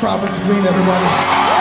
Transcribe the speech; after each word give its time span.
Travis 0.00 0.38
Green, 0.38 0.64
everybody. 0.64 1.59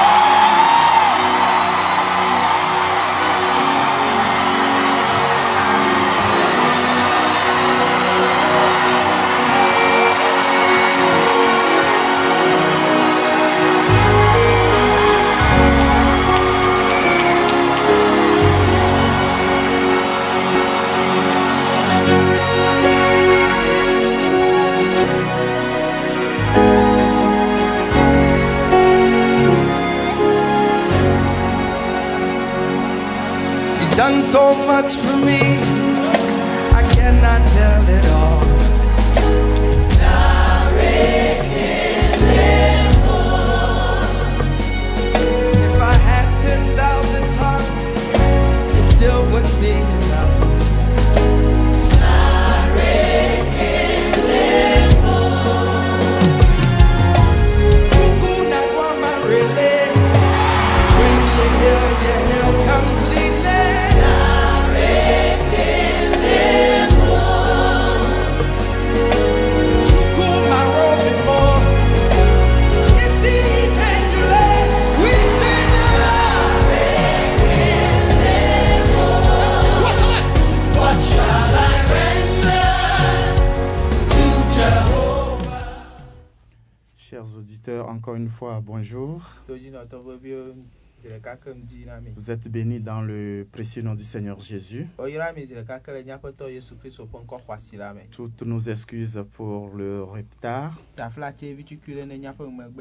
Me. 97.94 98.02
Toutes 98.12 98.42
nos 98.44 98.60
excuses 98.60 99.24
pour 99.34 99.70
le 99.76 100.04
retard. 100.04 100.74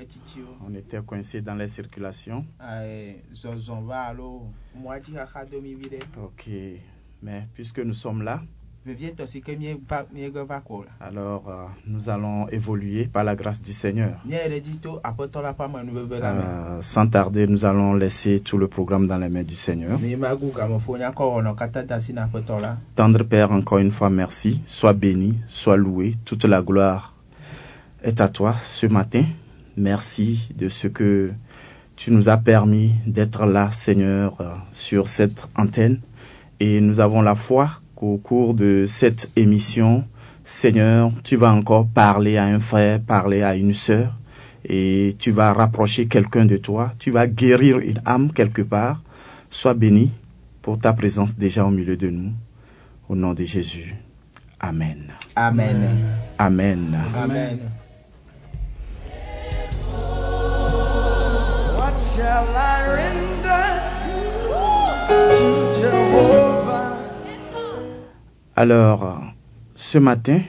Tsitsiwo. 0.04 0.48
On 0.66 0.74
était 0.74 1.00
coincés 1.02 1.40
dans 1.40 1.54
les 1.54 1.68
circulations. 1.68 2.44
Ok. 6.16 6.50
Mais 7.22 7.48
puisque 7.52 7.80
nous 7.80 7.94
sommes 7.94 8.22
là, 8.22 8.42
Alors 11.00 11.48
euh, 11.48 11.66
nous 11.86 12.08
allons 12.08 12.48
évoluer 12.48 13.06
par 13.06 13.24
la 13.24 13.34
grâce 13.36 13.60
du 13.60 13.72
Seigneur. 13.72 14.20
Euh, 16.22 16.82
sans 16.82 17.06
tarder, 17.06 17.46
nous 17.46 17.64
allons 17.64 17.94
laisser 17.94 18.40
tout 18.40 18.56
le 18.56 18.68
programme 18.68 19.06
dans 19.06 19.18
les 19.18 19.28
mains 19.28 19.42
du 19.42 19.54
Seigneur. 19.54 19.98
Tendre 22.94 23.24
Père, 23.24 23.52
encore 23.52 23.78
une 23.78 23.90
fois, 23.90 24.10
merci. 24.10 24.62
Sois 24.66 24.94
béni, 24.94 25.34
sois 25.48 25.76
loué. 25.76 26.14
Toute 26.24 26.44
la 26.44 26.62
gloire 26.62 27.14
est 28.02 28.20
à 28.20 28.28
toi 28.28 28.54
ce 28.54 28.86
matin. 28.86 29.24
Merci 29.76 30.50
de 30.56 30.68
ce 30.68 30.88
que 30.88 31.30
tu 31.96 32.10
nous 32.12 32.28
as 32.28 32.38
permis 32.38 32.92
d'être 33.06 33.44
là, 33.44 33.70
Seigneur, 33.72 34.36
euh, 34.40 34.54
sur 34.72 35.08
cette 35.08 35.48
antenne. 35.56 36.00
Et 36.60 36.80
nous 36.80 37.00
avons 37.00 37.22
la 37.22 37.34
foi 37.34 37.70
qu'au 37.98 38.16
cours 38.16 38.54
de 38.54 38.84
cette 38.86 39.28
émission, 39.34 40.06
Seigneur, 40.44 41.10
tu 41.24 41.34
vas 41.34 41.52
encore 41.52 41.88
parler 41.88 42.36
à 42.36 42.44
un 42.44 42.60
frère, 42.60 43.00
parler 43.00 43.42
à 43.42 43.56
une 43.56 43.74
sœur, 43.74 44.14
et 44.64 45.16
tu 45.18 45.32
vas 45.32 45.52
rapprocher 45.52 46.06
quelqu'un 46.06 46.44
de 46.44 46.56
toi. 46.56 46.92
Tu 47.00 47.10
vas 47.10 47.26
guérir 47.26 47.80
une 47.80 48.00
âme 48.06 48.32
quelque 48.32 48.62
part. 48.62 49.02
Sois 49.50 49.74
béni 49.74 50.12
pour 50.62 50.78
ta 50.78 50.92
présence 50.92 51.36
déjà 51.36 51.64
au 51.64 51.70
milieu 51.70 51.96
de 51.96 52.08
nous. 52.08 52.30
Au 53.08 53.16
nom 53.16 53.34
de 53.34 53.42
Jésus. 53.42 53.96
Amen. 54.60 55.12
Amen. 55.34 55.98
Amen. 56.38 56.96
Amen. 57.16 57.58
What 61.76 61.94
shall 62.14 62.46
I 62.54 62.76
render 62.94 63.66
to 65.08 65.80
Jehovah? 65.80 66.17
Alors, 68.60 69.22
ce 69.76 69.98
matin, 69.98 70.40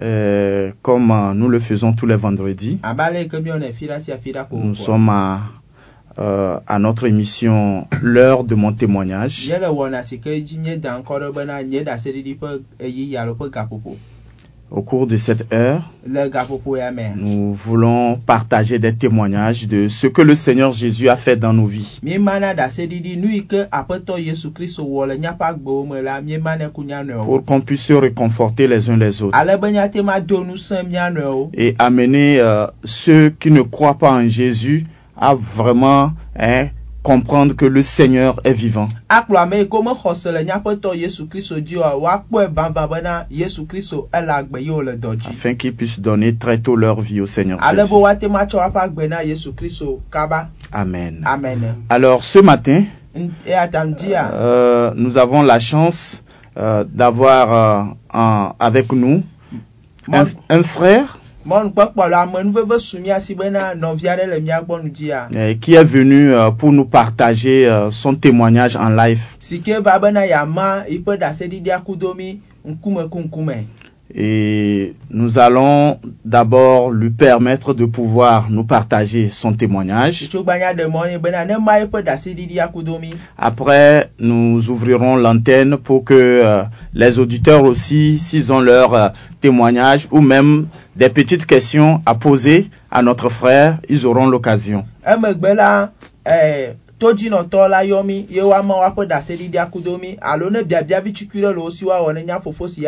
euh, 0.00 0.72
comme 0.80 1.12
nous 1.34 1.48
le 1.50 1.58
faisons 1.58 1.92
tous 1.92 2.06
les 2.06 2.16
vendredis, 2.16 2.80
nous 4.50 4.74
sommes 4.74 5.10
à, 5.10 5.40
euh, 6.18 6.58
à 6.66 6.78
notre 6.78 7.04
émission 7.06 7.86
L'heure 8.00 8.44
de 8.44 8.54
mon 8.54 8.72
témoignage. 8.72 9.46
Au 14.70 14.82
cours 14.82 15.08
de 15.08 15.16
cette 15.16 15.52
heure, 15.52 15.82
nous 17.16 17.52
voulons 17.52 18.16
partager 18.24 18.78
des 18.78 18.94
témoignages 18.94 19.66
de 19.66 19.88
ce 19.88 20.06
que 20.06 20.22
le 20.22 20.36
Seigneur 20.36 20.70
Jésus 20.70 21.08
a 21.08 21.16
fait 21.16 21.36
dans 21.36 21.52
nos 21.52 21.66
vies. 21.66 22.00
pour 27.22 27.44
qu'on 27.44 27.60
puisse 27.60 27.82
se 27.82 27.92
réconforter 27.94 28.68
les 28.68 28.88
uns 28.90 28.96
les 28.96 29.22
autres. 29.22 29.36
Ale 29.36 29.58
be 29.58 29.66
míate 29.72 30.02
ma 30.02 30.20
do 30.20 30.44
ŋusẽ 30.44 30.82
mía 30.86 31.10
nɔewo 31.10 31.50
et 31.54 31.74
amener 31.78 32.38
euh, 32.40 32.66
ceux 32.84 33.30
qui 33.30 33.50
ne 33.50 33.62
croient 33.62 33.98
pas 33.98 34.12
en 34.12 34.28
Jésus 34.28 34.84
à 35.16 35.34
vraiment 35.34 36.12
hein, 36.38 36.68
comprendre 37.02 37.54
que 37.54 37.64
le 37.64 37.82
Seigneur 37.82 38.38
est 38.44 38.52
vivant. 38.52 38.88
afin 45.30 45.54
qu'ils 45.54 45.74
puissent 45.74 46.00
donner 46.00 46.36
très 46.36 46.58
tôt 46.58 46.76
leur 46.76 47.00
vie 47.00 47.20
au 47.20 47.26
Seigneur 47.26 47.58
Jésus. 47.62 47.76
Amen. 50.72 51.22
amen 51.24 51.74
Alors 51.88 52.22
ce 52.22 52.38
matin, 52.38 52.84
ŋdia 53.16 54.30
euh, 54.32 54.92
nous 54.94 55.18
avons 55.18 55.42
la 55.42 55.58
chance 55.58 56.22
euh, 56.56 56.84
d'avoir 56.84 57.96
euh, 58.12 58.48
avec 58.58 58.92
nous 58.92 59.22
un, 60.12 60.24
un 60.48 60.62
frère 60.62 61.18
euh, 65.34 65.54
qui 65.60 65.74
est 65.74 65.84
venu 65.84 66.32
euh, 66.34 66.50
pour 66.50 66.70
nous 66.72 66.84
partager 66.84 67.66
euh, 67.66 67.90
son 67.90 68.14
témoignage 68.14 68.76
en 68.76 68.90
live? 68.90 69.22
Et 74.14 74.94
nous 75.10 75.38
allons 75.38 75.98
d'abord 76.24 76.90
lui 76.90 77.10
permettre 77.10 77.74
de 77.74 77.84
pouvoir 77.84 78.50
nous 78.50 78.64
partager 78.64 79.28
son 79.28 79.52
témoignage. 79.52 80.28
Après, 83.38 84.10
nous 84.18 84.70
ouvrirons 84.70 85.16
l'antenne 85.16 85.76
pour 85.76 86.04
que 86.04 86.14
euh, 86.14 86.62
les 86.94 87.18
auditeurs 87.18 87.64
aussi, 87.64 88.18
s'ils 88.18 88.52
ont 88.52 88.60
leur 88.60 88.94
euh, 88.94 89.08
témoignage 89.40 90.08
ou 90.10 90.20
même 90.20 90.66
des 90.96 91.08
petites 91.08 91.46
questions 91.46 92.02
à 92.06 92.14
poser 92.14 92.68
à 92.90 93.02
notre 93.02 93.28
frère, 93.28 93.78
ils 93.88 94.06
auront 94.06 94.26
l'occasion. 94.26 94.84
eh, 96.26 96.74
todzinɔtɔ 97.00 97.68
la 97.68 97.84
yɔ 97.84 98.04
mi 98.04 98.26
ye 98.28 98.42
woama 98.42 98.74
woaƒe 98.74 99.06
ɖaseɖiɖia 99.08 99.70
kudo 99.72 99.98
mi 99.98 100.16
alo 100.20 100.50
ne 100.50 100.62
biabiavi 100.62 101.12
tsikui 101.12 101.40
ɖe 101.40 101.54
le 101.54 101.60
wo 101.60 101.70
si 101.70 101.84
woawɔ 101.84 102.12
ne 102.14 102.22
nya 102.24 102.40
fofo 102.40 102.68
si 102.68 102.82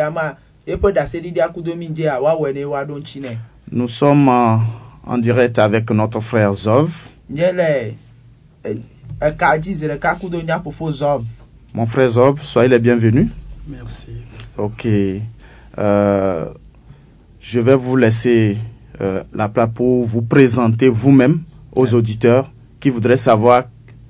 Nous 3.71 3.87
sommes 3.87 4.29
euh, 4.29 4.57
en 5.05 5.17
direct 5.17 5.59
avec 5.59 5.91
notre 5.91 6.19
frère 6.21 6.53
Zov. 6.53 7.09
nya 10.43 10.59
fofo 10.63 10.91
zɔb 10.91 11.23
Mon 11.73 11.85
frère 11.85 12.09
Zov, 12.09 12.41
soyez 12.41 12.69
les 12.69 12.79
bienvenus. 12.79 13.27
Merci. 13.67 14.11
Ok. 14.57 14.87
Euh, 15.77 16.53
je 17.41 17.59
vais 17.59 17.75
vous 17.75 17.97
laisser 17.97 18.57
euh, 19.01 19.23
la 19.33 19.49
place 19.49 19.69
pour 19.73 20.05
vous 20.05 20.21
présenter 20.21 20.87
vous-même 20.87 21.43
aux 21.73 21.93
auditeurs 21.93 22.51
qui 22.79 22.89
voudraient 22.89 23.17
savoir 23.17 23.63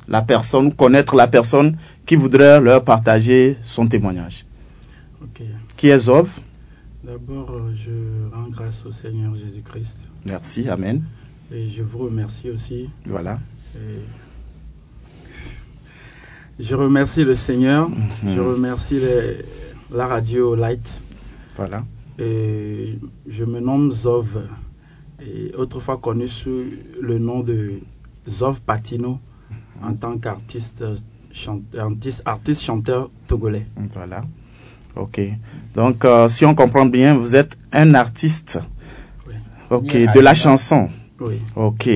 la 0.07 0.21
personne, 0.21 0.71
connaître 0.73 1.15
la 1.15 1.27
personne 1.27 1.77
qui 2.05 2.15
voudrait 2.15 2.59
leur 2.61 2.83
partager 2.83 3.57
son 3.61 3.87
témoignage. 3.87 4.45
Ok. 5.21 5.41
Qui 5.83 5.89
est 5.89 5.99
Zov 5.99 6.39
D'abord, 7.03 7.51
euh, 7.51 7.73
je 7.75 7.91
rends 8.33 8.47
grâce 8.47 8.85
au 8.85 8.91
Seigneur 8.93 9.35
Jésus-Christ 9.35 9.97
Merci, 10.29 10.69
Amen. 10.69 11.03
et 11.51 11.67
je 11.67 11.83
vous 11.83 11.97
remercie 12.05 12.49
aussi. 12.49 12.89
Voilà. 13.05 13.37
Et 13.75 13.99
Je 16.63 16.73
remercie 16.75 17.25
le 17.25 17.35
Seigneur, 17.35 17.89
Mhm. 17.89 17.97
je 18.33 18.39
remercie 18.39 18.97
les- 19.01 19.39
la 19.91 20.07
radio 20.07 20.55
Light 20.55 21.01
Voilà. 21.57 21.83
et 22.17 22.97
je 23.27 23.43
me 23.43 23.59
nomme 23.59 23.91
Zov, 23.91 24.41
et 25.21 25.53
autrefois 25.57 25.97
connu 25.97 26.29
sous 26.29 26.63
le 27.01 27.19
nom 27.19 27.41
de 27.41 27.73
Zov 28.29 28.61
Patino 28.61 29.19
en 29.83 29.93
tant 29.95 30.17
qu'artiste 30.17 30.85
chanteur, 31.33 31.87
artiste, 31.87 32.21
artiste 32.23 32.61
chanteur 32.61 33.11
togolais. 33.27 33.65
Voilà. 33.93 34.21
Ok. 34.95 35.21
Donc, 35.75 36.05
euh, 36.05 36.27
si 36.27 36.45
on 36.45 36.53
comprend 36.55 36.85
bien, 36.85 37.17
vous 37.17 37.35
êtes 37.35 37.57
un 37.71 37.93
artiste. 37.95 38.59
Oui. 39.27 39.33
Ok. 39.69 39.97
De 40.13 40.19
la 40.19 40.33
chanson. 40.33 40.89
Oui, 41.19 41.39
Ok. 41.55 41.89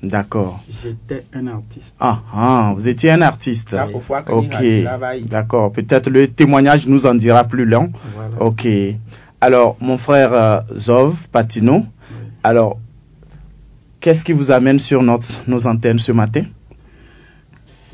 D'accord. 0.00 0.60
j'étais 0.80 1.24
un 1.34 1.48
artiste. 1.48 1.96
Ah, 1.98 2.22
ah, 2.32 2.72
vous 2.76 2.86
étiez 2.88 3.10
un 3.10 3.20
artiste. 3.22 3.76
Fois 4.00 4.22
que 4.22 4.30
Ok. 4.30 5.26
D'accord. 5.28 5.72
Peut-être 5.72 6.08
le 6.08 6.28
témoignage 6.28 6.86
nous 6.86 7.04
en 7.06 7.16
dira 7.16 7.42
plus 7.42 7.64
long. 7.64 7.88
Voilà. 8.14 8.40
Ok. 8.40 8.68
Alors, 9.40 9.76
mon 9.80 9.98
frère 9.98 10.32
euh, 10.32 10.60
Zov 10.76 11.26
Patino, 11.32 11.78
Oui. 11.78 12.16
alors, 12.44 12.78
qu'est-ce 14.00 14.24
qui 14.24 14.32
vous 14.32 14.52
amène 14.52 14.78
sur 14.78 15.02
notre, 15.02 15.26
nos 15.48 15.66
antennes 15.66 15.98
ce 15.98 16.12
matin? 16.12 16.42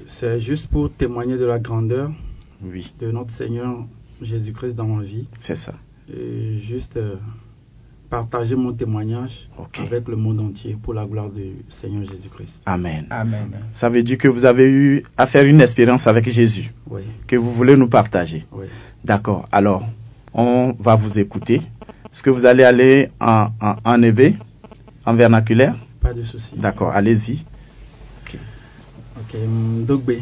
C'est 0.07 0.39
juste 0.41 0.69
pour 0.69 0.91
témoigner 0.93 1.37
de 1.39 1.45
la 1.47 1.59
grandeur 1.59 2.11
Oui, 2.63 2.93
de 3.01 3.11
notre 3.11 3.31
Seigneur 3.31 3.85
Jésus-Christ 4.23 4.75
dans 4.75 4.87
ma 4.87 5.03
vie 5.03 5.27
c'est 5.39 5.57
ça. 5.57 5.75
et 6.13 6.59
juste 6.59 6.97
euh, 6.97 7.17
partager 8.11 8.55
mon 8.55 8.73
témoignage 8.73 9.49
Ok. 9.59 9.81
avec 9.81 10.07
le 10.09 10.17
monde 10.17 10.41
entier 10.41 10.77
pour 10.81 10.95
la 10.95 11.05
gloire 11.05 11.31
du 11.31 11.57
Seigneur 11.69 12.05
Jésus-Christ. 12.05 12.63
Amen. 12.67 13.07
Amen. 13.11 13.51
Ça 13.73 13.89
veut 13.89 14.03
dire 14.03 14.19
que 14.19 14.29
vous 14.29 14.45
avez 14.45 14.71
eu 14.71 15.03
à 15.17 15.27
faire 15.27 15.45
une 15.45 15.61
expérience 15.61 16.07
avec 16.07 16.29
Jésus 16.29 16.73
Oui, 16.89 17.03
que 17.27 17.37
vous 17.37 17.53
voulez 17.53 17.77
nous 17.77 17.89
partager. 17.89 18.45
oui. 18.53 18.67
D'accord. 19.05 19.47
Alors, 19.53 19.83
on 20.33 20.75
va 20.79 20.95
vous 20.95 21.19
écouter. 21.19 21.57
Est-ce 22.13 22.23
que 22.23 22.31
vous 22.31 22.47
allez 22.47 22.63
aller 22.65 23.11
en, 23.21 23.49
en, 23.61 23.75
en 23.85 24.03
EV, 24.03 24.37
en 25.05 25.15
vernaculaire? 25.15 25.75
Pas 26.01 26.15
de 26.15 26.23
souci. 26.23 26.55
D'accord, 26.57 26.91
allez-y. 26.91 27.45
Ok, 29.17 29.35
mdogbe, 29.49 30.13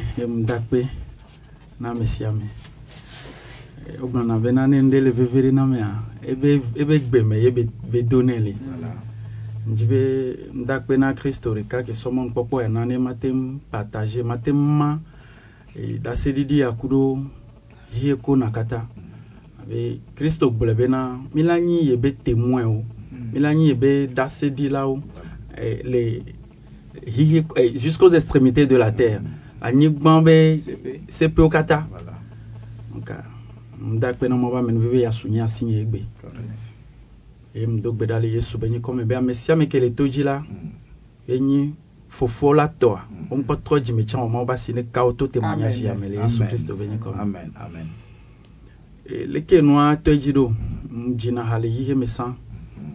mdakpe, 3.83 4.25
na 4.25 4.39
mesiame. 4.39 4.39
Ogbana 4.39 4.39
be 4.39 4.53
na 4.53 4.67
ne 4.67 4.83
ndele 4.83 5.11
vevere 5.11 5.51
na 5.53 5.67
mea, 5.67 6.03
ebe 6.27 6.61
ebe 6.77 6.99
gbe 6.99 7.23
me 7.23 7.37
ebe 7.47 7.69
be 7.91 8.03
donele. 8.03 8.55
Nji 9.67 9.85
be 9.85 10.37
mdakpe 10.55 10.97
na 10.97 11.15
Kristo 11.15 11.55
nkpɔkpɔ 12.25 12.63
ya 12.63 12.69
na 12.69 12.85
ne 12.85 12.99
mate 12.99 13.29
m 13.31 13.61
partager, 13.71 14.25
mate 14.25 14.49
m 14.51 14.79
ma 14.79 14.99
e, 15.77 15.99
dase 15.99 16.33
didi 16.33 16.59
ya 16.59 16.73
kudo 16.73 17.19
hie 17.93 18.17
ko 18.17 18.37
na 18.37 18.51
kata. 18.51 18.87
Abe 19.63 20.01
Kristo 20.17 20.51
gblɔ 20.51 20.75
be 20.77 20.89
na 20.89 21.19
mi 21.35 21.43
la 21.43 21.59
nyi 21.61 21.89
ye 21.91 21.97
be 21.97 22.13
témoin 22.13 22.65
o, 22.67 22.85
mi 23.33 23.39
la 23.41 23.53
nyi 23.55 23.69
ye 23.69 23.75
be 23.75 24.07
dase 24.07 24.51
di 24.55 24.69
la 24.69 24.87
o, 24.89 25.01
e, 25.57 25.83
le 25.85 26.23
eh, 27.57 27.77
jusqu'aux 27.77 28.11
extrémités 28.11 28.67
de 28.67 28.77
la 28.77 28.91
terre. 28.93 29.23
Anyigba 29.61 30.21
be 30.21 30.57
sepewo 31.09 31.49
katã 31.49 31.87
Donc, 32.93 33.11
mdakpe 33.83 34.29
na 34.29 34.37
mwaba 34.37 34.63
menvive 34.63 35.01
ya 35.01 35.13
sunya 35.13 35.49
sinye 35.49 35.81
egbe. 35.81 36.05
Yes. 36.49 36.79
e 37.55 37.67
mdokbe 37.67 38.07
dale 38.07 38.33
yesu 38.33 38.59
benye 38.59 38.81
kome. 38.81 39.05
Be 39.05 39.17
amesia 39.17 39.57
mekele 39.57 39.91
toji 39.91 40.23
la 40.23 40.41
mm. 40.41 40.71
enyi 41.29 41.75
fofo 42.09 42.55
la 42.55 42.69
toa 42.69 43.05
mm. 43.11 43.27
omkpɔ 43.31 43.55
trɔ 43.65 43.81
dzime 43.81 44.03
tsã 44.05 44.19
wɔmawo 44.19 44.47
ba 44.47 44.57
si 44.57 44.73
ne 44.73 44.83
kawo 44.83 45.13
to 45.13 45.27
témoignage 45.27 45.83
ya 45.85 45.95
me 45.95 46.09
le 46.09 46.17
yesu 46.17 46.45
kristo 46.45 46.77
benye 46.77 46.97
kɔme 46.97 47.21
amen. 47.21 47.53
Amen. 47.57 47.89
E, 49.05 49.27
leke 49.27 49.63
nua 49.63 49.97
tɔ 49.97 50.13
edzi 50.13 50.33
ɖo 50.33 50.53
mdzina 50.91 51.45
ha 51.45 51.59
le 51.59 51.69
yihe 51.69 51.95
me 51.95 52.07
sã 52.07 52.35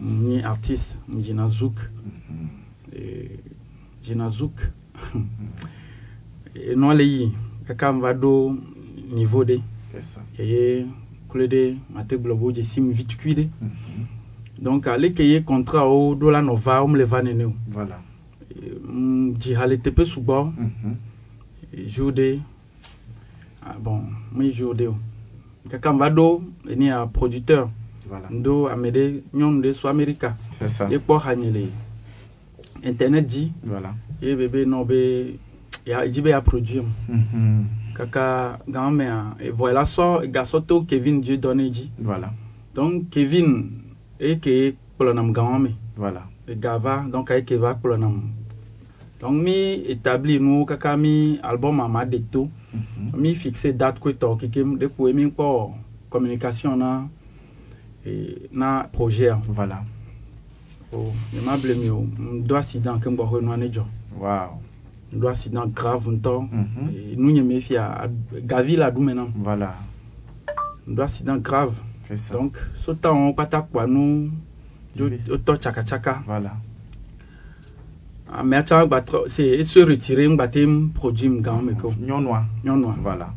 mnyi 0.00 0.42
artiste 0.42 0.96
mdzina 1.08 1.46
zouk. 1.48 1.76
Mm-hmm. 1.76 2.48
E, 2.92 3.38
dzina 4.02 4.28
zouk. 4.28 4.56
Mm-hmm. 5.14 6.72
Enua 6.72 6.94
le 6.94 7.04
yi 7.04 7.32
kaka 7.66 7.92
mva 7.92 8.12
ɖo 8.14 8.58
niveau 9.14 9.44
ɖe 9.44 9.62
C'est 9.90 10.02
ça. 10.02 10.20
eye 10.38 10.86
kule 11.28 11.46
ɖe 11.48 11.76
be 12.16 12.28
vitukui 12.92 13.34
donc 14.60 14.86
ye 15.22 15.42
contrat 15.42 15.86
wo 15.88 16.14
ɖo 16.14 16.30
la 16.30 16.42
nɔ 16.42 16.56
va 16.56 16.82
wo 16.82 16.88
mele 16.88 17.04
va 17.04 17.22
nene 17.22 17.44
o 17.44 17.52
Voilà. 17.70 18.00
M 18.88 19.34
dzi 19.38 19.54
ha 19.54 19.66
le 19.66 19.76
teƒe 19.78 20.04
sugbɔ 20.04 20.52
Mhm. 20.56 20.96
ɖe 22.12 22.40
ah, 23.62 23.76
bon 23.80 24.02
me 24.32 24.50
jour 24.50 24.74
ɖe 24.74 24.88
o 24.88 24.96
kaka 25.70 25.92
m 25.92 25.98
va 25.98 26.10
ɖo 26.10 26.42
enia 26.68 27.06
producteur 27.06 27.68
Voilà. 28.08 28.28
m 28.30 28.42
ɖo 28.42 28.68
ame 28.68 28.90
ɖe 28.90 29.22
nyɔnu 29.34 29.62
ɖe 29.62 29.72
so 29.74 29.88
amerika 29.88 30.36
C'est 30.50 30.68
ça. 30.68 30.88
ye 30.90 30.98
kpɔ 30.98 31.18
hanye 31.24 31.50
le 31.50 31.64
internet 32.84 33.26
dzi 33.26 33.52
Voilà. 33.64 33.94
ye 34.20 34.34
be 34.36 34.48
be 34.48 34.64
nɔ 34.66 34.86
be 34.86 35.38
ya 35.86 36.06
dzi 36.06 36.20
be 36.20 36.28
ya 36.30 36.40
produire 36.42 36.84
m. 37.08 37.64
kaka 37.98 38.58
gama 38.68 38.90
mea 38.90 39.34
vɔ 39.58 39.72
la 39.72 39.82
sɔ 39.84 40.30
gasɔ 40.30 40.66
to 40.66 40.84
kevin 40.84 41.20
dieudonné 41.20 41.70
dzi 41.70 41.90
Voilà. 42.00 42.30
donc 42.74 43.10
kevin 43.10 43.70
eke 44.20 44.76
kplɔnam 44.98 45.32
gama 45.32 45.58
me 45.58 45.70
Voilà. 45.96 46.22
gava 46.48 47.04
donc 47.12 47.30
eke 47.30 47.52
va 47.58 47.74
kplɔnam 47.74 48.20
donc 49.20 49.32
mi 49.42 49.82
établi 49.88 50.38
nuwo 50.38 50.64
kaka 50.64 50.96
mi 50.96 51.38
album 51.42 51.80
ama 51.80 52.04
ɖe 52.04 52.22
to 52.30 52.48
Mhm. 52.72 53.16
mi 53.20 53.34
fixe 53.34 53.72
date 53.76 53.98
koe 53.98 54.12
tɔ 54.12 54.36
kekem 54.38 54.78
ɖe 54.78 54.88
kpoe 54.88 55.12
mi 55.12 55.26
kpɔ 55.30 55.72
communication 56.10 56.76
na 56.78 57.08
eh, 58.06 58.48
na 58.52 58.84
projet 58.92 59.30
a 59.30 59.36
Voilà. 59.48 59.82
o 60.92 61.12
ne 61.32 61.40
ma 61.44 61.56
ble 61.56 61.74
mi 61.74 61.90
o 61.90 62.06
m 62.18 62.42
do 62.46 62.54
accident 62.56 63.00
ke 63.00 63.06
m 63.10 63.16
gbɔ 63.16 63.42
nua 63.42 63.56
ne 63.56 63.68
dzɔ 63.68 63.84
Wow. 64.20 64.60
M 65.12 65.20
do 65.20 65.28
accident 65.28 65.66
grave 65.74 66.06
ŋutɔ 66.10 66.48
Mhm. 66.52 66.88
Eh, 66.88 67.16
nu 67.16 67.30
nye 67.32 67.42
me 67.42 67.60
fia 67.60 68.08
gavi 68.46 68.76
nam 69.14 69.32
Voilà. 69.42 69.74
m 70.86 70.94
do 70.94 71.02
accident 71.02 71.38
grave 71.42 71.74
C'est 72.02 72.16
ça. 72.16 72.34
donc 72.34 72.56
sota 72.74 73.10
wɔn 73.10 73.32
kpata 73.34 73.62
kpɔa 73.62 73.86
nu 73.88 74.30
wotɔ 75.28 75.58
tsakatsaka 75.58 76.22
Voilà. 76.26 76.52
amea 78.30 78.62
tsã 78.62 78.84
gba 78.86 79.00
trɔ 79.00 79.28
se 79.28 79.42
eso 79.58 79.84
retire 79.86 80.28
ŋgba 80.28 80.48
te 80.50 80.66
produit 80.94 81.28
m 81.30 81.40
gã 81.42 81.60
me 81.62 81.72
ke 81.74 81.84
o 81.86 81.90
Nyɔnua. 81.92 82.44
nyɔnua 82.64 82.94
Voilà. 83.02 83.28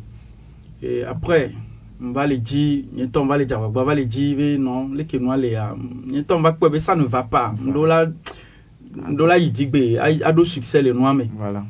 et 0.82 1.04
après 1.04 1.52
m 2.00 2.12
va 2.12 2.26
le 2.26 2.36
dzi 2.36 2.84
nye 2.94 3.06
va 3.28 3.36
le 3.38 3.44
dze 3.46 3.54
agbagba 3.54 3.84
va 3.84 3.94
le 3.94 4.04
dzi 4.04 4.34
be 4.34 4.58
nɔ 4.58 4.94
leke 4.94 5.14
nua 5.20 5.36
nye 6.06 6.22
va 6.42 6.52
kpɔe 6.52 6.70
be 6.72 6.78
ça 6.80 6.94
ne 6.96 7.04
va 7.04 7.22
pas 7.22 7.54
la 7.86 8.06
ɖo 8.96 9.26
la 9.26 9.36
yi 9.38 9.50
dzigbe 9.50 9.98
a- 9.98 10.28
aɖo 10.30 10.44
succès 10.44 10.82
le 10.82 10.92
nua 10.92 11.14
me 11.14 11.24
Voilà. 11.36 11.64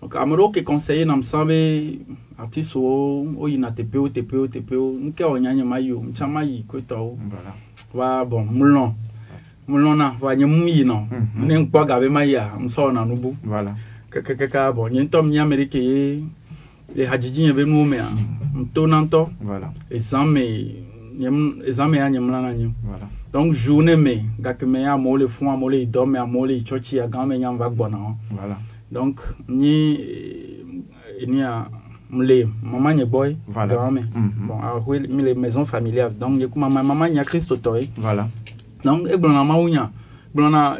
donc 0.00 0.14
ame 0.16 0.32
ɖewo 0.36 0.52
ke 0.52 0.62
conseiller 0.64 1.06
nam 1.06 1.22
sã 1.22 1.44
be 1.44 1.98
artistewo 2.38 3.24
woyina 3.38 3.70
teƒewo 3.72 4.08
teƒewo 4.08 4.46
teƒewo 4.48 4.98
nuke 5.00 5.22
wònya 5.24 5.54
nye 5.54 5.64
ma 5.64 5.78
yi 5.80 5.92
o 5.92 6.04
tsã 6.12 6.26
ma 6.26 6.42
yi 6.44 6.64
koetɔwo 6.68 7.16
va 7.94 8.24
bon 8.24 8.44
mlɔ 8.52 8.92
mlɔna 9.68 10.18
va 10.20 10.34
nye 10.36 10.44
mu 10.46 10.66
yinɔ 10.68 10.98
ne 11.46 11.54
n 11.58 11.66
kpɔ 11.70 11.86
ga 11.86 12.00
be 12.00 12.08
ma 12.08 12.20
yia 12.24 12.52
m 12.58 12.66
sɔ 12.66 12.90
wɔna 12.92 13.06
nubu 13.08 13.34
kakakaka 14.10 14.72
bon 14.74 14.90
nye 14.92 15.02
ŋutɔ 15.04 15.18
m 15.24 15.30
nye 15.30 15.38
ame 15.40 15.56
ɖe 15.56 15.68
ke 15.68 15.78
ye 15.78 16.22
le 16.94 17.04
hadzidzi 17.06 17.40
nye 17.42 17.52
be 17.52 17.64
nuwo 17.64 17.84
mea 17.84 18.04
m 18.54 18.66
tona 18.74 19.00
ŋutɔ 19.02 19.28
ezã 19.90 20.24
me 20.24 20.74
ezã 21.66 21.88
me 21.88 21.96
ya 21.98 22.08
nye 22.10 22.20
mlana 22.20 22.52
nye 22.54 22.68
Voilà. 22.84 23.08
Donc 23.36 23.52
journée 23.52 23.96
me 23.96 24.14
gake 24.40 24.62
me 24.62 24.86
amewo 24.86 25.18
le 25.18 25.26
fún 25.28 25.48
amewo 25.48 25.68
le 25.68 25.76
yi 25.80 25.86
dɔ 25.86 26.06
me 26.08 26.18
amewo 26.18 26.46
le 26.46 26.54
yi 26.54 26.62
tsɔtsi 26.62 27.00
agã 27.00 27.26
me 27.26 27.36
nya 27.38 27.52
va 27.52 27.68
gbɔna 27.68 27.96
hã 27.98 28.14
Voilà. 28.32 28.56
donc 28.90 29.20
nye 29.48 29.98
enia 31.20 31.68
m 32.10 32.22
le 32.22 32.48
mama 32.62 32.94
nye 32.94 33.04
ye 33.04 33.36
Voilà. 33.48 33.74
dɔa 33.74 33.90
me 33.92 34.00
Mhm. 34.14 34.46
bon 34.48 34.58
ahoe 34.62 35.00
mi 35.08 35.22
le 35.22 35.34
maison 35.34 35.66
familiale 35.66 36.14
donc 36.18 36.38
nye 36.38 36.46
ku 36.48 36.58
mama 36.58 36.82
mama 36.82 37.08
nya 37.10 37.24
kristotɔ 37.24 37.76
ye 37.80 37.90
Voilà. 37.98 38.26
donc 38.84 39.06
egblɔna 39.08 39.44
mawu 39.44 39.68
nya 39.68 39.90
gblɔna 40.34 40.78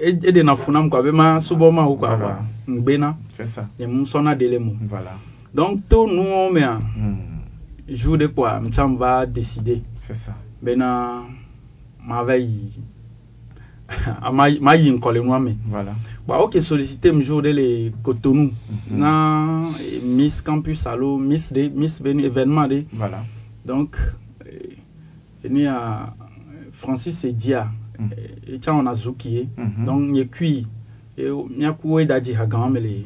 eɖena 0.00 0.56
fu 0.56 0.72
nam 0.72 0.88
kɔ 0.90 0.98
abe 0.98 1.12
ma 1.14 1.38
subɔ 1.38 1.70
mawu 1.72 1.94
kɔ 1.96 2.08
Voilà. 2.18 2.38
ŋgbena 2.68 3.16
C'est 3.30 3.46
ça. 3.46 3.68
nye 3.78 3.86
mu 3.86 4.02
sɔna 4.04 4.34
ɖe 4.34 4.50
le 4.50 4.58
mo 4.58 4.72
Voilà. 4.82 5.12
donc 5.54 5.86
to 5.88 6.06
nuwo 6.08 6.50
mea 6.52 6.78
Mhm. 6.96 7.94
jour 7.94 8.16
ɖe 8.18 8.26
kpɔa 8.34 8.60
m 8.62 8.68
tsã 8.70 8.84
m 8.88 8.96
va 8.96 9.26
décider 9.26 9.80
C'est 9.94 10.16
ça. 10.16 10.34
bena 10.60 11.22
mava 12.08 12.36
yi 12.36 12.72
a 14.22 14.30
ma 14.32 14.74
yi 14.74 14.90
ŋkɔ 14.92 15.12
le 15.12 15.20
nua 15.20 15.38
me 15.38 15.52
Voilà. 15.68 15.92
bon 16.26 16.34
ok 16.40 16.60
sollicité 16.62 17.08
m 17.12 17.20
jour 17.22 17.42
de 17.42 17.50
le 17.50 17.90
Cotonou 18.02 18.50
Mhm. 18.90 18.98
na 18.98 19.62
eh, 19.80 20.00
Miss 20.02 20.40
Campus 20.42 20.86
alo 20.86 21.18
Miss 21.18 21.52
de 21.52 21.68
Miss 21.68 22.00
be 22.02 22.08
événement 22.08 22.66
de 22.68 22.84
Voilà. 22.92 23.20
donc 23.64 23.96
eh, 24.46 25.48
ni 25.48 25.66
a 25.66 26.12
Francis 26.72 27.24
Edia 27.24 27.68
Mhm. 27.98 28.10
e 28.54 28.58
tsa 28.58 28.72
ona 28.74 28.92
zuki 28.94 29.28
ye 29.28 29.48
Mhm. 29.58 29.84
donc 29.84 30.00
nye 30.10 30.24
kui 30.26 30.66
miaku 31.56 32.00
e 32.00 32.06
daji 32.06 32.32
ha 32.34 32.46
gan 32.46 32.70
me 32.70 32.80
le 32.80 33.04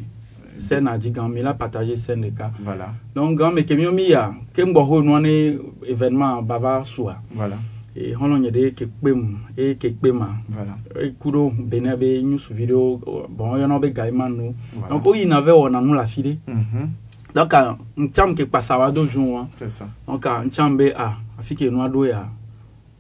scène 0.59 0.87
a 0.89 0.99
dzi 0.99 1.11
gan 1.11 1.29
me 1.29 1.41
la 1.43 1.55
partager 1.55 1.97
scène 1.97 2.25
ɖeka 2.27 2.51
Voilà. 2.63 2.93
donc 3.15 3.39
gan 3.39 3.53
me 3.55 3.63
ke 3.63 3.75
mi 3.75 3.87
mi 3.91 4.11
ya 4.11 4.35
ke 4.53 4.63
ŋgbɔ 4.63 4.81
ho 4.87 5.03
nua 5.03 5.21
ne 5.21 5.59
événement 5.89 6.43
bava 6.43 6.83
sua 6.85 7.17
Voilà. 7.35 7.57
E 7.95 8.15
xɔlɔ 8.15 8.39
nye 8.41 8.51
ɖe 8.51 8.71
ke 8.75 8.87
kpem 8.87 9.37
e 9.57 9.75
ke 9.75 9.91
kpema 9.93 10.29
Voilà. 10.49 10.75
eku 11.03 11.31
ɖo 11.31 11.51
bene 11.69 11.97
be 11.97 12.23
nyusuvi 12.23 12.67
ɖewo 12.67 13.29
bon 13.29 13.51
woyɔna 13.53 13.75
wo 13.75 13.81
be 13.81 13.91
gaimanu 13.93 14.55
Voilà. 14.75 14.89
donc 14.89 15.05
woyina 15.05 15.41
ve 15.41 15.51
wɔna 15.53 15.81
nu 15.85 15.95
le 15.95 16.01
afi 16.01 16.23
ɖe 16.23 16.37
Mhm. 16.49 16.89
donc 17.35 17.55
ah, 17.55 17.77
ntsam 17.97 18.35
ke 18.35 18.45
kpasa 18.47 18.79
wa 18.79 18.91
do 18.91 19.07
juin 19.07 19.33
wa 19.33 19.47
C'est 19.57 19.69
ça. 19.69 19.89
donc 20.07 20.25
ah, 20.27 20.43
ntsam 20.45 20.77
be 20.77 20.93
a 20.97 21.17
afi 21.39 21.55
ke 21.55 21.67
enua 21.69 21.89
ɖo 21.89 22.07
ya 22.09 22.29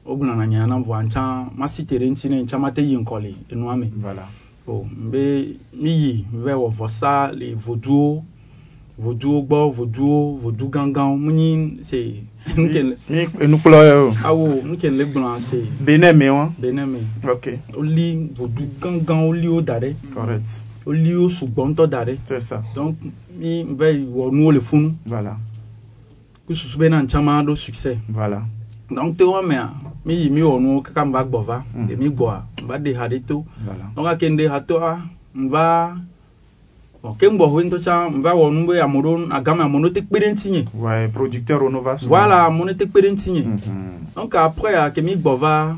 wogblɔna 0.06 0.46
nya 0.46 0.66
na 0.66 0.78
vɔa 0.78 1.04
ntsam 1.06 1.50
masi 1.56 1.86
te 1.86 1.96
ɖe 1.98 2.10
ŋuti 2.10 2.28
ne 2.28 2.42
ntsam 2.42 2.64
ate 2.64 2.78
yi 2.82 2.96
ŋkɔ 2.98 3.22
le 3.22 3.32
enua 3.50 3.76
me 3.78 3.86
Voilà. 3.96 4.24
o 4.68 4.84
be 5.10 5.56
mi 5.72 5.90
yi 5.90 6.26
ve 6.32 6.52
wɔ 6.52 6.70
vɔsa 6.70 7.32
le 7.32 7.54
voduwo 7.54 8.22
voduwo 9.02 9.42
gbɔ 9.42 9.72
voduwo 9.76 10.38
vodu 10.42 10.68
gãgãwo 10.68 11.16
munyi 11.16 11.78
se 11.82 12.22
nuke 12.56 12.82
Mi 13.08 13.26
enukplɔyɛ 13.40 13.94
o. 13.98 14.14
awo 14.24 14.62
nuke 14.64 14.84
le 14.90 15.04
gblɔa 15.04 15.38
se 15.40 15.58
Benin 15.80 16.16
mi 16.16 16.28
wa. 16.28 16.50
bene 16.58 16.86
me 16.86 16.98
Ok. 17.30 17.58
woli 17.76 18.30
vodu 18.34 18.62
gãgãwo 18.80 19.32
li 19.34 19.48
wo 19.48 19.60
da 19.60 19.78
ɖe 19.80 19.94
Correct. 20.14 20.66
woli 20.86 21.16
wo 21.16 21.28
sugbɔ 21.28 21.68
ŋutɔ 21.74 21.86
da 21.88 22.04
ɖe 22.04 22.16
C'est 22.24 22.40
ça. 22.40 22.62
donc 22.74 22.96
mi 23.38 23.64
ve 23.64 23.92
wɔ 24.14 24.30
nuwo 24.32 24.52
le 24.52 24.60
funu 24.60 24.92
Voilà. 25.06 25.36
ku 26.46 26.54
susu 26.54 26.78
be 26.78 26.88
na 26.88 27.02
ntsama 27.02 27.42
ɖo 27.42 27.56
succès 27.56 27.96
Voilà. 28.08 28.42
donc 28.90 29.16
to 29.16 29.32
wɔmea 29.32 29.68
mi 30.04 30.14
yi 30.14 30.30
mi 30.30 30.40
wɔ 30.42 30.60
nuwo 30.60 30.82
kaka 30.82 31.04
mi 31.04 31.12
va 31.12 31.24
gbɔ 31.24 31.44
va 31.44 31.64
Mm. 31.74 31.86
de 31.88 31.96
mi 31.96 32.08
gbɔa 32.08 32.42
mi 32.62 32.68
va 32.68 32.78
ɖe 32.78 32.94
ha 32.96 33.08
ɖe 33.08 33.24
to 33.26 33.44
Voilà. 33.66 33.90
donc 33.96 34.06
ake 34.06 34.28
ŋɖe 34.30 34.48
ha 34.48 34.60
toa 34.60 34.98
mi 35.34 35.48
va 35.48 35.94
bon 35.94 36.02
ke 37.18 37.26
ŋgbɔ 37.28 37.46
hoe 37.50 37.62
ŋutɔ 37.66 37.78
tsa 37.80 38.08
mi 38.10 38.22
va 38.22 38.30
wɔ 38.34 38.46
nu 38.54 38.66
be 38.66 38.78
ame 38.80 38.98
ɖewo 39.02 39.26
agame 39.36 39.60
ame 39.62 39.76
ɖewo 39.78 39.92
te 39.92 40.00
kpe 40.06 40.18
ɖe 40.22 40.28
ŋuti 40.32 40.48
nye 40.50 40.62
Ouais, 40.74 41.08
producteur 41.08 41.58
Renova. 41.62 41.96
voilà 42.06 42.46
ame 42.46 42.62
ɖewo 42.62 42.76
te 42.78 42.84
kpe 42.86 42.98
ɖe 43.02 43.10
ŋuti 43.12 43.30
nye 43.32 43.42
Mhm. 43.42 44.14
donc 44.14 44.34
après 44.34 44.72
ya 44.72 44.90
ke 44.90 45.00
mi 45.02 45.16
gbɔ 45.16 45.32
va 45.38 45.76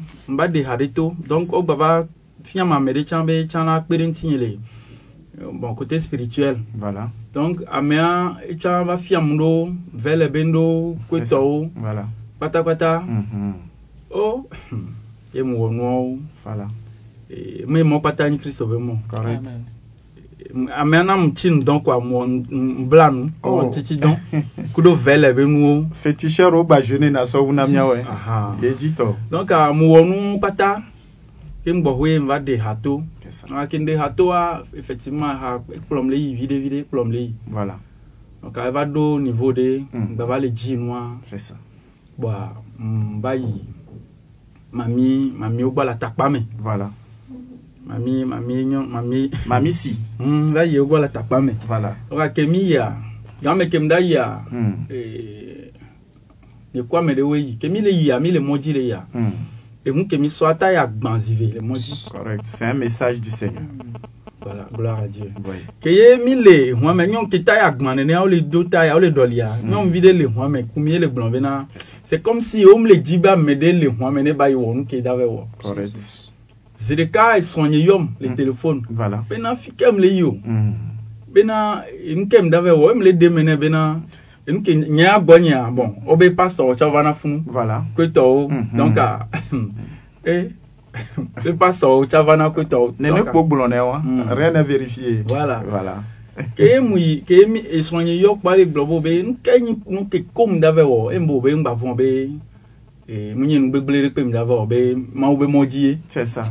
ha 0.69 0.77
ɖe 0.77 0.93
to 0.95 1.15
donc 1.29 1.49
va 1.79 2.05
fia 2.45 2.65
me 2.65 2.73
ame 2.77 2.93
ɖe 2.93 3.05
tsã 3.05 3.23
be 3.25 3.47
tsã 3.49 3.65
la 3.65 3.81
kpe 3.81 3.95
ɖe 3.97 4.07
ŋuti 4.11 4.27
nye 4.29 4.37
le 4.39 4.59
bon 5.61 5.75
côté 5.75 5.99
spirituel 5.99 6.57
Voilà. 6.79 7.09
donc 7.33 7.63
amea 7.73 8.37
etsã 8.51 8.85
va 8.85 8.97
fia 8.99 9.21
mu 9.21 9.35
ɖo 9.39 9.73
ve 9.95 10.17
le 10.17 10.29
be 10.29 10.43
ça. 10.45 11.07
kpetɔwo 11.09 11.71
Voilà. 11.77 12.05
kpatakpata 12.39 13.01
Mhm. 13.01 13.55
o 14.11 14.47
ye 15.33 15.43
mu 15.43 15.57
wɔ 15.57 15.73
nuawo 15.73 16.19
Voilà. 16.45 16.67
me 17.67 17.83
mɔ 17.83 17.99
kpata 18.01 18.29
nyi 18.31 18.39
kristu 18.39 18.67
be 18.69 18.77
mɔ 18.77 18.95
Correct. 19.09 19.49
amena 20.77 21.17
mtin 21.17 21.65
don 21.65 21.81
kwa 21.81 22.01
mwen 22.01 22.47
mbla 22.51 23.11
nou 23.11 23.31
oh. 23.43 23.57
mwen 23.57 23.71
titi 23.71 23.97
don. 23.97 24.17
Kudo 24.73 24.95
vele 24.95 25.33
be 25.33 25.47
mwo 25.47 25.87
fetisher 25.93 26.55
o 26.55 26.65
ba 26.65 26.83
jene 26.83 27.11
na 27.11 27.27
so 27.27 27.45
wuna 27.45 27.67
myawe 27.67 28.07
aha. 28.11 28.57
Ye 28.63 28.75
jito 28.75 29.17
donc 29.31 29.51
ah, 29.51 29.67
a 29.67 29.73
mwo 29.73 30.05
nu 30.05 30.39
pata 30.41 30.83
ke 31.65 31.73
mbo 31.73 31.93
hwe 31.93 32.19
mva 32.19 32.41
de 32.41 32.57
hato. 32.57 33.03
Na 33.51 33.61
ah, 33.61 33.67
kende 33.67 33.97
hato 33.97 34.33
a 34.33 34.63
effectivement 34.77 35.35
ha 35.39 35.61
problem 35.89 36.11
le 36.11 36.17
vide 36.17 36.59
vide 36.59 36.85
problem 36.85 37.13
le 37.13 37.31
voilà. 37.51 37.79
Donc 38.43 38.57
elle 38.59 38.73
va 38.73 38.85
do 38.85 39.19
niveau 39.19 39.53
de 39.53 39.83
mm. 39.93 40.17
va 40.17 40.39
le 40.39 40.49
ji 40.49 40.77
noa 40.77 41.17
c'est 41.27 41.39
ça 41.39 41.55
bah 42.19 42.55
mbayi 42.79 43.65
mami 44.73 45.33
mami 45.39 45.65
o 45.65 45.71
gba 45.71 45.85
la 45.85 45.95
tapa 45.95 46.29
me. 46.29 46.41
Voilà. 46.59 46.91
Mami 47.87 48.25
mami 48.25 48.65
nyɔ 48.65 48.81
mami 48.89 49.31
Mami 49.47 49.73
si. 49.73 49.97
mm, 50.21 50.53
wo 50.81 50.87
gbɔ 50.87 50.99
le 51.01 51.07
atakpa 51.07 51.41
me 51.41 51.53
Voilà. 51.69 51.95
donc 52.11 52.21
ake 52.21 52.47
mi 52.49 52.59
yia 52.65 52.93
game 53.43 53.69
ke 53.69 53.79
mi 53.79 53.89
ɖa 53.89 54.01
yia 54.01 54.25
Hmm. 54.51 54.75
eh, 54.91 55.71
nye 56.75 56.83
kɔ 56.83 56.99
ame 56.99 57.13
ɖewoe 57.15 57.39
yi 57.39 57.57
ke 57.59 57.69
mi 57.69 57.81
le 57.81 57.91
yia 57.91 58.21
mi 58.21 58.31
le 58.31 58.41
mɔdzi 58.41 58.73
le 58.73 58.81
eŋu 59.87 60.09
ke 60.09 60.17
mi 60.19 60.29
sɔ 60.29 60.47
ata 60.51 60.73
ya 60.73 60.87
gbã 60.87 61.19
zive 61.19 61.53
le 61.55 61.61
mɔdzi 61.61 62.09
Correct. 62.11 62.47
C'est 62.47 62.65
un 62.65 62.75
message 62.75 63.21
du 63.21 63.31
Seigneur. 63.31 63.63
voilà 64.45 64.67
gloire 64.75 64.99
à 65.05 65.07
Dieu 65.09 65.31
Oui. 65.47 65.57
ke 65.81 65.89
ye 65.89 66.17
mi 66.25 66.35
le 66.35 66.73
hua 66.75 66.93
me 66.95 67.07
nyɔnu 67.07 67.29
ke 67.31 67.43
ta 67.45 67.57
ya 67.57 67.71
gbã 67.71 67.95
nenea 67.95 68.21
wo 68.23 68.27
le 68.29 68.41
do 68.43 68.65
ta 68.65 68.85
ya 68.87 68.95
wo 68.95 69.01
le 69.01 69.11
dɔlia 69.11 69.49
Mm. 69.63 69.71
nyɔnuvi 69.71 70.01
ɖe 70.01 70.13
le 70.19 70.25
hua 70.25 70.49
me 70.49 70.63
kum 70.65 70.87
ye 70.89 70.99
le 70.99 71.09
gblɔ 71.09 71.31
bena 71.33 71.67
C'est 72.03 72.21
comme 72.23 72.41
si 72.41 72.65
wo 72.67 72.77
me 72.79 72.89
le 72.91 72.97
ame 73.33 73.55
ɖe 73.55 73.73
le 73.81 73.89
me 74.11 74.23
ne 74.23 74.33
ba 74.33 74.51
nu 74.75 74.85
ke 74.85 75.01
Correct. 75.63 76.24
Zedeka 76.85 77.39
e 77.39 77.43
sonye 77.43 77.79
yom 77.85 78.09
le 78.21 78.29
mm. 78.29 78.37
telefon. 78.37 78.83
Voilà. 78.91 79.25
Benan 79.29 79.57
fikem 79.57 79.99
le 79.99 80.09
yo. 80.17 80.33
Mm. 80.45 80.75
Benan, 81.33 81.83
nkem 82.17 82.51
dave 82.51 82.71
wo, 82.77 82.91
em 82.93 83.01
le 83.03 83.13
demene 83.13 83.57
benan. 83.57 84.03
Nke 84.47 84.75
nye 84.77 85.07
a 85.09 85.19
bonye 85.19 85.55
a, 85.55 85.71
bon, 85.71 85.89
mm. 85.89 86.09
obe 86.09 86.31
pastor 86.37 86.69
wacha 86.69 86.89
wana 86.89 87.15
funu. 87.15 87.43
Voilà. 87.47 87.83
Kweto 87.97 88.25
ou, 88.25 88.49
mm 88.49 88.57
-hmm. 88.57 88.77
donka, 88.77 89.27
mm. 89.53 89.71
e, 90.25 90.31
eh, 90.33 90.51
le 91.45 91.53
pastor 91.53 92.01
wacha 92.01 92.23
wana 92.23 92.51
kweto 92.51 92.83
ou. 92.85 92.95
Nene 92.99 93.23
kpok 93.23 93.49
boulone 93.49 93.81
wa, 93.81 94.03
mm. 94.05 94.25
rene 94.31 94.63
verifiye. 94.63 95.23
Voilà. 95.27 95.63
Voilà. 95.71 96.03
k'e 96.57 96.81
mu 96.81 96.99
yi 96.99 97.15
wi, 97.15 97.23
k'e 97.27 97.47
mi 97.47 97.61
esonye 97.79 98.15
yɔ 98.23 98.39
kpa 98.41 98.57
le 98.57 98.65
gblɔ 98.67 98.87
bo 98.87 99.01
be 99.01 99.23
nuke 99.23 99.53
nyi 99.61 99.79
nuke 99.87 100.25
kom 100.35 100.61
dave 100.61 100.83
wɔ 100.83 101.15
embo 101.17 101.41
be 101.41 101.55
ŋgbavɔ 101.55 101.97
be. 101.97 102.09
E 103.09 103.35
mu 103.35 103.45
nye 103.47 103.59
nu 103.59 103.71
gbegble 103.71 104.03
ɖe 104.03 104.11
kpe 104.13 104.25
mi 104.25 104.33
da 104.33 104.45
va 104.45 104.55
wɔ 104.55 104.67
be 104.69 104.97
mawu 105.15 105.37
be 105.37 105.47
mɔdzi 105.47 105.79
ye 105.79 105.99
C'est 106.09 106.25
ça. 106.27 106.45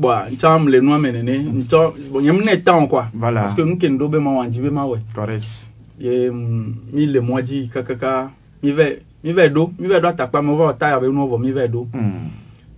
bɔn 0.00 0.32
ntsã 0.32 0.58
mi 0.62 0.70
le 0.72 0.80
nua 0.80 0.98
me 0.98 1.10
nene 1.12 1.62
ntsɔ 1.62 2.10
bon 2.12 2.20
nye 2.22 2.32
mi 2.32 2.44
ne 2.44 2.56
tan 2.62 2.86
quoi 2.86 3.06
Voilà. 3.14 3.40
parce 3.42 3.54
que 3.54 3.62
nu 3.62 3.76
ke 3.78 3.86
ŋɖo 3.88 4.08
be 4.10 4.18
ma 4.18 4.30
wɔn 4.30 4.48
dzi 4.50 4.60
be 4.60 4.70
ma 4.70 4.84
wɔe 4.84 4.98
Correct. 5.14 5.72
ye 5.98 6.30
mm, 6.30 6.74
mi 6.92 7.06
le 7.06 7.20
mɔ 7.20 7.42
dzi 7.42 7.68
kakaka 7.72 8.30
mi 8.62 8.72
vɛ 8.72 8.96
mi 9.24 9.32
vɛ 9.32 9.52
ɖo 9.52 9.70
mi 9.78 9.88
vɛ 9.88 10.00
ɖo 10.00 10.08
atakpa 10.08 10.42
me 10.42 10.56
va 10.56 10.72
wɔ 10.72 10.78
taya 10.78 11.00
be 11.00 11.06
nuwɔ 11.06 11.28
vɔ 11.30 11.40
mi 11.40 11.52
vɛ 11.52 11.68
ɖo 11.70 11.86
Hmm. 11.92 12.28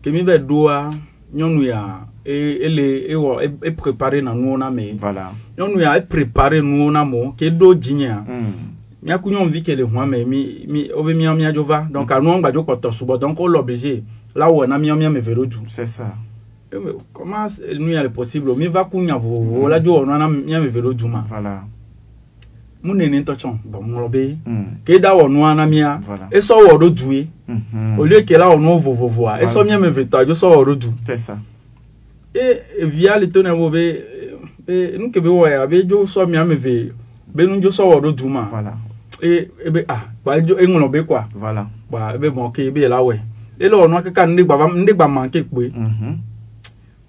ke 0.03 0.11
mi 0.11 0.23
vɛ 0.23 0.39
ɖoa 0.47 0.91
nyɔnu 1.35 1.63
ya 1.67 2.07
e 2.25 2.33
ele 2.63 3.07
ewɔ 3.11 3.43
e 3.43 3.69
e 3.69 4.21
na 4.23 4.33
nuwo 4.35 4.57
na 4.59 4.71
me 4.71 4.95
Voilà. 4.99 5.33
nyɔnu 5.59 5.81
ya 5.81 5.97
e 5.97 6.01
prepare 6.03 6.61
nuwo 6.63 6.91
na 6.93 7.05
mo 7.05 7.35
ke 7.37 7.51
ɖo 7.51 7.75
dzinyea 7.75 8.25
Hmm. 8.27 8.78
Miaku 9.03 9.31
nyɔnuvi 9.31 9.63
ke 9.63 9.75
le 9.77 9.83
hua 9.83 10.07
me 10.07 10.25
mi 10.25 10.65
mi 10.67 10.89
wobe 10.93 11.15
miawo 11.15 11.37
miadzo 11.37 11.63
va 11.65 11.87
donc 11.91 12.11
anuwo 12.11 12.39
ŋgbadzo 12.39 12.65
kpɔtɔ 12.65 12.91
sugbɔ 12.93 13.19
donc 13.21 13.39
wole 13.39 13.57
obligé 13.59 14.03
la 14.35 14.47
wɔ 14.49 14.67
na 14.69 14.79
miawo 14.79 14.99
miame 14.99 15.21
ve 15.21 15.35
ɖo 15.35 15.47
du 15.47 15.57
C'est 15.67 15.87
ça. 15.87 16.15
Eh, 16.73 16.77
comment 17.13 17.47
nu 17.79 17.91
ya 17.93 18.03
le 18.03 18.11
possible 18.11 18.55
mi 18.57 18.67
va 18.67 18.85
ku 18.85 18.99
nya 19.01 19.17
vovovowo 19.17 19.69
la 19.69 19.79
dzo 19.81 20.01
wɔ 20.03 20.05
nua 20.07 20.19
na 20.19 20.29
miame 20.29 20.67
ve 20.67 20.81
ɖo 20.81 20.95
du 20.95 21.07
ma 21.09 21.25
Voilà. 21.29 21.63
mu 22.83 22.95
nene 22.95 23.21
ŋutɔ 23.23 23.35
bɔn 23.71 23.87
ŋlɔ 23.87 24.11
be 24.11 24.37
Hmm. 24.45 24.65
ke 24.85 24.99
da 25.01 25.15
wɔ 25.15 25.31
nua 25.31 25.55
na 25.55 25.67
mia 25.67 26.01
Voilà. 26.05 26.29
esɔ 26.31 26.55
wɔ 26.67 26.79
ɖo 26.79 26.91
due 26.95 27.27
Mhm. 27.49 27.99
au 27.99 28.05
lieu 28.05 28.25
ke 28.25 28.37
la 28.37 28.47
wɔ 28.51 28.61
nuwo 28.61 28.79
vovovoa 28.81 29.39
esɔ 29.41 29.65
miame 29.65 29.91
ve 29.91 30.05
tɔ 30.05 30.23
adzo 30.25 30.35
sɔ 30.35 30.47
wɔ 30.57 30.65
ɖo 30.65 30.75
du 30.79 30.89
C'est 31.05 31.17
ça. 31.17 31.39
e 32.35 32.61
evia 32.83 33.17
le 33.19 33.29
to 33.31 33.43
ne 33.43 33.51
bo 33.55 33.71
be 33.71 34.03
e 34.69 34.99
nu 34.99 35.11
ke 35.11 35.21
be 35.23 35.29
wɔ 35.29 35.51
ya 35.51 35.67
be 35.67 35.85
dzo 35.87 36.03
sɔ 36.05 36.27
miame 36.29 36.55
ve 36.57 36.93
be 37.35 37.47
nu 37.47 37.61
dzo 37.61 37.71
sɔ 37.71 37.85
wɔ 37.95 38.01
ɖo 38.03 38.13
du 38.17 38.29
ma 38.29 38.45
Voilà. 38.51 38.75
E 39.23 39.49
ebe 39.67 39.85
ah 39.89 40.03
gba 40.23 40.41
dzo 40.41 40.55
eŋlɔ 40.57 40.91
be 40.91 41.03
quoi 41.05 41.25
Voilà. 41.35 41.67
gba 41.91 42.15
ebe 42.15 42.29
bɔn 42.31 42.53
ke 42.53 42.61
ebe 42.69 42.89
la 42.89 43.01
wɛ 43.03 43.19
ele 43.61 43.75
wɔ 43.77 43.89
nua 43.91 44.03
kaka 44.03 44.27
ŋɖe 44.27 44.45
gba 44.45 44.57
va 44.57 44.67
ŋɖe 44.69 44.93
gba 44.95 45.09
ma 45.09 45.29
ke 45.29 45.43
kpoe 45.43 45.71
Mhm. 45.75 46.19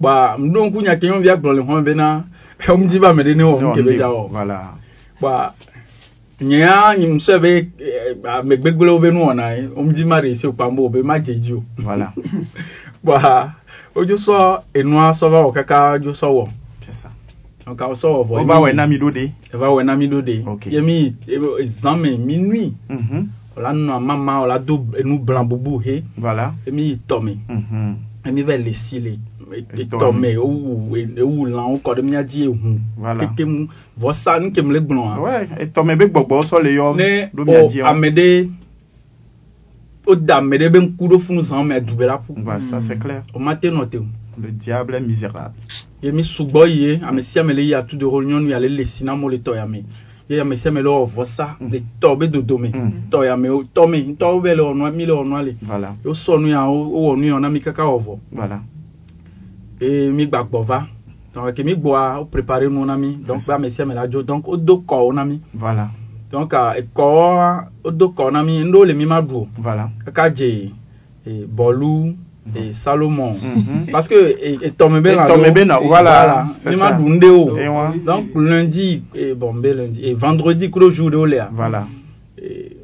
gba 0.02 0.36
ŋɖo 0.40 0.60
ŋku 0.68 0.82
nya 0.82 0.96
ke 0.96 1.06
nyɔnuvia 1.08 1.36
gblɔ 1.38 1.56
le 1.56 1.62
xɔme 1.62 1.84
bena 1.88 2.24
ɔmu 2.68 2.88
dzi 2.88 3.00
ba 3.00 3.10
ame 3.10 3.22
ɖe 3.24 3.36
ne 3.36 3.44
wɔ 3.44 3.62
nu 3.62 3.74
ke 3.76 3.82
be 3.84 3.92
dza 3.98 4.08
wɔ 4.10 4.30
Voilà. 4.32 4.58
gba 5.20 5.54
nyea 6.42 6.96
nyimsɛ 6.98 7.40
be 7.42 7.52
eh, 7.80 8.16
ame 8.24 8.56
gbegblẽwo 8.58 9.00
be 9.02 9.12
nu 9.12 9.20
wɔna 9.28 9.56
ye 9.58 9.68
ɔmu 9.76 9.92
dzi 9.94 10.06
ma 10.06 10.20
ɖe 10.22 10.34
si 10.36 10.48
o 10.48 10.52
kpambo 10.54 10.86
o 10.86 10.90
be 10.90 11.02
ma 11.04 11.20
dze 11.20 11.36
dzi 11.40 11.54
o 11.54 11.64
Voilà. 11.78 12.12
gba 13.04 13.54
wodzo 13.96 14.16
sɔ 14.16 14.62
enua 14.74 15.12
sɔ 15.12 15.30
va 15.32 15.40
wɔ 15.46 15.54
kaka 15.54 16.00
Anka 17.70 17.88
ou 17.88 17.96
so 17.96 18.10
ovoy. 18.24 18.42
Ova 18.42 18.60
wè 18.64 18.74
nan 18.74 18.90
midode. 18.90 19.28
Ova 19.54 19.70
wè 19.76 19.84
nan 19.86 20.00
midode. 20.00 20.40
Ok. 20.50 20.72
Ye 20.74 20.82
mi, 20.82 21.14
e 21.30 21.66
zanme, 21.70 22.16
minwi. 22.18 22.72
Mm-hmm. 22.90 23.28
Ola 23.60 23.74
nou 23.76 23.92
nan 23.92 24.06
mama, 24.08 24.40
ola 24.42 24.58
do 24.60 24.80
nou 25.06 25.20
blan 25.22 25.46
boubou 25.46 25.82
he. 25.86 26.00
Voilà. 26.18 26.54
E 26.66 26.74
mi 26.74 26.90
itome. 26.96 27.36
Mm-hmm. 27.50 27.92
E 28.26 28.34
mi 28.34 28.46
ve 28.48 28.58
lesi 28.58 29.02
le. 29.04 29.14
Itome. 29.78 30.34
Ou, 30.42 30.90
ou 30.96 31.46
lan, 31.46 31.68
ou 31.70 31.82
kode 31.86 32.02
mi 32.06 32.18
a 32.18 32.24
di 32.26 32.48
e 32.48 32.50
hun. 32.50 32.80
Voilà. 32.98 33.28
Keke 33.28 33.46
mou, 33.46 33.68
vosa 33.98 34.40
ni 34.42 34.50
kem 34.56 34.74
le 34.74 34.82
gblan. 34.82 35.20
Wè, 35.22 35.44
itome 35.68 35.98
bek 36.00 36.16
bokbo, 36.16 36.42
so 36.48 36.62
le 36.64 36.74
yo. 36.74 36.96
Ne, 36.98 37.30
o 37.38 37.68
amede, 37.86 38.50
o 40.10 40.16
damede 40.18 40.72
ben 40.74 40.90
kudo 40.98 41.22
fun 41.22 41.44
zanme 41.46 41.78
a 41.78 41.84
dube 41.86 42.10
la 42.10 42.18
pou. 42.18 42.34
Ba, 42.34 42.58
sa 42.64 42.82
se 42.82 42.98
kler. 42.98 43.22
O 43.36 43.44
mate 43.44 43.70
note 43.70 44.02
ou. 44.02 44.10
Le 44.42 44.52
diable 44.52 44.96
est 44.96 45.02
misérable. 45.02 45.54
ye 46.02 46.12
mi 46.14 46.24
sugbɔ 46.24 46.66
ye 46.68 47.00
ame 47.04 47.22
sia 47.22 47.42
ame 47.42 47.52
le 47.52 47.62
yi 47.62 47.74
atu 47.74 47.98
de 47.98 48.06
nyɔnu 48.06 48.50
ya 48.50 48.60
le 48.60 48.68
le 48.70 48.84
si 48.86 49.04
na 49.04 49.16
mo 49.16 49.28
le 49.28 49.38
tɔ 49.38 49.56
ya 49.56 49.66
me. 49.66 49.84
Ye 50.30 50.40
ame 50.40 50.56
sia 50.56 50.72
ame 50.72 50.82
le 50.82 50.90
wɔ 50.90 51.06
vɔsa 51.06 51.58
le 51.60 51.82
tɔ 52.00 52.18
be 52.18 52.28
dodome 52.28 52.72
Mm. 52.72 53.10
tɔ 53.12 53.26
ya 53.26 53.36
me 53.36 53.50
tɔ 53.50 53.90
me 53.90 53.98
ŋutɔwo 54.08 54.42
bɛ 54.42 54.56
le 54.56 54.62
wɔ 54.64 54.76
nua 54.78 54.92
mi 54.92 55.06
le 55.06 55.12
wɔ 55.14 55.28
nua 55.28 55.42
le. 55.44 55.56
Voilà, 55.62 55.96
wo 56.06 56.14
sɔ 56.14 56.40
nu 56.42 56.48
ya 56.48 56.66
wo 56.70 57.14
wɔ 57.16 57.20
nu 57.20 57.26
ya 57.28 57.40
na 57.40 57.50
mi 57.50 57.60
kaka 57.60 57.84
wɔ 57.84 58.00
vɔ. 58.02 58.18
Voilà. 58.32 58.62
eye 59.82 60.10
mi 60.12 60.26
gba 60.26 60.44
gbɔ 60.44 60.64
va. 60.66 60.88
Donc 61.34 61.54
ke 61.54 61.64
mi 61.64 61.76
gbɔa 61.76 62.20
wo 62.20 62.26
prepare 62.26 62.70
nu 62.70 62.86
na 62.86 62.96
mi. 62.96 63.18
Donc 63.18 63.46
be 63.46 63.52
ame 63.54 63.70
sia 63.70 63.84
ame 63.84 63.94
la 63.94 64.08
dzo. 64.08 64.24
Donc 64.24 64.48
wo 64.48 64.56
do 64.56 64.84
kɔwo 64.88 65.14
na 65.14 65.26
mi. 65.26 65.42
Voilà, 65.54 65.90
donc 66.32 66.54
ekɔwoa 66.54 67.68
wo 67.84 67.92
do 67.92 68.08
kɔ 68.16 68.32
na 68.32 68.42
mi. 68.44 68.64
Ŋɖewo 68.64 68.86
le 68.88 68.94
mi 68.94 69.06
ma 69.06 69.22
ɖu 69.22 69.36
o. 69.36 69.48
Voilà. 69.58 69.90
kaka 70.06 70.30
dze 70.30 70.72
eh, 71.26 71.46
bɔlu 71.46 72.16
salomon 72.74 73.34
Mhm. 73.34 73.92
parce 73.92 74.08
que 74.08 74.16
eh, 74.42 74.58
etɔme 74.68 75.02
be 75.02 75.10
lã 75.16 75.26
Etɔme 75.28 75.52
be 75.54 75.66
lã, 75.66 75.80
eh, 75.82 75.88
voilà, 75.88 76.48
c'est 76.56 76.72
mi 76.72 76.78
ma 76.78 76.90
ça. 76.90 76.98
ɖu 76.98 77.10
ŋɖe 77.10 77.30
o 77.30 77.58
Et 77.58 77.68
moi, 77.70 77.94
donc 78.06 78.26
lundi 78.36 79.04
et 79.14 79.34
bon 79.36 79.54
be 79.54 79.68
lundi 79.74 80.02
et 80.06 80.14
vendredi 80.14 80.70
kuro 80.70 80.90
jour 80.90 81.12
de 81.12 81.18
wo 81.18 81.26
lea 81.26 81.50
voilà. 81.54 81.86
eh, 82.42 82.76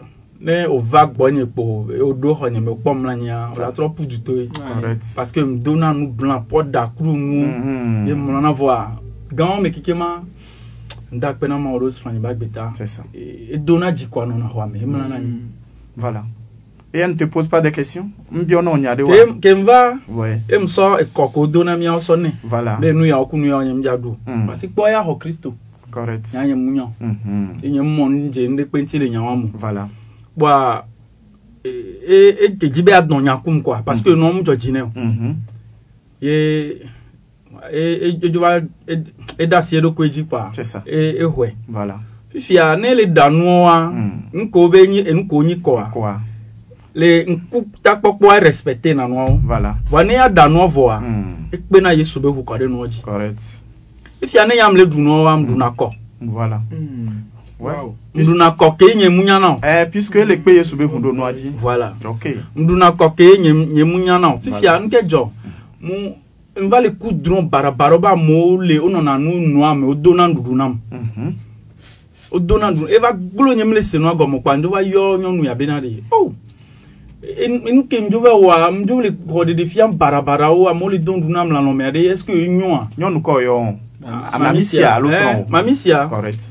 ne 0.42 0.66
o 0.68 0.80
va 0.80 1.06
gbɔ 1.08 1.32
nye 1.32 1.46
kpo 1.46 1.88
eh, 1.96 2.02
o 2.02 2.14
do 2.14 2.34
xɔ 2.34 2.52
nye 2.52 2.60
me 2.60 2.72
kpɔm 2.76 3.06
la 3.06 3.16
nyia 3.16 3.50
o 3.56 3.60
la 3.60 3.72
trɔ 3.72 3.94
pu 3.96 4.06
du 4.06 4.20
to 4.20 4.34
ye 4.38 4.50
Correct. 4.50 5.14
parce 5.16 5.32
que 5.32 5.40
m 5.40 5.60
dona 5.60 5.94
nu 5.94 6.08
blanc 6.08 6.44
pɔ 6.50 6.70
da 6.70 6.88
kuru 6.96 7.16
nu 7.18 7.46
Mhm. 7.46 8.08
ye 8.08 8.14
mlɔna 8.14 8.54
vɔa 8.54 8.88
gãwo 9.34 9.62
me 9.62 9.70
keke 9.72 9.94
ma 9.98 10.22
n 11.12 11.20
da 11.20 11.34
kpena 11.34 11.58
ma 11.58 11.72
o 11.72 11.80
ɖo 11.80 11.90
srɔ̃nye 11.90 12.20
ba 12.20 12.34
gbeta 12.36 12.72
C'est 12.76 12.86
ça. 12.88 13.04
e 13.16 13.58
dona 13.58 13.92
dzikɔ 13.92 14.28
nɔna 14.28 14.48
xɔa 14.54 14.70
me 14.72 14.78
e 14.80 14.86
mlɔna 14.86 15.20
nyi 15.20 15.34
Voilà. 15.98 16.24
Et 16.96 17.00
elle 17.00 17.10
ne 17.12 17.16
te 17.16 17.26
pose 17.26 17.50
pas 17.50 17.60
de 17.60 17.68
questions 17.70 18.10
Mbio 18.32 18.62
non, 18.62 18.78
y 18.78 18.88
a 18.88 18.96
des 18.96 19.04
ke 19.04 19.40
ke 19.42 19.48
m 19.50 19.64
va 19.66 19.96
Ouais, 20.08 20.40
e 20.50 20.56
m 20.56 20.64
sɔ 20.66 21.02
ekɔ 21.04 21.32
ko 21.34 21.46
dona 21.48 21.76
miawo 21.76 22.00
sɔ 22.00 22.16
ne 22.22 22.30
voilà. 22.48 22.78
be 22.80 22.94
nu 22.94 23.04
yawo 23.06 23.26
ku 23.28 23.38
nu 23.38 23.48
yawo 23.48 23.64
nye 23.64 23.72
m 23.74 23.82
dza 23.82 23.98
ɖu 23.98 24.16
Mm. 24.26 24.48
parce 24.48 24.62
que 24.62 24.68
kpɔ 24.68 24.90
ya 24.92 25.04
xɔ 25.04 25.18
kristo 25.20 25.54
Correct. 25.92 26.34
nya 26.34 26.46
nye 26.46 26.56
mu 26.56 26.72
nyɔ 26.72 26.88
Mhm. 27.02 27.58
e 27.64 27.70
nye 27.70 27.82
mɔ 27.82 28.10
nu 28.10 28.30
dze 28.30 28.48
nu 28.48 28.56
ɖe 28.56 28.66
kpenti 28.70 28.98
le 29.00 29.10
nyawa 29.10 29.36
mu 29.36 29.48
Voilà. 29.60 29.90
bɔa 30.40 30.84
e 31.66 31.70
e 32.08 32.46
e 32.46 32.70
dzi 32.70 32.82
be 32.82 32.92
adɔ 32.94 33.22
nya 33.22 33.38
kum 33.44 33.62
quoi 33.62 33.82
parce 33.86 34.02
que 34.02 34.10
nɔ 34.12 34.34
mu 34.34 34.44
Mhm. 34.96 35.36
e 36.22 36.80
e 37.74 38.30
va 38.40 38.60
e 38.88 38.94
e 39.38 39.46
C'est 40.54 40.64
ça. 40.64 40.82
e 40.88 41.18
e 41.20 41.26
Voilà. 41.68 42.00
fifia 42.30 42.78
ne 42.78 42.96
le 42.96 43.06
nuwoa 43.30 43.92
Mm. 43.92 44.12
nuko 44.34 44.70
be 44.70 44.88
nyi 44.88 45.04
nuko 45.12 45.44
nyi 45.44 45.56
kɔa 45.56 45.90
Quoi 45.92 46.14
le 46.96 47.26
ŋkutakpɔkpɔa 47.26 48.40
respecte 48.40 48.94
nanuawo 48.94 49.40
Voilà. 49.46 49.76
vɔa 49.92 50.06
ne 50.08 50.14
ya 50.14 50.30
da 50.30 50.48
nuɔ 50.48 50.68
vɔa 50.72 51.00
Mm. 51.02 51.36
ekpena 51.52 51.94
yesu 51.94 52.20
be 52.22 52.28
ʋu 52.30 52.44
kɔ 52.44 52.58
ɖe 52.60 52.68
nuɔ 52.68 52.88
dzi 52.88 53.02
Correct. 53.02 53.42
fifia 54.22 54.48
ne 54.48 54.56
yam 54.56 54.76
le 54.76 54.84
ɖu 54.86 54.98
nuɔwa 55.00 55.38
m 55.38 55.46
ɖuna 55.46 55.76
kɔ 55.76 55.90
Voilà. 56.22 56.62
Ouais. 57.60 57.74
m 58.16 58.22
ɖuna 58.22 58.56
kɔ 58.58 58.78
ke 58.78 58.96
nye 58.96 59.10
mu 59.10 59.24
nyana 59.24 59.50
o 59.56 59.60
Eh, 59.64 59.86
puisque 59.92 60.16
les 60.26 60.38
pays 60.38 60.64
sous 60.64 60.78
le 60.78 60.86
hundo 60.88 61.12
noadi. 61.12 61.52
voilà 61.58 61.94
Ok. 62.06 62.38
m 62.56 62.66
ɖuna 62.68 62.92
kɔ 62.96 63.16
ke 63.16 63.40
nye 63.42 63.52
nye 63.54 63.84
mu 63.84 63.98
nyana 64.00 64.34
o 64.34 64.38
fifia 64.40 64.78
Voilà. 64.78 64.80
nuke 64.80 65.04
dzɔ 65.06 65.30
mu 65.82 65.94
n 66.58 66.70
va 66.70 66.80
le 66.80 66.92
ku 66.96 67.12
drɔn 67.12 67.50
barabara 67.50 67.98
be 68.00 68.08
amewo 68.08 68.58
le 68.62 68.80
wonɔna 68.80 69.18
nu 69.20 69.32
nua 69.52 69.76
me 69.76 69.86
wodona 69.88 70.28
nuɖuɖu 70.30 70.56
nam 70.56 70.80
Mhm. 70.92 71.34
wodona 72.32 72.72
nuɖuɖu 72.72 72.90
eva 72.90 73.12
gblɔ 73.12 73.56
nye 73.58 73.64
mele 73.66 73.82
se 73.84 73.98
nua 73.98 74.16
gɔme 74.16 74.40
kpa 74.42 74.56
ŋdzo 74.58 74.70
va 74.72 74.82
yɔ 74.82 75.20
nyɔnu 75.20 75.44
ya 75.44 75.56
bena 75.56 75.82
ɖe 75.82 76.02
o 77.26 77.72
nu 77.74 77.84
ke 77.88 77.98
ŋdzo 78.02 78.20
va 78.22 78.30
wɔa 78.34 78.72
ŋdzo 78.72 79.02
le 79.02 79.10
xɔ 79.12 79.46
ɖeɖefia 79.46 79.88
barabarawo 79.98 80.68
amewo 80.70 80.90
le 80.92 80.98
do 81.00 81.14
nuɖuɖu 81.14 81.30
nam 81.32 81.50
le 81.52 81.58
alɔmea 81.60 81.92
ɖe 81.92 82.12
est 82.12 82.18
ce 82.18 82.24
que 82.26 82.34
enyoa 82.46 82.90
Nyɔnu 82.98 83.20
kɔ 83.22 83.42
yɔ. 83.44 83.76
Ah, 84.08 84.38
Mami 84.40 84.64
sia 84.64 84.94
alo 84.96 85.10
eh, 85.10 85.14
srɔ̃ 85.18 85.36
wo. 85.38 85.46
mami 85.50 85.76
sia 85.76 86.08
Correct. 86.08 86.42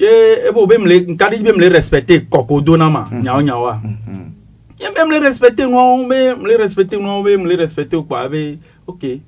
ye 0.00 0.08
ebe 0.48 0.54
wo 0.56 0.66
be 0.66 0.78
mele 0.78 1.00
nkaɖi 1.06 1.42
be 1.42 1.52
mele 1.52 1.68
respecte 1.72 2.28
kɔkɔ 2.30 2.64
do 2.64 2.76
na 2.76 2.88
ma 2.90 3.06
Mhm. 3.10 3.22
nyawo 3.22 3.40
nyawoa 3.42 3.80
Mhm. 3.82 4.32
ye 4.80 4.86
be 4.94 5.04
mele 5.08 5.20
respecte 5.20 5.60
nuawo 5.66 6.08
be 6.08 6.34
mele 6.40 6.56
respecte 6.58 6.96
nuawo 6.96 7.22
be 7.24 7.36
mele 7.36 7.56
respecte 7.56 7.94
wo 7.96 8.02
kpa 8.04 8.28
be 8.30 8.58
ok 8.86 9.20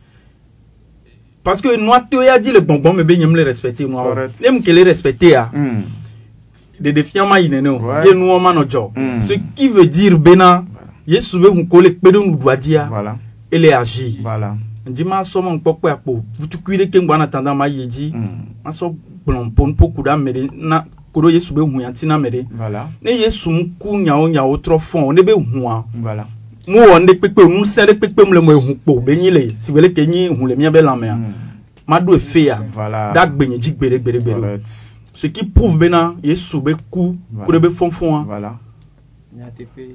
parce 1.45 1.61
que 1.63 1.77
to 2.11 2.23
ya 2.23 2.39
dzi 2.39 2.53
le 2.53 2.61
gbɔngbɔn 2.61 2.97
me 2.97 3.03
be 3.05 3.17
nye 3.19 3.27
mele 3.27 3.45
respecte 3.45 3.81
nuawo 3.87 4.15
Correct. 4.15 4.41
ne 4.41 4.51
mu 4.51 4.61
kele 4.63 4.85
respecte 4.85 5.29
ya 5.31 5.51
Mm. 5.53 5.83
ɖeɖefia 6.83 7.29
ma 7.29 7.39
yi 7.41 7.49
nene 7.49 7.67
o 7.69 7.79
Ouais. 7.79 8.07
ye 8.07 8.15
ma 8.41 8.53
Mm. 8.97 9.21
ce 9.23 9.35
qui 9.57 9.69
veut 9.69 9.87
dire 9.87 10.17
bena 10.19 10.65
yesu 11.09 11.41
be 11.41 11.49
ŋu 11.49 11.67
ko 11.69 11.81
le 11.81 11.91
kpe 11.91 12.11
ɖe 12.11 12.19
nuɖuɖua 12.21 12.57
dzia 12.57 12.89
Voilà. 12.91 13.17
ele 13.51 13.73
agir 13.73 14.13
Voilà. 14.23 14.57
ŋdi 14.87 15.05
ma 15.05 15.23
sɔ 15.23 15.43
me 15.43 15.51
ŋkpɔkpɔe 15.59 15.91
akpo 15.91 16.23
vutukui 16.39 16.77
ɖeke 16.77 16.99
ŋgba 17.01 17.19
na 17.19 17.27
tanda 17.27 17.55
ma 17.55 17.67
yi 17.69 17.87
dzi 17.87 18.13
Mm. 18.15 18.45
ma 18.65 18.71
sɔ 18.71 18.93
gblɔm 19.27 19.51
ƒo 19.57 19.93
ku 19.95 20.03
ɖe 20.03 20.11
ame 20.11 20.31
ɖe 20.33 20.51
na 20.55 20.85
ko 21.13 21.21
ɖo 21.21 21.31
yesu 21.33 21.55
be 21.55 21.61
hu 21.61 21.81
ya 21.81 21.91
ŋti 21.91 22.07
na 22.07 22.15
ame 22.15 22.29
ɖe 22.31 22.47
Voilà. 22.57 22.89
ne 23.03 23.11
yesu 23.11 23.51
ŋku 23.51 23.97
nyawo 23.99 24.29
nyawo 24.29 24.57
trɔ 24.59 24.79
fɔ 24.79 25.15
ne 25.15 25.23
be 25.23 25.33
hua 25.33 25.85
Voilà. 25.97 26.27
mu 26.69 26.79
wɔ 26.79 27.01
ne 27.05 27.13
kpekpe 27.15 27.41
ŋusẽ 27.43 27.87
ɖe 27.87 27.95
kpekpe 27.97 28.25
mu 28.27 28.33
le 28.35 28.41
mo 28.41 28.53
ehu 28.53 28.75
kpo 28.77 29.01
be 29.01 29.17
nyi 29.17 29.31
le 29.31 29.49
si 29.57 29.73
be 29.73 29.81
leke 29.81 30.07
nyi 30.07 30.29
hu 30.29 30.47
le 30.47 30.57
miabe 30.57 30.83
lãmea 30.83 31.15
Mm. 31.17 31.33
ma 31.87 32.01
ɖo 32.01 32.17
efe 32.17 32.45
ya 32.45 32.59
Voilà. 32.75 33.13
ɖe 33.15 33.19
agbenye 33.19 33.59
dzi 33.59 33.73
gbeɖe 33.73 33.99
gbeɖe 34.03 34.21
gbeɖe 34.21 34.37
o 34.37 34.41
Correct. 34.41 34.69
ce 35.15 35.27
qui 35.29 35.45
prouve 35.47 35.79
bena 35.79 36.15
yesu 36.23 36.61
be 36.61 36.73
ku 36.91 37.17
ku 37.45 37.53
ɖe 37.53 37.59
be 37.61 37.69
fɔfɔa 37.69 38.25
Voilà. 38.27 38.53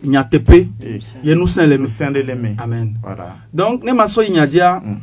Nyateƒe 0.03 0.67
Et 0.81 0.99
ye 1.23 1.35
nu 1.35 1.47
de 2.11 2.19
l'aimer. 2.21 2.55
amen. 2.57 2.95
Donc 3.53 3.83
ne 3.83 3.91
ma 3.93 4.05
sɔ 4.05 4.23
yi 4.25 4.31
nya 4.31 4.47
dzia 4.47 4.79
Mm. 4.83 4.99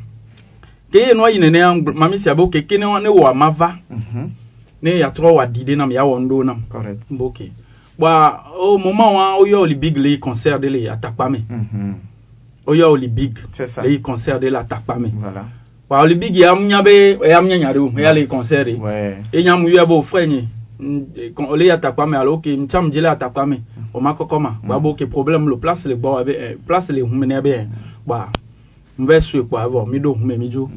ke 0.92 0.98
ye 0.98 1.14
yi 1.31 1.38
nenea 1.38 1.74
ŋgb- 1.74 1.94
mami 1.94 2.18
sia 2.18 2.35
be 2.35 2.48
keke 2.50 2.79
ne 2.79 2.85
wa- 2.87 3.00
ne 3.00 3.09
wɔ 3.09 3.31
ama 3.31 3.50
va 3.50 3.74
Mhm. 3.90 4.31
ne 4.83 4.90
yatrɔ 4.98 5.31
wɔ 5.35 5.42
adi 5.42 5.64
ɖe 5.64 5.76
nam 5.76 5.90
ya 5.92 6.03
wɔ 6.05 6.20
ŋɖewo 6.20 6.44
nam. 6.44 6.62
Correct. 6.68 7.03
bo 7.11 7.31
bɔn 7.98 8.33
o 8.59 8.79
moment 8.79 9.14
wa 9.14 9.37
woyɔ 9.40 9.57
oli 9.61 9.74
big 9.74 9.96
le 9.96 10.09
yi 10.11 10.18
concert 10.18 10.59
de 10.61 10.68
le 10.68 10.79
atakpa 10.90 11.29
me 11.31 11.38
Mhm. 11.48 11.94
woyɔ 12.66 12.85
oli 12.92 13.09
big 13.09 13.38
le 13.85 13.90
yi 13.90 14.00
concert 14.00 14.40
de 14.40 14.48
le 14.50 14.57
atakpa 14.59 14.98
me 14.98 15.09
bɔn 15.90 16.00
oli 16.03 16.14
big 16.14 16.35
ya 16.37 16.55
mu 16.55 16.66
nya 16.66 16.83
be 16.83 17.18
eya 17.22 17.40
mu 17.42 17.48
nya 17.48 17.59
nya 17.59 17.72
de 17.72 17.79
o 17.79 17.92
eya 17.96 18.12
le 18.14 18.20
yi 18.20 18.26
concert 18.26 18.64
de. 18.64 18.76
E 19.33 19.42
nya 19.42 19.57
mu 19.57 19.68
yɔ 19.68 19.87
o 19.98 20.03
nye. 20.26 20.38
n- 20.38 20.48
kon- 20.48 20.60
ole 21.48 21.64
yi 21.64 21.70
atakpa 21.70 22.06
me 22.06 22.16
alo 22.16 22.34
ok 22.34 22.46
ntsa 22.56 22.80
mu 22.82 22.88
dzi 22.90 23.00
le 23.00 23.08
atakpa 23.08 23.46
me 23.46 23.62
o 23.94 24.00
ma 24.00 24.12
kɔkɔ 24.12 24.40
ma 24.40 24.56
bɔn 24.64 24.76
abo 24.76 24.90
ok 24.90 25.06
problème 25.06 25.48
lo 25.48 25.56
place 25.56 25.86
le 25.86 25.94
gbɔ 25.96 26.08
wa 26.14 26.24
be 26.24 26.32
ɛ 26.32 26.56
place 26.66 26.90
le 26.90 27.00
hu 27.02 27.14
me 27.14 27.26
ne 27.26 27.40
be 27.40 27.50
ɛ 27.52 27.66
bɔn 28.06 28.26
n 28.98 29.06
bɛ 29.06 29.20
sue 29.20 29.42
kpɔ 29.44 29.56
avɔ 29.64 29.86
mi 29.88 29.98
do 30.00 30.12
hu 30.14 30.24
me 30.24 30.36
mi 30.36 30.48
dzo 30.48 30.68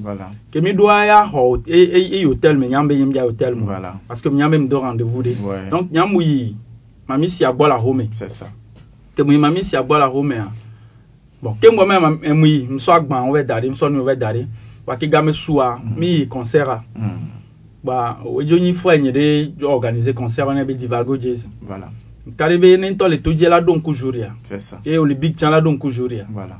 ke 0.51 0.61
mi 0.61 0.73
do 0.73 0.85
ya 0.87 1.25
xɔ 1.25 1.61
e 1.67 1.79
e 1.83 2.21
e 2.21 2.25
hôtel 2.25 2.57
me 2.57 2.67
nyam 2.69 2.87
be 2.87 2.95
nyem 2.95 3.11
dza 3.11 3.23
hôtel 3.25 3.55
me 3.55 3.63
Voilà. 3.65 3.95
parce 4.07 4.21
que 4.21 4.29
nyam 4.29 4.51
be 4.51 4.57
mi 4.57 4.67
do 4.67 4.79
rendez-vous 4.79 5.23
de 5.23 5.33
donc 5.69 5.91
nyam 5.91 6.09
mu 6.11 6.21
yi 6.21 6.55
mami 7.07 7.29
si 7.29 7.43
agbɔ 7.45 7.67
la 7.69 7.77
home 7.77 8.07
ke 9.15 9.23
mu 9.23 9.31
yi 9.33 9.37
mami 9.39 9.63
si 9.63 9.75
agbɔ 9.75 9.99
la 9.99 10.07
homea 10.09 10.47
bon 11.41 11.55
ke 11.61 11.67
ŋgɔ 11.67 11.85
mɛ 11.85 11.99
ma- 12.01 12.33
mu 12.33 12.45
yi 12.45 12.67
musɔ 12.69 12.91
agba 12.95 13.23
wo 13.27 13.33
bɛ 13.33 13.45
da 13.45 13.59
ɖi 13.59 13.69
musɔ 13.69 13.91
nu 13.91 13.99
wo 13.99 14.05
bɛ 14.05 14.15
da 14.17 14.33
ɖi 14.33 14.45
wa 14.87 14.95
ke 14.97 15.07
game 15.09 15.31
sua 15.33 15.79
mi 15.97 16.07
yi 16.07 16.27
concert 16.27 16.67
a 16.69 16.83
Mm. 16.95 17.19
Ba 17.83 18.17
edzo 18.41 18.57
nyi 18.59 18.73
fɔ 18.73 18.95
enye 18.95 19.11
ɖe 19.11 19.51
dzo 19.57 19.69
organiser 19.69 20.13
concert 20.13 20.47
ne 20.53 20.63
be 20.65 20.73
divago 20.75 21.17
jazz 21.17 21.47
Voilà. 21.61 21.89
kari 22.37 22.57
be 22.57 22.77
ne 22.77 22.91
ŋutɔ 22.91 23.09
le 23.09 23.17
to 23.21 23.33
dzi 23.33 23.49
la 23.49 23.59
ɖo 23.61 23.75
ŋku 23.77 23.93
jour 23.93 24.15
ya 24.15 24.31
C'est 24.43 24.59
ça. 24.59 24.79
ye 24.85 24.97
oli 24.97 25.15
big 25.15 25.35
tsã 25.35 25.49
la 25.49 25.59
ɖo 25.61 25.71
ŋku 25.75 25.91
jour 25.91 26.11
ya 26.13 26.25
Voilà. 26.31 26.57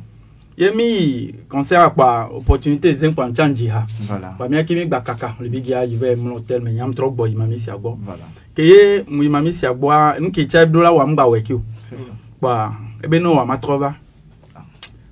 ye 0.58 0.70
mi 0.72 0.84
yi 0.84 1.34
concert 1.50 1.82
a 1.82 1.90
kpa 1.90 2.30
opportunité 2.36 2.94
zin 2.94 3.14
kpa 3.14 3.28
ntsa 3.30 3.48
ŋdzi 3.50 3.68
ha 3.70 3.86
Voilà. 4.02 4.36
ba 4.38 4.48
mia 4.50 4.64
ke 4.64 4.72
mi 4.76 4.86
gba 4.86 5.02
kaka 5.02 5.36
oli 5.40 5.50
big 5.50 5.68
ya 5.68 5.84
yi 5.86 5.96
vɛ 5.98 6.16
mlɔ 6.16 6.34
hotel 6.34 6.62
me 6.62 6.74
nyam 6.74 6.92
trɔ 6.92 7.10
gbɔ 7.16 7.28
yi 7.30 7.36
mami 7.36 7.58
si 7.58 7.70
agbɔ 7.72 7.96
Voilà. 8.04 8.28
ke 8.56 8.60
ye 8.62 9.04
mu 9.08 9.24
yi 9.24 9.30
mami 9.30 9.54
si 9.54 9.66
agbɔa 9.66 10.20
nu 10.20 10.30
ke 10.32 10.46
tsa 10.48 10.66
do 10.66 10.82
la 10.82 10.92
wa 10.92 11.06
mu 11.06 11.16
gba 11.16 11.24
wɛ 11.30 11.42
ke 11.44 11.54
o 11.54 11.62
C'est 11.80 11.98
ça. 11.98 12.12
kpɔa 12.42 12.72
ebe 13.04 13.14
ne 13.22 13.28
wa 13.28 13.46
ma 13.46 13.56
trɔ 13.58 13.80
va 13.80 13.96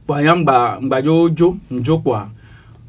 kpɔa 0.05 0.23
ya 0.23 0.35
ŋgba 0.35 0.79
ŋgbadzo 0.81 1.29
dzo 1.29 1.57
ŋdzo 1.71 1.97
kpɔa 2.03 2.27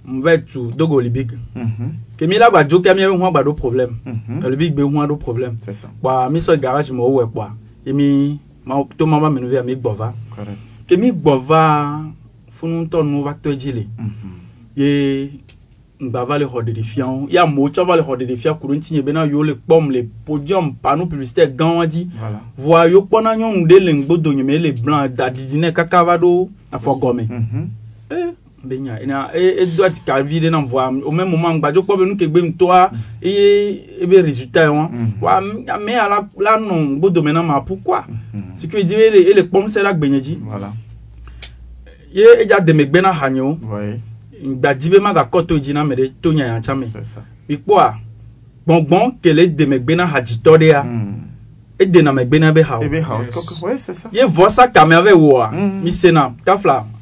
mvɛ 0.06 0.44
tu 0.52 0.70
dogo 0.76 0.96
oli 0.96 1.10
big 1.10 1.30
Mhm. 1.54 1.92
ke 2.18 2.26
mi 2.26 2.38
la 2.38 2.50
gba 2.50 2.64
dzo 2.64 2.80
ke 2.80 2.94
mi 2.94 3.02
hu 3.04 3.24
agba 3.26 3.42
ɖo 3.42 3.54
problème 3.54 3.92
Mhm. 4.06 4.44
oli 4.44 4.56
big 4.56 4.74
be 4.74 4.82
hu 4.82 4.90
ɖo 4.90 5.16
problème 5.18 5.54
C'est 5.64 5.72
ça. 5.72 5.88
kpɔa 6.02 6.30
mi 6.30 6.40
sɔ 6.40 6.58
garage 6.60 6.90
me 6.90 6.98
wo 6.98 7.22
wɛ 7.22 7.30
kpɔa 7.30 7.48
ye 7.86 7.92
mi 7.92 8.38
ma 8.66 8.82
to 8.96 9.06
ma 9.06 9.20
ba 9.20 9.30
menu 9.30 9.48
via 9.48 9.62
mi 9.62 9.74
gbɔ 9.76 9.94
va 9.96 10.12
Correct. 10.34 10.86
ke 10.88 10.96
mi 10.96 11.10
gbɔ 11.12 11.38
va 11.46 12.04
funutɔ 12.60 13.02
nu 13.04 13.22
va 13.22 13.32
tɔ 13.34 13.54
dzi 13.56 13.72
le 13.72 13.86
Mhm. 13.98 14.12
ye 14.76 15.30
ŋgba 16.00 16.26
va 16.26 16.38
le 16.38 16.46
xɔ 16.46 16.62
ɖeɖefiawo 16.66 17.28
ye 17.30 17.38
amewo 17.38 17.68
tsɔ 17.70 17.86
va 17.86 17.96
le 17.96 18.02
xɔ 18.02 18.16
ɖeɖefia 18.18 18.58
ku 18.58 18.66
ɖe 18.66 18.74
ŋuti 18.76 18.94
nye 18.94 19.02
bena 19.02 19.24
yewo 19.26 19.44
le 19.44 19.54
kpɔm 19.54 19.90
le 19.92 20.02
podium 20.26 20.74
pano 20.82 21.06
publicitaire 21.06 21.54
gãwa 21.56 21.86
dzi 21.86 22.08
Voilà. 22.18 22.40
voa 22.56 22.88
yewo 22.88 23.02
kpɔna 23.06 23.36
nyɔnu 23.38 23.66
ɖe 23.68 23.78
le 23.80 23.92
ŋgbodo 24.02 24.34
nye 24.34 24.42
me 24.42 24.54
ele 24.54 24.72
blanc 24.72 25.14
da 25.14 25.30
ɖiɖi 25.30 25.58
nɛ 25.60 25.72
kaka 25.72 26.04
va 26.04 26.18
ɖo 26.18 26.48
afɔgɔme 26.72 27.28
Mhm. 27.30 27.68
Eh, 28.10 28.32
be 28.64 28.78
nya 28.78 29.00
ena 29.02 29.30
e 29.34 29.62
edo 29.62 29.84
atika 29.84 30.22
vi 30.22 30.40
ɖe 30.40 30.50
nam 30.50 30.64
voa 30.66 30.88
o 30.88 31.10
même 31.10 31.28
moment 31.30 31.54
ŋgbadzo 31.58 31.82
kpɔ 31.82 31.98
be 31.98 32.04
nu 32.06 32.16
ke 32.16 32.26
gbe 32.28 32.40
ŋutɔa 32.42 32.90
eye 33.22 33.80
ebe 34.00 34.22
résultat 34.22 34.62
ye 34.64 34.68
wɔn 34.70 34.88
Mhm. 34.90 35.22
wa 35.22 35.36
ame 35.74 35.88
ya 35.92 36.08
la 36.08 36.28
la 36.38 36.58
nɔ 36.58 36.74
ŋgbodo 36.98 37.22
me 37.22 37.32
na 37.32 37.42
ma 37.42 37.60
pourquoi 37.60 38.04
Mhm. 38.32 38.56
ce 38.56 38.66
qui 38.66 38.76
veut 38.76 38.84
dire 38.84 39.00
ele 39.00 39.30
ele 39.30 39.42
kpɔm 39.42 39.66
sɛ 39.66 39.82
ɖe 39.82 39.86
agbenye 39.88 40.20
dzi 40.20 40.38
Voilà. 40.46 40.70
ye 42.12 42.24
edza 42.42 42.60
deme 42.60 42.84
gbe 42.86 43.00
na 43.02 43.12
hanyewo 43.12 43.58
Ouais. 43.70 43.98
gbadzi 44.44 44.88
be 44.90 44.98
magakɔ 44.98 45.46
to 45.46 45.58
dzi 45.58 45.72
na 45.72 45.80
ame 45.80 45.94
ɖe 45.94 46.10
to 46.22 46.32
nyanya 46.32 46.74
me 46.76 46.84
C'est 46.86 47.02
ça. 47.04 47.22
mikpɔa 47.48 47.94
gbɔngbɔn 48.66 49.14
kele 49.22 49.46
de 49.56 49.64
megbe 49.66 49.96
na 49.96 50.06
hadzitɔ 50.06 50.56
ɖea 50.58 50.82
Mm. 50.84 51.14
edena 51.80 52.12
megbe 52.12 52.38
na 52.38 52.52
be 52.52 52.62
hawo 52.62 52.84
Eh 52.84 52.88
bien, 52.88 53.00
Yes. 53.02 53.08
Haut- 53.34 53.62
ouais, 53.62 53.76
c'est 53.76 53.94
ça. 53.94 54.08
ye 54.12 54.22
vɔsa 54.24 54.70
kame 54.72 54.92
ave 54.94 55.10
wɔa 55.12 55.50
Mm. 55.52 55.82
misena 55.82 56.32
kafla 56.44 56.84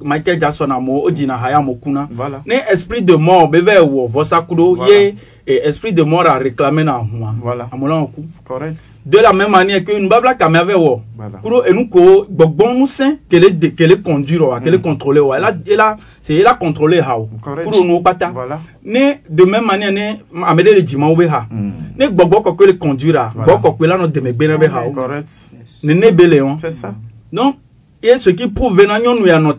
michael 0.00 0.38
jackson 0.38 0.72
amewo 0.72 1.02
wodzina 1.02 1.36
ha 1.36 1.50
ya 1.50 1.56
amewo 1.58 1.74
kuna 1.74 2.08
Voilà. 2.14 2.42
ne 2.46 2.54
esprit 2.72 3.02
de 3.04 3.16
mort 3.16 3.50
be 3.50 3.60
va 3.60 3.72
wɔ 3.80 4.08
vɔsa 4.08 4.42
kuɖo 4.46 4.76
Voilà. 4.76 4.88
ye 4.90 5.14
eh, 5.46 5.60
esprit 5.64 5.92
de 5.92 6.02
mort 6.02 6.26
a 6.26 6.38
réclamé 6.38 6.84
na 6.84 6.92
hua 6.98 7.34
Voilà. 7.42 7.68
amewo 7.72 7.88
la 7.88 7.94
wɔ 8.02 8.06
ku 8.14 8.24
Correct. 8.44 8.98
de 9.06 9.18
la 9.18 9.32
même 9.32 9.50
manière 9.50 9.84
que 9.84 9.98
nubabla 9.98 10.34
kame 10.34 10.56
ave 10.56 10.74
wɔ 10.74 11.00
Voilà. 11.16 11.38
kuɖo 11.42 11.64
enu 11.66 11.88
ko 11.88 12.26
gbɔgbɔn 12.30 12.78
ŋusẽ 12.82 13.16
kele 13.30 13.50
de 13.58 13.68
kele 13.68 13.96
conduire 14.02 14.42
wa 14.44 14.60
kele 14.60 14.76
Mm. 14.78 14.82
contrôler 14.82 15.20
wa 15.20 15.36
ela 15.38 15.52
ela 15.66 15.96
c'est 16.20 16.34
ela 16.36 16.54
contrôler 16.54 17.00
ha 17.00 17.18
o 17.18 17.28
Correct. 17.40 17.68
kuɖo 17.68 17.84
nuwo 17.84 18.00
kpata 18.00 18.30
Voilà. 18.32 18.58
ne 18.84 19.14
de 19.28 19.44
même 19.44 19.64
manière 19.66 19.92
ne 19.92 20.18
ame 20.44 20.60
ɖe 20.62 20.74
le 20.74 20.82
dzimawo 20.82 21.16
be 21.16 21.26
ha 21.28 21.46
Mm. 21.50 21.72
ne 21.98 22.06
gbɔgbɔ 22.06 22.42
kɔkɔe 22.42 22.66
le 22.66 22.72
conduire 22.74 23.16
a 23.16 23.30
Voilà. 23.34 23.46
gbɔgbɔ 23.56 23.76
kɔkɔe 23.76 23.86
la 23.86 23.96
nɔ 23.98 24.06
demegbe 24.12 24.46
na 24.48 24.56
be 24.58 24.66
ha 24.66 24.82
Correct. 24.94 25.30
Yes. 25.58 25.80
nene 25.84 26.12
be 26.12 26.26
le 26.26 26.40
wɔn 26.40 26.58
C'est 26.58 26.70
ça. 26.70 26.94
donc 27.32 27.56
Et 28.00 28.16
ce 28.16 28.30
qui 28.30 28.48
prouve 28.48 28.74
maintenant, 28.74 29.16
nous 29.16 29.26
avons 29.26 29.58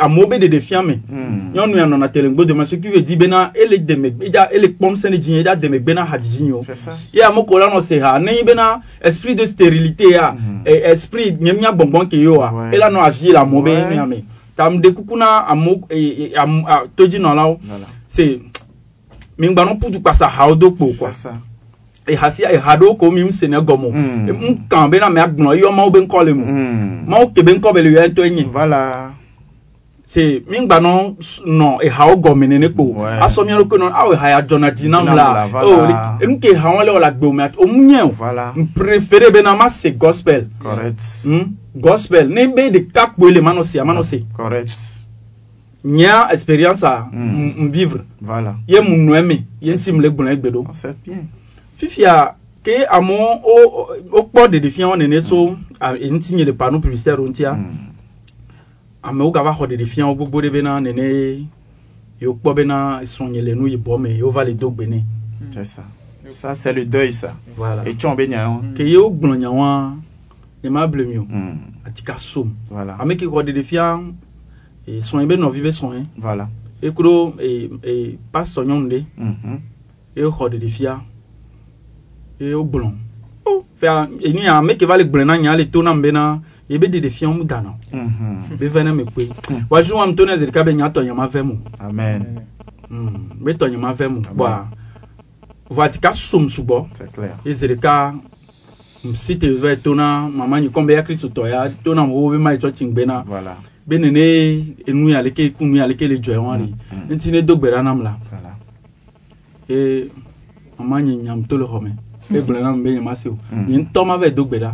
à 0.00 0.08
mobé 0.08 0.38
de 0.38 0.46
défiamer. 0.46 1.00
Hmm. 1.08 1.52
Nous 1.54 1.60
avons 1.60 2.02
à 2.02 2.08
Telengo 2.08 2.44
demain, 2.44 2.64
ce 2.64 2.76
qui 2.76 2.86
veut 2.86 3.00
dire, 3.00 3.18
ben, 3.18 3.32
ah, 3.32 3.52
et 3.52 3.66
les 3.66 3.78
demek, 3.78 4.14
et 4.22 4.58
les 4.58 4.68
pommes 4.68 4.94
saines 4.94 5.16
dignes, 5.16 5.38
et 5.38 5.42
les 5.42 5.56
demek, 5.56 5.82
ben, 5.82 5.98
ah, 5.98 6.06
hadjinho. 6.12 6.60
C'est 6.62 6.76
ça. 6.76 6.92
Et 7.12 7.20
à 7.20 7.32
mon 7.32 7.44
colon, 7.44 7.66
on 7.74 7.80
sait, 7.80 8.00
ah, 8.00 8.20
n'est 8.20 8.44
ben, 8.44 8.80
esprit 9.02 9.34
de 9.34 9.44
stérilité, 9.44 10.16
hmm. 10.16 10.66
et 10.66 10.82
esprit, 10.84 11.34
n'y 11.40 11.50
a 11.66 11.72
bonbon 11.72 12.06
qui 12.06 12.18
yo, 12.18 12.40
et 12.72 12.76
là, 12.76 12.90
nous 12.90 13.00
agit 13.00 13.32
la 13.32 13.44
mobé, 13.44 13.72
n'y 13.90 13.98
a 13.98 14.06
mais. 14.06 14.22
Tam 14.56 14.80
de 14.80 14.90
kukuna, 14.90 15.38
à 15.38 15.54
mo, 15.56 15.80
et 15.90 16.32
à 16.36 16.46
te 16.94 17.02
dire, 17.04 17.20
non, 17.20 17.32
là, 17.32 17.48
oh. 17.48 17.58
c'est, 18.06 18.40
mais 19.36 19.48
nous 19.48 19.60
allons 19.60 19.76
pour 19.76 19.90
tout 19.90 20.00
passer 20.00 20.24
à 20.24 20.48
Haudo, 20.48 20.70
quoi. 20.70 21.10
C'est 21.10 21.22
ça. 21.22 21.34
ehasi 22.06 22.42
ehado 22.42 22.94
ko 22.94 23.10
mi 23.10 23.24
msene 23.24 23.60
gomo. 23.60 23.90
Mm. 23.90 24.28
E 24.28 24.32
mkan 24.32 24.90
bena 24.90 25.10
me 25.10 25.20
agbon 25.20 25.58
yo 25.58 25.72
ma 25.72 25.84
obe 25.84 26.00
nkole 26.00 26.32
mu 26.32 26.46
mm. 26.46 27.04
ma 27.06 27.18
o 27.18 27.26
kebe 27.26 27.52
nkobe 27.52 27.82
le 27.82 27.92
yo 27.92 28.04
ento 28.04 28.24
enye. 28.24 28.42
Voilà. 28.42 29.10
Se 30.04 30.42
mi 30.50 30.60
ngba 30.60 30.80
no 30.80 31.16
no 31.46 31.78
eha 31.82 32.06
o 32.06 32.16
gomi 32.16 32.48
nene 32.48 32.68
po 32.68 32.82
ouais. 32.82 33.20
aso 33.22 33.44
mi 33.44 33.52
ko 33.68 33.78
no 33.78 33.94
awe 33.94 34.16
haya 34.16 34.42
jona 34.42 34.70
jina 34.70 35.02
mla 35.02 35.48
o 35.62 35.86
le 35.86 36.26
nke 36.26 36.54
ha 36.56 36.70
won 36.70 36.84
le 36.84 36.90
ola 36.90 37.10
gbe 37.12 37.26
o 37.26 37.32
mi 37.32 37.42
o 37.58 37.66
munye 37.66 38.02
o 38.02 38.08
voilà. 38.08 38.52
M 38.56 38.66
préféré 38.74 39.30
bena 39.30 39.54
ma 39.54 39.68
se 39.68 39.88
gospel. 39.90 40.48
Correct. 40.58 41.00
Mm? 41.26 41.54
gospel. 41.76 42.28
Ne 42.28 42.48
be 42.48 42.70
de 42.70 42.80
kak 42.92 43.14
bo 43.18 43.28
le 43.28 43.40
mano 43.40 43.62
se 43.62 43.82
mano 43.84 44.02
se 44.02 44.16
ah, 44.16 44.36
correct. 44.36 44.74
Nya 45.84 46.28
experience 46.32 46.82
a 46.82 47.08
mm. 47.12 47.54
m 47.58 47.70
vivre. 47.70 48.02
Voilà. 48.20 48.56
Ye 48.66 48.80
mu 48.80 48.96
no 48.96 49.14
eme. 49.14 49.44
Ye 49.62 49.74
nsim 49.74 50.00
le 50.00 50.10
gbon 50.10 50.26
egbedo 50.26 50.66
c'est 50.72 50.96
bien. 51.06 51.28
Fifia 51.80 52.34
ke 52.62 52.84
amewo 52.90 53.40
wo 53.44 53.88
wokpɔ 54.12 54.46
ɖeɖefia 54.52 54.86
wo 54.88 54.96
nene 54.96 55.22
so 55.22 55.56
a- 55.80 55.96
eŋuti 55.96 56.34
nye 56.34 56.44
le 56.44 56.52
panu 56.52 56.80
publicitaire 56.80 57.20
ŋutia 57.22 57.52
Mm. 57.56 57.76
amewo 59.02 59.30
gava 59.32 59.50
xɔ 59.52 59.66
ɖeɖefia 59.66 60.04
wo 60.06 60.14
gbogbo 60.14 60.40
ɖe 60.42 60.50
bena 60.52 60.80
nene 60.80 61.46
yewo 62.20 62.34
kpɔ 62.36 62.54
bena 62.54 63.00
srɔ̃nye 63.02 63.40
le 63.42 63.54
nu 63.54 63.66
yibɔ 63.68 63.98
me 63.98 64.08
yewo 64.18 64.30
va 64.30 64.44
le 64.44 64.52
do 64.54 64.70
gbe 64.70 64.86
nɛ 64.86 65.02
C'est 65.52 65.64
ça. 65.64 66.54
C'est 66.54 66.72
le 66.74 66.84
deuil, 66.84 67.12
ça. 67.12 67.34
voilà 67.56 67.82
Et 67.88 67.94
tu 67.96 68.06
en 68.06 68.14
bénis, 68.14 68.34
hein? 68.36 68.60
ke 68.76 68.82
yewo 68.82 69.10
gblɔ 69.10 69.38
nye 70.62 70.68
ma 70.70 70.86
ble 70.86 71.04
mi 71.06 71.16
o 71.18 71.22
Mm. 71.24 71.58
ati 71.86 72.02
ka 72.04 72.18
som 72.18 72.52
Voilà. 72.70 72.96
ame 73.00 73.16
ke 73.16 73.24
xɔ 73.24 73.42
ɖeɖefia 73.42 74.00
e, 74.86 74.98
srɔ̃nye 75.00 75.26
be 75.26 75.36
nɔvi 75.36 75.62
be 75.62 75.70
srɔ̃e 75.72 76.04
Voilà. 76.18 76.46
e, 76.82 77.70
e, 77.82 78.18
pastor 78.30 78.64
nyɔnu 78.66 78.88
ɖe 78.88 79.04
ye 80.16 80.22
xɔ 80.24 80.48
ɖeɖefia 80.50 81.00
ye 82.40 82.54
wo 82.54 82.64
gblɔ 82.64 82.88
o 83.46 83.64
fia 83.76 84.08
enu 84.24 84.40
ya 84.40 84.58
ame 84.58 84.76
ke 84.76 84.86
va 84.86 84.96
le 84.96 85.04
gblɔ 85.04 85.24
na 85.26 85.36
nya 85.38 85.56
le 85.56 85.64
to 85.70 85.82
nam 85.82 86.00
bena 86.02 86.40
ye 86.68 86.78
be 86.78 86.86
ɖeɖefia 86.88 87.28
wo 87.28 87.34
mu 87.34 87.44
dana 87.44 87.74
Mhm. 87.92 88.56
be 88.58 88.66
va 88.68 88.82
ne 88.84 88.92
me 88.92 89.04
kpe. 89.04 89.22
Mm. 89.50 89.66
waju 89.70 89.92
wam 89.96 90.14
to 90.16 90.24
ne 90.24 90.36
zerika 90.36 90.64
be 90.64 90.72
nyatɔ 90.72 91.04
nye 91.04 91.12
ma 91.12 91.26
vɛ 91.28 91.42
mo 91.44 91.58
Amen. 91.80 92.46
Be 93.44 93.52
tɔ 93.52 93.70
nye 93.70 93.76
ma 93.76 93.92
vɛ 93.92 94.04
Amen. 94.06 94.22
bɔa 94.36 94.66
vɔ 95.70 95.80
ati 95.84 95.98
ka 96.00 96.12
som 96.12 96.48
sugbɔ 96.48 96.86
ye 97.44 97.52
zerika 97.52 98.14
si 99.14 99.36
te 99.38 99.48
vɛ 99.48 99.82
to 99.82 99.94
na 99.94 100.28
mama 100.28 100.60
nyi 100.60 100.68
kɔn 100.68 100.86
be 100.86 100.92
ya 100.94 101.02
kristu 101.02 101.28
tɔ 101.28 101.48
ya 101.48 101.68
to 101.84 101.94
na 101.94 102.04
wo 102.04 102.30
be 102.30 102.38
ma 102.38 102.52
yi 102.52 102.58
tsɔtsi 102.58 102.84
ŋgbe 102.88 103.06
na. 103.06 103.22
Voilà. 103.24 103.56
be 103.86 103.98
nene 103.98 104.76
enu 104.86 105.08
ya 105.08 105.20
leke 105.22 105.56
kunu 105.56 105.76
ya 105.76 105.86
leke 105.86 106.06
le 106.08 106.16
wa 106.38 106.56
Mm, 106.56 106.60
ri 106.64 106.74
mm. 106.92 107.08
ŋuti 107.10 107.30
ne 107.32 107.42
do 107.42 107.56
gbe 107.56 107.68
ɖa 107.70 107.82
nam 107.84 108.02
la. 108.02 108.16
Ye 109.68 110.10
mama 110.78 111.00
nyi 111.02 111.16
nyam 111.16 111.44
to 111.46 111.56
le 111.58 111.64
xɔ 111.66 111.80
me 112.28 112.38
e 112.38 112.42
gblɔ 112.42 112.62
nam 112.62 112.82
be 112.82 112.90
nye 112.92 113.00
ma 113.00 113.14
se 113.14 113.28
o. 113.28 113.38
Mm. 113.52 113.66
nye 113.68 113.78
ŋutɔ 113.78 114.06
ma 114.06 114.16
vɛ 114.18 114.30
do 114.34 114.44
gbe 114.44 114.58
ɖa 114.60 114.72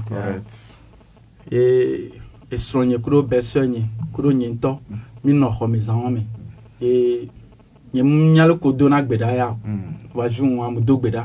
ye 1.51 2.11
esrɔ̃ 2.51 2.87
nye 2.87 2.99
kuɖo 2.99 3.23
bɛsɛ 3.23 3.67
nye 3.69 3.83
kuɖo 4.13 4.33
nye 4.33 4.49
ŋutɔ 4.51 4.79
mi 5.25 5.33
nɔ 5.33 5.51
xɔ 5.53 5.69
me 5.71 5.79
zã 5.79 5.95
wa 5.95 6.11
me 6.11 6.27
ye 6.81 7.29
nye 7.95 8.47
le 8.47 8.55
ko 8.59 8.73
do 8.73 8.89
na 8.89 9.03
gbe 9.03 9.17
ɖa 9.19 9.37
ya 9.37 9.49
o 9.51 9.57
Mm. 9.65 9.81
waju 10.15 10.45
ŋua 10.45 10.71
mu 10.73 10.81
do 10.81 10.99
gbe 10.99 11.11
ɖa 11.11 11.25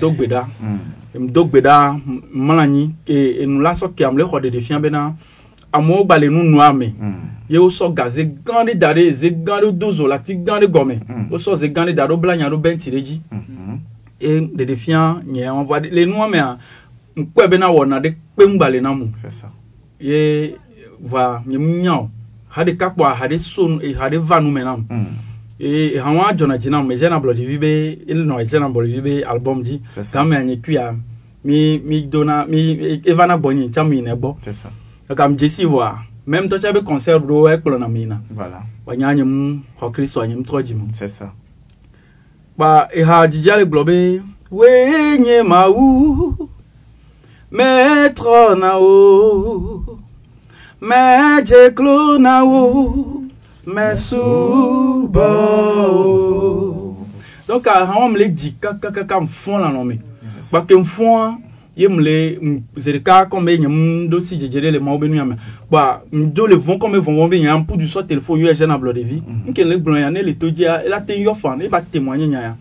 do 0.00 0.10
gbe 0.12 0.26
ɖa 0.28 0.44
Mm. 0.60 0.78
mu 1.20 1.28
do 1.30 1.44
gbe 1.44 1.60
ɖa 1.60 2.00
mlɔ 2.34 2.60
anyi 2.60 2.90
e 3.06 3.42
enu 3.42 3.60
la 3.60 3.72
sɔ 3.74 3.94
ke 3.94 4.02
am 4.04 4.16
le 4.16 4.24
xɔ 4.24 4.40
ɖeɖefia 4.40 4.80
bena 4.80 5.14
amewo 5.72 6.04
gba 6.04 6.18
le 6.18 6.28
nu 6.28 6.42
nua 6.42 6.72
me 6.72 6.94
Mm. 6.98 7.14
ye 7.48 7.58
wosɔ 7.58 7.94
gaze 7.94 8.24
gã 8.44 8.64
ɖe 8.64 8.74
da 8.78 8.92
ɖe 8.94 9.10
ze 9.12 9.30
gã 9.30 9.60
ɖe 9.60 9.72
do 9.78 9.92
zo 9.92 10.06
le 10.06 10.14
ati 10.14 10.34
gã 10.42 10.58
ɖe 10.60 10.66
gɔme 10.66 10.98
Mm. 11.08 11.28
wosɔ 11.30 11.56
ze 11.56 11.68
gã 11.72 11.84
ɖe 11.84 11.94
da 11.94 12.06
ɖe 12.06 12.16
bla 12.20 12.36
nya 12.36 12.48
ɖo 12.50 12.58
bɛnti 12.60 12.90
ɖe 12.90 13.00
dzi 13.02 13.20
Mhm. 14.20 14.26
ye 14.26 14.40
ɖeɖefia 14.64 15.22
nye 15.26 15.42
wɔn 15.48 15.66
va 15.66 15.80
ɖe 15.80 15.90
le 15.90 16.06
nua 16.06 16.28
mea 16.28 16.58
nkpɔe 17.16 17.48
bena 17.50 17.66
wɔna 17.68 18.00
ɖe 18.02 18.14
kpeŋ 18.36 18.56
gba 18.56 18.70
le 18.70 18.80
na 18.80 18.92
mu 18.94 19.06
C'est 19.16 19.30
ça. 19.32 19.50
ye 20.00 20.54
va 21.00 21.42
nye 21.46 21.58
mu 21.58 21.80
nya 21.82 21.94
o 21.94 22.10
ha 22.48 22.64
ɖeka 22.64 22.94
kpɔ 22.94 23.14
ha 23.14 23.26
ɖe 23.28 23.38
so 23.38 23.68
nu- 23.68 23.80
ha 23.98 24.08
ɖe 24.08 24.18
va 24.18 24.40
nu 24.40 24.50
me 24.50 24.62
nam 24.64 24.84
Mm. 24.90 25.06
ye 25.58 25.98
ha 25.98 26.10
wɔn 26.10 26.32
adzɔna 26.32 26.58
dzi 26.58 26.70
nam 26.70 26.86
mezɛna 26.88 27.16
ablɔdzivi 27.20 27.58
be 27.58 27.98
ele 28.08 28.24
nɔ 28.24 28.40
edzena 28.42 28.66
ablɔdzivi 28.68 29.02
be 29.02 29.24
album 29.24 29.62
dzi 29.62 29.80
C'est 29.94 30.04
ça. 30.04 30.12
gama 30.18 30.42
nye 30.44 30.56
kuya 30.60 30.94
mi 31.44 31.78
mi 31.78 32.06
dona 32.08 32.44
mi 32.46 33.00
eva 33.04 33.26
na 33.26 33.36
gbɔ 33.38 33.54
nyi 33.54 33.70
tsa 33.70 33.84
mi 33.84 33.96
yina 33.96 34.14
gbɔ 34.16 34.36
C'est 34.42 34.52
ça. 34.54 34.68
kaka 35.08 35.28
mi 35.28 35.36
dzesi 35.36 35.64
vɔa 35.64 35.94
mɛm 36.28 36.48
tɔtsa 36.48 36.72
be 36.74 36.82
concert 36.82 37.22
ɖo 37.22 37.48
ekplɔ 37.56 37.78
na 37.78 37.88
mi 37.88 38.00
yina 38.00 38.20
Voilà. 38.34 38.62
wanya 38.86 39.14
nye 39.14 39.22
mu 39.24 39.60
xɔ 39.80 39.92
kristu 39.92 40.26
nye 40.26 40.34
mu 40.36 40.42
trɔ 40.42 40.62
dzi 40.62 40.74
mu 40.74 40.88
C'est 40.92 41.08
ça. 41.08 41.32
Kpa 42.56 42.88
eha 42.98 43.28
dzidzia 43.28 43.56
le 43.56 43.64
gblɔ 43.70 43.82
be 43.88 43.98
wee 44.50 45.18
nye 45.24 45.42
mawu 45.42 45.86
mɛtrɔ 47.56 48.58
na 48.62 48.70
wo 48.82 48.94
mɛdze 50.88 51.60
klo 51.76 52.18
na 52.18 52.34
wo 52.44 52.62
mɛsubɔ 53.74 55.28
wo 55.96 56.96
donc 57.46 57.66
ahãwo 57.66 58.08
me 58.12 58.18
le 58.20 58.26
dzi 58.36 58.48
kakakaka 58.62 59.16
mfɔ 59.20 59.54
la 59.62 59.68
nɔ 59.74 59.82
me 59.88 59.96
C'est 60.28 60.42
ça. 60.42 60.62
Ye 61.76 61.88
mu 61.88 62.00
le 62.00 62.38
zerika 62.76 63.28
nye 63.30 63.68
mu 63.68 64.08
ɖo 64.08 64.20
si 64.20 64.36
dzedze 64.36 64.60
ɖe 64.60 64.70
le 64.72 64.78
mawo 64.78 64.98
be 64.98 65.08
nuya 65.08 65.24
me 65.24 65.36
kpa 65.68 66.02
ŋdo 66.12 66.46
le 66.48 66.56
vɔn 66.56 66.78
kɔmi 66.78 66.98
vɔn 66.98 67.16
wɔn 67.18 67.28
be 67.30 67.40
nya 67.40 67.58
pu 67.62 67.76
du 67.76 67.84
sɔ 67.84 68.06
telefone 68.06 68.40
yɔ 68.40 68.52
ɛzɛ 68.52 68.66
na 68.66 68.78
blɔ 68.78 68.92
ɖevi 68.94 69.22
Mhm. 69.22 69.50
nke 69.50 69.64
le 69.64 69.76
gblɔ 69.76 70.00
ya 70.00 70.10
ne 70.10 70.22
le 70.22 70.32
to 70.38 70.50
dzia 70.50 70.82
ela 70.86 71.00
te 71.00 71.12
yɔ 71.12 71.34
fan 71.36 71.60
eba 71.60 71.80
témoigner 71.82 72.28
nya 72.28 72.40
ya. 72.40 72.54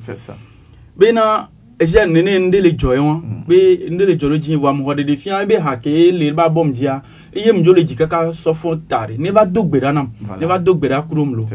Bena 0.98 1.48
ɛzɛ 1.80 2.12
nene 2.12 2.40
ŋde 2.50 2.62
le 2.62 2.72
dzɔ 2.76 2.94
ye 2.94 3.00
wɔn 3.00 3.22
be 3.48 3.88
ŋde 3.90 4.06
le 4.06 4.16
dzɔ 4.16 4.28
ɖo 4.28 4.38
dzi 4.38 4.56
vɔ 4.56 4.68
amexɔ 4.70 4.94
ɖeɖe 4.96 5.18
fia 5.18 5.42
ebe 5.44 5.56
ha 5.64 5.76
ke 5.78 6.12
le 6.12 6.32
ba 6.34 6.50
bɔm 6.50 6.72
dzia 6.74 7.02
eye 7.34 7.52
mu 7.54 7.62
dzo 7.64 7.74
le 7.74 7.84
dzi 7.84 7.96
kaka 7.96 8.30
sɔfɔ 8.32 8.80
ta 8.90 9.08
ɖe 9.08 9.18
ne 9.18 9.30
va 9.32 9.46
do 9.46 9.64
gbe 9.64 9.80
ɖa 9.80 9.94
nam 9.94 10.10
ne 10.40 10.46
va 10.46 10.58
do 10.60 10.76
gbe 10.76 10.88
ɖa 10.90 11.08
kuɖom 11.08 11.36
lo 11.36 11.46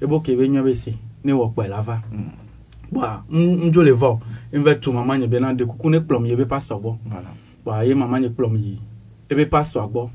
ebo 0.00 0.20
ke 0.20 0.36
be 0.36 0.46
nyɔ 0.46 0.62
be 0.62 0.74
se. 0.74 0.92
Ne 1.24 1.32
wɔ 1.32 1.52
kpɛ 1.54 1.68
la 1.68 1.80
va 1.80 2.02
Mm. 2.12 2.47
Bɔn 2.92 3.22
n 3.30 3.70
dzo 3.70 3.82
le 3.82 3.92
vɔ 3.92 4.18
n 4.52 4.62
vɛ 4.62 4.80
tu 4.80 4.92
mama 4.92 5.18
nye 5.18 5.26
bena 5.26 5.52
de 5.54 5.64
kuku 5.64 5.90
ne 5.90 5.98
kplɔm 6.00 6.26
ye 6.26 6.36
be 6.36 6.44
pastor 6.44 6.80
gbɔ 6.80 6.96
bɔn 7.64 7.86
ye 7.86 7.94
mama 7.94 8.18
nye 8.20 8.28
kplɔm 8.28 8.56
yi. 8.56 8.78
Ebe 9.30 9.46
pastor 9.50 9.88
gbɔ 9.88 10.08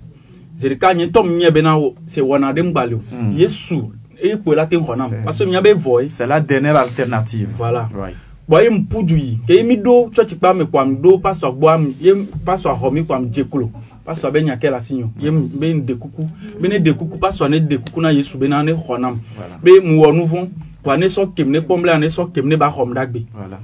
zerika 0.56 0.94
nye 0.94 1.08
tɔm 1.08 1.38
nye 1.38 1.52
bena 1.52 1.78
se 2.06 2.22
wɔna 2.22 2.54
ɖe 2.54 2.62
ŋgbali 2.64 2.94
o 2.96 3.02
yesu 3.36 3.92
eye 4.22 4.38
kpoe 4.38 4.56
la 4.56 4.66
te 4.66 4.76
ŋu 4.78 4.86
xɔ 4.86 4.98
nam 4.98 5.12
parce 5.24 5.38
que 5.38 5.46
mia 5.46 5.62
be 5.62 5.74
vɔ 5.74 6.04
ye 6.04 6.10
C'est 6.10 6.28
la 6.28 6.40
dernière 6.42 6.78
alternative. 6.78 7.50
Voilà. 7.58 7.90
Right. 7.94 8.16
bɔn 8.50 8.64
ye 8.64 8.70
mu 8.70 8.86
pu 8.86 9.04
du 9.04 9.16
yi. 9.16 9.40
Ke 9.48 9.54
ye 9.54 9.64
mi 9.64 9.78
do 9.78 10.10
tsɔtsi 10.10 10.36
kpa 10.38 10.54
me 10.54 10.66
kpam 10.66 11.02
do 11.02 11.20
pastor 11.20 11.54
gbɔ 11.54 11.74
am 11.74 11.94
ye 12.02 12.14
pastor 12.46 12.76
xɔ 12.76 12.92
mi 12.92 13.04
kpam 13.04 13.30
dze 13.30 13.44
klo. 13.44 13.70
Pastor 14.04 14.32
be 14.32 14.44
nya 14.44 14.56
kɛ 14.56 14.70
la 14.72 14.80
si 14.80 14.96
nyo 14.96 15.12
ye 15.20 15.32
be 15.32 15.74
n 15.74 15.86
de 15.86 15.94
kuku 15.94 16.28
be 16.60 16.68
ne 16.68 16.80
de 16.80 16.92
kuku 16.94 17.18
pastor 17.20 17.50
ne 17.50 17.60
de 17.60 17.78
kuku 17.78 18.02
na 18.02 18.10
yesu 18.12 18.38
bena 18.38 18.64
ne 18.64 18.74
xɔ 18.74 19.00
nam 19.00 19.16
be 19.62 19.80
mu 19.80 20.02
wɔ 20.02 20.16
nu 20.16 20.26
vɔ 20.26 20.50
wa 20.86 20.98
ne 20.98 21.06
sɔ 21.08 21.34
kem 21.36 21.50
ne 21.52 21.60
kpɔm 21.62 21.82
bla 21.82 21.98
ne 21.98 22.08
sɔ 22.08 22.32
kem 22.34 22.48
ne 22.48 22.56
ba 22.56 22.70
xɔm 22.70 22.94
ɖagbe 22.94 23.26
Voilà. 23.36 23.60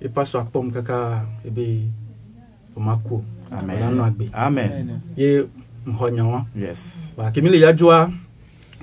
ye 0.00 0.08
pastor 0.08 0.40
akpɔm 0.42 0.72
kaka 0.72 1.22
ebe 1.46 1.82
o 2.76 2.80
ma 2.80 2.96
ko 2.96 3.22
o 3.50 3.54
la 3.54 3.60
nɔ 3.90 4.02
agbe 4.06 4.24
Amen. 4.34 5.00
ye 5.16 5.44
ŋxɔ 5.86 6.12
nya 6.14 6.24
wa. 6.24 6.44
Yes. 6.56 7.14
wa 7.18 7.30
kemi 7.30 7.50
le 7.50 7.58
yadzɔa 7.58 8.10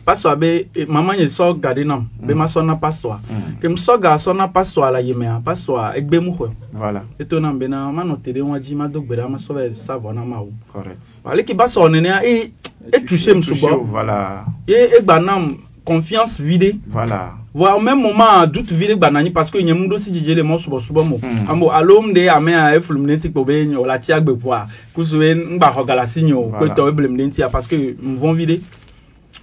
pastor 0.05 0.35
be 0.35 0.67
eh, 0.75 0.85
mama 0.89 1.15
ye 1.15 1.25
sɔ 1.25 1.59
gadi 1.59 1.83
nam. 1.85 2.09
Be 2.25 2.33
ma 2.33 2.45
sɔ 2.45 2.65
na 2.65 2.75
pastor 2.75 3.19
Mm. 3.29 3.59
kem 3.61 3.75
sɔ 3.75 3.99
ga 4.01 4.15
sɔ 4.17 4.35
na 4.37 4.47
pastor 4.47 4.91
la 4.91 4.99
yemea 5.01 5.41
pastor 5.43 5.93
egbe 5.95 6.19
mu 6.21 6.31
xɔ 6.33 6.49
Voilà, 6.73 7.03
eto 7.19 7.39
nam 7.41 7.57
be 7.59 7.67
na 7.67 7.91
ma 7.91 8.03
nɔ 8.03 8.21
te 8.21 8.31
ɖe 8.31 8.41
ŋua 8.41 8.59
dzi 8.59 8.75
ma 8.75 8.87
do 8.87 9.01
gbe 9.01 9.15
ɖa 9.17 9.29
ma 9.29 9.37
sɔ 9.37 9.53
bɛ 9.55 9.75
sa 9.75 9.97
vɔ 9.97 10.13
na 10.13 10.23
ma 10.23 10.37
o 10.41 10.49
correct. 10.71 11.21
ale 11.25 11.43
ki 11.43 11.53
pastor 11.55 11.89
nenea 11.89 12.21
e 12.23 12.51
e 12.93 12.99
touché 13.05 13.33
mu 13.35 13.41
Touché, 13.41 13.53
sugbɔ 13.59 13.85
Voilà, 13.89 14.45
ye 14.67 14.89
egba 14.99 15.19
nam 15.23 15.57
confiance 15.91 16.39
vide 16.39 16.75
voilà. 16.87 17.33
au 17.53 17.79
même 17.81 18.01
moment 18.01 18.47
doute 18.47 18.71
vide 18.71 18.95
gba 18.97 19.11
nanyi 19.11 19.29
parce 19.31 19.49
que 19.49 19.57
nye 19.57 19.73
mu 19.73 19.87
ɖo 19.89 19.97
si 19.99 20.11
dzidzi 20.11 20.35
le 20.35 20.43
mɔ 20.43 20.57
subɔ 20.63 20.79
subɔ 20.79 21.03
mo 21.09 21.17
Mm. 21.21 21.49
amo 21.49 21.69
alo 21.71 22.01
m 22.01 22.13
de 22.13 22.27
amea 22.29 22.75
eflu 22.77 22.97
m 22.99 23.05
de 23.07 23.13
ŋuti 23.15 23.29
kpo 23.31 23.43
be 23.45 23.65
nye 23.67 23.75
wòle 23.75 23.91
atsi 23.93 24.13
agbe 24.13 24.31
voa 24.31 24.67
kusu 24.93 25.19
be 25.19 25.33
ŋgba 25.35 25.73
xɔ 25.75 25.85
galasi 25.85 26.23
nye 26.23 26.33
o 26.33 26.49
Voilà. 26.49 26.57
kpe 26.73 26.75
tɔ 26.81 26.89
eble 26.89 27.07
m 27.09 27.17
de 27.17 27.23
ŋutia 27.27 27.49
parce 27.51 27.67
que 27.67 27.75
m 28.01 28.15
vɔn 28.17 28.35
vide 28.35 28.61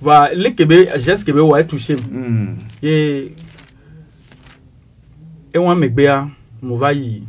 voa 0.00 0.30
leke 0.34 0.64
be 0.66 0.86
geste 0.98 1.24
ke 1.26 1.32
be 1.34 1.40
wɔ 1.40 1.60
etouché 1.60 1.96
mu 1.96 2.08
Mm. 2.10 2.56
ye 2.82 3.32
ewa 5.54 5.74
megbea 5.74 6.28
mo 6.62 6.76
va 6.76 6.92
yi 6.92 7.22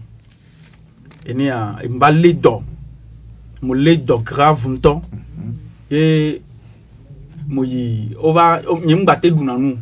enea 1.26 1.76
m 1.90 2.00
va 2.00 2.12
lé 2.12 2.34
dɔ 2.34 2.62
mo 3.62 3.74
lé 3.76 3.98
dɔ 3.98 4.24
grave 4.24 4.68
Mhm. 4.68 5.54
ye 5.92 6.42
mwoye 7.50 8.10
ova 8.22 8.62
nye 8.86 8.96
mbate 8.96 9.32
dou 9.34 9.44
nan 9.44 9.62
nou 9.62 9.78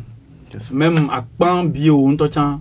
yes. 0.54 0.72
menm 0.72 1.10
akpan 1.10 1.68
biye 1.72 1.90
ou 1.90 2.10
nto 2.12 2.28
chan 2.28 2.60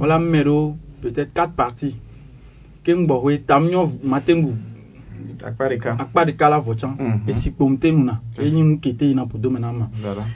wala 0.00 0.18
mmero 0.18 0.76
petet 1.02 1.32
kat 1.34 1.50
parti 1.58 1.96
ke 2.84 2.94
mbo 2.94 3.22
we 3.26 3.38
tam 3.38 3.66
nyo 3.66 3.90
maten 4.04 4.38
mbo 4.38 4.52
akpa 5.44 5.68
deka 5.68 5.90
akpa 5.98 6.24
deka 6.24 6.48
la 6.48 6.58
vo 6.58 6.74
chan 6.74 6.94
mm 6.98 7.06
-hmm. 7.06 7.30
e 7.30 7.32
si 7.34 7.50
pomte 7.50 7.90
nou 7.90 8.04
na 8.04 8.20
yes. 8.38 8.54
e 8.54 8.56
nye 8.56 8.64
mkete 8.64 9.10
ina 9.10 9.26
podo 9.26 9.50
menan 9.50 9.76
ma 9.76 9.86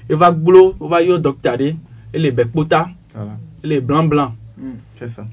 eva 0.09 0.33
gblo 0.33 0.75
ova 0.81 1.01
yo 1.01 1.19
doktare 1.19 1.77
ele 2.13 2.31
bekpota 2.31 2.91
Dada. 3.15 3.39
ele 3.63 3.81
blan 3.81 4.09
blan 4.09 4.31
mm. 4.59 4.77
c'est 4.95 5.07
ça 5.07 5.27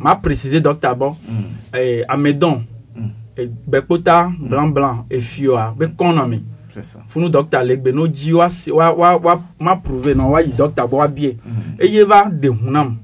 ma 0.00 0.16
précisé 0.16 0.60
docteur 0.60 0.96
bon 0.96 1.16
mm. 1.28 1.78
eh, 1.78 2.04
amedon 2.08 2.62
mm. 2.96 3.10
eh, 3.36 3.48
bekpota 3.66 4.32
blan 4.50 4.72
blan 4.72 5.04
e 5.10 5.20
fioa 5.20 5.74
be 5.78 5.86
konami 5.96 6.36
mm. 6.36 6.61
funu 7.08 7.28
dɔkta 7.28 7.64
le 7.64 7.76
gbe 7.76 7.92
n'o 7.92 8.08
dzi 8.08 8.32
wa 8.32 8.48
se 8.48 8.70
wa 8.70 8.92
wa 8.92 9.16
wa 9.16 9.42
ma 9.60 9.76
prouve 9.76 10.14
na 10.14 10.26
wa 10.26 10.40
yi 10.40 10.52
dɔkta 10.52 10.86
bɔ 10.86 10.96
wa 10.96 11.08
bie. 11.08 11.36
Eye 11.78 12.04
va 12.04 12.30
de 12.30 12.48
hunam 12.48 12.96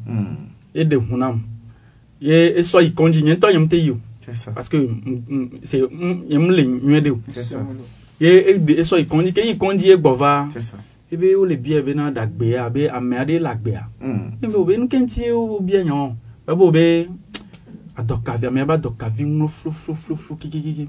ye 0.74 0.84
de 0.84 0.96
hunam 0.96 1.40
ye 2.20 2.54
esɔ 2.60 2.82
yi 2.82 2.90
kɔndzi 2.90 3.22
nye 3.22 3.34
ŋutɔ 3.34 3.52
nye 3.52 3.58
mu 3.58 3.68
te 3.68 3.76
yi 3.76 3.90
o 3.90 3.98
parce 4.54 4.68
que 4.68 4.76
mm, 4.76 5.00
mm, 5.06 5.22
mm, 5.28 5.48
c'est 5.62 5.80
nye 5.80 6.38
mu 6.38 6.50
le 6.50 6.62
nyuie 6.64 7.00
de 7.00 7.10
o 7.10 7.18
ye 8.20 8.58
esɔ 8.80 8.96
e 8.96 9.00
yi 9.00 9.06
kɔndzi 9.06 9.32
ke 9.32 9.40
yi 9.40 9.54
kɔndzi 9.54 9.84
ye 9.86 9.96
gbɔ 9.96 10.16
va. 10.16 10.48
Ebe 11.10 11.34
wole 11.36 11.56
bia 11.56 11.80
bena 11.82 12.10
ɖagbea 12.10 12.64
abe 12.66 12.88
ame 12.92 13.14
aɖe 13.16 13.38
le 13.40 13.48
agbea 13.48 13.88
ebe 14.42 14.54
obe 14.54 14.76
nukɛnti 14.76 15.30
wo 15.32 15.60
bia 15.60 15.82
nyɔ 15.82 16.12
ebe 16.48 16.62
obe 16.62 17.08
adɔkavi 17.96 18.46
amea 18.46 18.66
be 18.66 18.72
adɔkavi 18.74 19.24
ŋlɔ 19.24 19.48
flufluflu 19.48 20.36
kikikiki. 20.36 20.88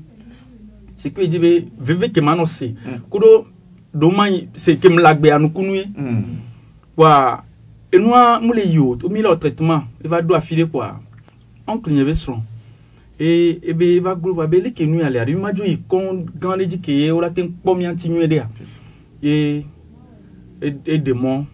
siku 0.99 1.21
ijibe 1.21 1.63
veve 1.79 2.09
kema 2.09 2.35
no 2.35 2.45
se. 2.45 2.67
Mm. 2.67 2.99
kudo 3.09 3.45
domanyi 3.93 4.49
se 4.55 4.75
kem 4.75 4.97
lagbe 4.97 5.33
anu 5.33 5.49
kunue 5.49 5.89
mm. 5.97 6.37
wa 6.97 7.43
enua 7.91 8.39
mule 8.41 8.73
yo 8.73 8.95
to 8.95 9.09
mi 9.09 9.21
la 9.21 9.35
traitement 9.35 9.83
e 10.03 10.07
va 10.07 10.21
do 10.21 10.35
afile 10.35 10.65
kwa. 10.65 10.99
Oncle 11.67 11.93
nyebe 11.93 12.13
sron 12.13 12.41
e 13.19 13.59
e 13.61 13.73
be 13.73 13.95
e 13.95 13.99
va 13.99 14.15
groupe 14.15 14.47
be 14.47 14.59
le 14.59 14.71
kenu 14.71 15.05
ale 15.05 15.21
ari 15.21 15.35
maju 15.35 15.63
i 15.63 15.77
kon 15.87 16.25
gan 16.39 16.59
leji 16.59 16.77
ke 16.77 16.91
ye 16.91 17.11
ora 17.11 17.29
ten 17.29 17.53
pomi 17.63 17.85
anti 17.85 18.09
nyue 18.09 18.27
de 18.27 18.43
e 19.21 19.65
e 20.85 20.97
de 20.97 21.13
mon 21.13 21.45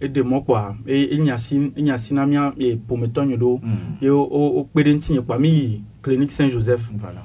e 0.00 0.08
de 0.08 0.22
mon 0.22 0.38
e 0.38 0.44
kwa. 0.44 0.76
E 0.86 1.02
e 1.02 1.18
nyasi 1.18 1.72
e 1.76 1.82
nyasi 1.82 2.14
na 2.14 2.26
mi 2.26 2.36
e 2.58 2.76
pometonyo 2.76 3.36
do. 3.36 3.60
Mm. 3.62 3.96
e 4.00 4.08
o 4.10 4.22
o, 4.22 4.60
o 4.60 4.64
pere 4.64 4.94
ntinye 4.94 5.20
kwa. 5.20 5.38
Mi 5.38 5.84
clinique 6.02 6.32
Saint 6.32 6.52
Joseph 6.52 6.90
voilà. 6.96 7.22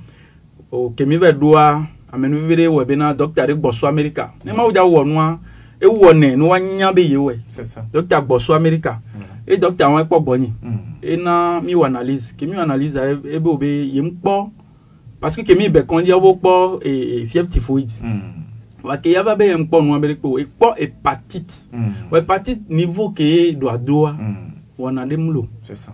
O 0.76 0.90
kemi 0.96 1.18
vɛ 1.18 1.32
ɖoa 1.40 1.86
amenuvivi 2.12 2.56
ɖe 2.56 2.68
wɔ 2.68 2.86
bena 2.86 3.14
dɔkita 3.14 3.46
ɖe 3.48 3.54
gbɔsɔ 3.56 3.88
amerika 3.88 4.32
ne 4.44 4.52
ma 4.54 4.64
wo 4.64 4.72
dza 4.72 4.84
wɔ 4.84 5.06
nua 5.08 5.40
ewɔ 5.82 6.10
nɛ 6.14 6.36
ne 6.38 6.44
wa 6.44 6.58
nya 6.60 6.92
be 6.92 7.02
ye 7.02 7.18
ça. 7.48 7.86
dɔkita 7.94 8.22
gbɔsɔ 8.28 8.56
amerika 8.56 9.00
Voilà. 9.16 9.26
e 9.48 9.56
dɔkita 9.58 9.88
wɔn 9.88 10.02
ekpɔ 10.04 10.18
gbɔnyi 10.24 10.50
Mm. 10.62 10.80
ena 11.02 11.62
mi 11.62 11.74
wɔ 11.76 11.86
analyse 11.86 12.34
ke 12.38 12.46
mi 12.46 12.56
wɔ 12.56 12.62
analyse 12.62 12.96
e- 12.96 13.36
ebe 13.36 13.48
o 13.48 13.58
be 13.58 13.86
yem 13.94 14.12
kpɔ 14.12 14.50
parce 15.22 15.36
que 15.36 15.44
kemi 15.44 15.70
bɛ 15.70 15.84
kɔndzia 15.86 16.20
wo 16.22 16.34
kpɔ 16.36 16.80
e 16.84 16.92
e 17.22 17.26
fièvre 17.26 17.48
typhoïde 17.50 18.02
Mm. 18.02 18.22
wa 18.84 18.98
ke 18.98 19.08
yava 19.12 19.36
be 19.36 19.46
yem 19.48 19.66
kpɔ 19.68 19.84
nua 19.84 20.00
be 20.00 20.08
ɖe 20.08 20.16
kpe 20.20 20.28
o 20.28 20.38
ekpɔ 20.40 20.76
hépatite 20.78 21.68
Mm. 21.72 22.12
wa 22.12 22.20
hépatite 22.20 22.62
niveau 22.70 23.10
ke 23.14 23.22
ye 23.24 23.54
do 23.56 23.68
adoa 23.70 24.14
Mm. 24.20 24.52
wanade 24.78 25.18
mlo. 25.18 25.48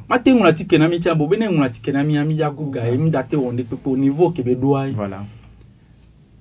Mate 0.10 0.34
ngu 0.34 0.44
na 0.44 0.54
ti 0.54 0.65
kena 0.65 0.88
mi 0.88 1.00
ti 1.00 1.10
abo 1.10 1.28
bene 1.28 1.50
ngu 1.50 1.60
na 1.60 1.70
ti 1.70 1.82
kena 1.82 2.04
mi 2.04 2.17
ami 2.17 2.36
ti 2.36 2.44
agu 2.44 2.70
ga 2.72 2.86
ye 2.86 2.98
mi 2.98 3.10
da 3.10 3.24
te 3.24 3.36
wonde 3.36 3.63
pepe 3.63 3.89
au 3.89 3.98
niveau 3.98 4.30
yeke 4.30 4.44
be 4.44 4.56
doa 4.56 4.88
ye 4.88 4.94
voilà. 4.94 5.24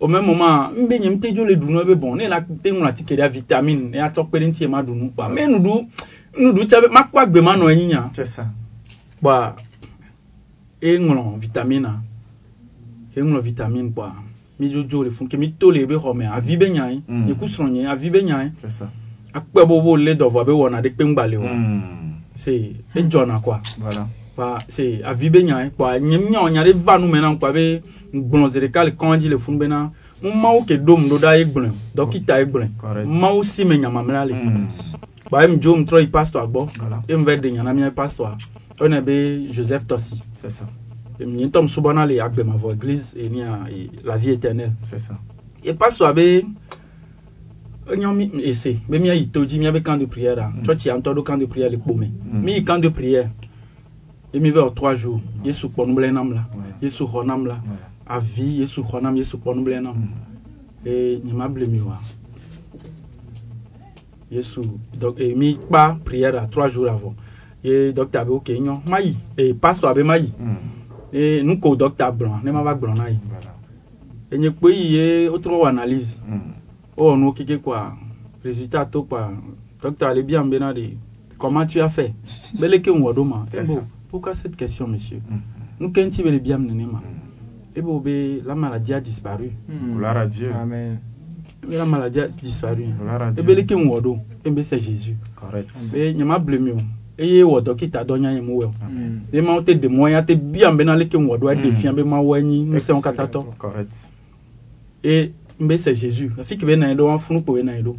au 0.01 0.09
même 0.09 0.25
moment 0.25 0.71
mbe 0.73 1.01
nye 1.01 1.11
mi 1.11 1.21
te 1.21 1.35
jo 1.35 1.45
le 1.45 1.57
dunu 1.57 1.81
ebe 1.81 1.95
bon 1.95 2.17
ne 2.17 2.29
la 2.29 2.41
te 2.41 2.73
ngu 2.73 2.83
na 2.83 2.91
e 2.91 2.93
ti 2.93 3.05
kede 3.05 3.21
avitamine 3.23 3.91
ne 3.91 4.01
atokpede 4.01 4.47
ni 4.47 4.53
ti 4.53 4.63
ye 4.65 4.69
ma 4.69 4.83
dunu 4.83 5.11
kpa 5.11 5.29
me 5.29 5.47
nudu 5.47 5.87
nudu 6.39 6.65
ti 6.65 6.75
abe 6.75 6.89
ma 6.91 7.05
kue 7.05 7.21
agbe 7.21 7.41
ma 7.41 7.57
no 7.57 7.69
ye 7.69 7.77
nyinya 7.77 8.11
kpa 9.21 9.57
e 10.81 10.97
ŋlɔ 10.99 11.37
e 11.37 11.39
vitamine 11.39 11.87
a. 11.87 12.01
Ke 13.13 13.21
ŋlɔ 13.21 13.41
vitamine 13.41 13.91
kpa 13.93 14.15
mi 14.59 14.69
dzodzo 14.69 15.05
le 15.05 15.11
fun 15.11 15.27
ke 15.29 15.37
mi 15.37 15.53
to 15.59 15.71
le 15.71 15.81
ebe 15.81 15.95
xɔ 15.95 16.15
me 16.17 16.25
avi 16.27 16.57
be 16.57 16.71
nya 16.71 16.91
ye 16.91 17.03
mm. 17.07 17.27
nye 17.27 17.35
ku 17.35 17.45
srɔ̃ 17.45 17.71
nye 17.71 17.87
avi 17.87 18.11
be 18.11 18.23
nya 18.23 18.43
ye 18.45 18.51
akpe 19.33 19.67
bobo 19.67 19.97
le 19.97 20.15
dɔvɔ 20.15 20.41
abe 20.41 20.53
wɔna 20.53 20.83
de 20.83 20.91
kpe 20.91 21.05
ŋgba 21.05 21.27
le 21.31 21.37
o. 21.37 21.43
Mm. 21.43 22.00
Se 22.35 22.75
edzɔna 22.95 23.41
kɔa 23.43 23.61
Voilà. 23.81 24.07
kpa 24.35 24.59
se 24.69 25.01
avi 25.05 25.31
be 25.31 25.43
nya 25.43 25.65
ye 25.65 25.71
kpa 25.71 25.99
nye 26.01 26.19
nya 26.31 26.41
o 26.43 26.49
nya 26.49 26.63
ɖe 26.65 26.73
va 26.75 26.99
nu 26.99 27.07
me 27.09 27.21
nam 27.21 27.37
kpa 27.39 27.53
be 27.53 27.83
gblɔ 28.15 28.49
zi 28.49 28.61
ɖeka 28.61 28.85
le 29.29 29.39
fun 29.39 29.59
bena. 29.59 29.91
Mu 30.23 30.33
ke 30.67 30.77
dom 30.77 31.09
Correct. 32.79 33.09
mawu 33.09 33.43
si 33.43 33.65
me 33.65 33.77
le 34.27 34.35
em 35.45 35.59
pastor 36.11 36.47
em 37.09 37.25
de 37.41 37.51
nya 37.51 37.63
na 37.63 37.73
mia 37.73 37.91
pastor 37.91 38.33
oyɔnɛ 38.79 39.01
be 39.05 39.49
joseph 39.53 39.87
C'est 40.35 40.51
ça. 40.51 40.67
nye 41.21 41.47
ŋutɔ 41.47 41.63
m 41.63 41.69
subɔna 41.69 42.07
le 42.07 42.21
agbemavɔ 42.21 42.73
église 42.75 43.15
enia 43.17 43.67
e, 43.71 43.91
la 44.05 44.17
vie 44.19 44.33
éternelle 44.33 44.73
C'est 44.83 44.99
ça. 44.99 45.15
ye 45.65 45.73
pastor 45.73 46.13
be 46.13 46.45
enyo 47.93 48.13
mi 48.15 48.31
ese 48.45 48.77
be 48.89 48.99
miayi 48.99 49.29
to 49.33 49.45
dzi 49.45 49.59
miabe 49.59 49.83
camp 49.83 49.99
de 50.01 50.07
prière 50.07 50.39
a 50.39 50.49
Mm. 50.51 50.63
tsɔtsia 50.63 50.97
ŋutɔ 50.99 51.15
ɖo 51.15 51.23
camp 51.25 51.39
de 51.41 51.47
prière 51.47 51.71
le 51.71 51.77
kpome 51.79 52.11
Mm. 52.25 52.43
mi 52.45 52.65
camp 52.65 52.81
de 52.83 52.89
prière 52.89 53.31
ye 54.33 54.41
mi 54.41 54.51
wɔ 54.51 54.75
trois 54.75 54.95
jours 54.95 55.21
yesu 55.45 55.69
kpɔ 55.69 55.87
nublaye 55.89 56.13
nam 56.13 56.33
la 56.33 56.47
yesu 56.83 57.05
xɔ 57.05 57.27
nam 57.27 57.47
la 57.47 57.55
Voilà. 57.65 57.89
avi 58.07 58.61
yesu 58.61 58.83
xɔ 58.83 59.03
nam 59.03 59.17
yesu 59.17 59.37
kpɔ 59.39 59.55
nublaye 59.57 59.81
nam. 59.83 59.95
Mm. 59.97 60.89
e 60.89 61.21
nye 61.25 61.33
ma 61.33 61.49
ble 61.49 61.67
mi 61.67 61.81
wa. 61.81 61.99
Yesu 64.31 64.63
donc 64.99 65.19
e 65.19 65.35
mi 65.35 65.57
kpa 65.57 65.99
prière 66.05 66.49
trois 66.51 66.69
jours 66.69 66.89
avɔ 66.89 67.13
ye 67.65 67.93
docteur 67.93 68.25
be 68.25 68.31
ok 68.33 68.49
nyɔ 68.61 68.81
ma 68.87 69.01
yi 69.01 69.17
e 69.37 69.53
pastor 69.55 69.95
be 69.95 70.03
ma 70.05 70.17
yi 70.17 70.33
Mm. 70.39 70.57
e 71.13 71.43
nu 71.43 71.59
ko 71.59 71.75
docteur 71.77 72.13
gblɔ 72.13 72.45
ne 72.45 72.51
ma 72.53 72.63
va 72.63 72.75
gblɔ 72.75 72.97
na 72.97 73.09
yi 73.11 73.19
enye 74.31 74.51
kpe 74.53 74.69
yi 74.71 74.93
ye 74.95 75.29
wotrɔ 75.29 75.59
wɔ 75.59 75.69
analyse. 75.69 76.17
Mm. 76.29 76.55
Wowɔ 77.01 77.17
nuwo 77.19 77.33
keke 77.33 77.59
kpa 77.59 77.93
résultat 78.45 78.87
to 78.91 79.03
kpa 79.03 79.33
docteur 79.83 80.15
le 80.15 80.23
biam 80.23 80.51
bena 80.51 80.73
de 80.75 80.91
comment 81.39 81.65
tu 81.67 81.81
as 81.81 81.89
fait? 81.89 82.13
Be 82.61 82.67
leke 82.69 82.89
ŋwɔ 82.91 83.13
ɖo 83.15 83.25
ma 83.25 83.45
C'est 83.51 83.59
ebo 83.65 83.73
ça. 83.75 83.85
pourquoi 84.11 84.35
cette 84.35 84.57
question 84.57 84.87
monsieur? 84.87 85.21
Mm. 85.29 85.41
nu 85.81 85.93
ke 85.93 86.01
ŋuti 86.05 86.23
be 86.23 86.31
le 86.31 86.39
biam 86.39 86.67
nene 86.67 86.87
ma 86.87 86.99
Mm. 87.01 87.77
ebe 87.77 87.87
wo 87.87 88.01
be 88.01 88.43
la 88.45 88.55
maladie 88.55 88.95
a 88.95 89.01
disparu 89.01 89.51
Gloire 89.97 90.17
à 90.19 90.27
Dieu. 90.27 90.53
Amen. 90.53 90.99
la 91.69 91.85
maladie 91.87 92.21
a 92.21 92.29
disparu 92.29 92.83
Dieu. 92.85 93.43
ebe 93.43 93.55
leke 93.55 93.73
ŋwɔ 93.75 94.01
ɖo 94.01 94.19
ebe 94.45 94.63
c'est 94.63 94.79
jésus 94.79 95.17
Correct. 95.37 95.93
be 95.95 96.13
nye 96.15 96.25
ma 96.25 96.39
ble 96.39 96.59
mi 96.59 96.71
o 96.73 96.79
eye 97.19 97.43
wɔ 97.43 97.63
dɔkita 97.63 98.05
dɔ 98.05 98.19
nya 98.21 98.33
ye 98.33 98.41
mu 98.43 98.61
wɛ 98.61 98.69
ne 99.33 99.41
mawo 99.41 99.63
te 99.63 99.75
de 99.75 99.89
mɔ 99.89 100.11
ya 100.11 100.23
te 100.23 100.35
biam 100.35 100.77
bena 100.77 100.95
leke 100.97 101.17
ŋwɔ 101.17 101.39
ɖo 101.39 101.49
eɖe 101.55 101.71
Mm. 101.71 101.77
fia 101.77 101.93
be 101.95 102.03
mawo 102.05 102.37
enyi 102.37 102.67
ŋusẽwo 102.67 103.01
katã 103.01 103.25
tɔ 103.27 103.45
Correct. 103.59 104.13
e 105.03 105.33
n 105.61 105.67
be 105.69 105.77
c'est 105.77 105.95
jésus 105.95 106.31
afi 106.41 106.57
ke 106.57 106.65
be 106.65 106.77
na 106.77 106.89
ye 106.89 106.95
funu 107.19 107.43
kpo 107.43 107.53
be 107.55 107.63
na 107.63 107.77
ye 107.77 107.83
ɖo 107.83 107.95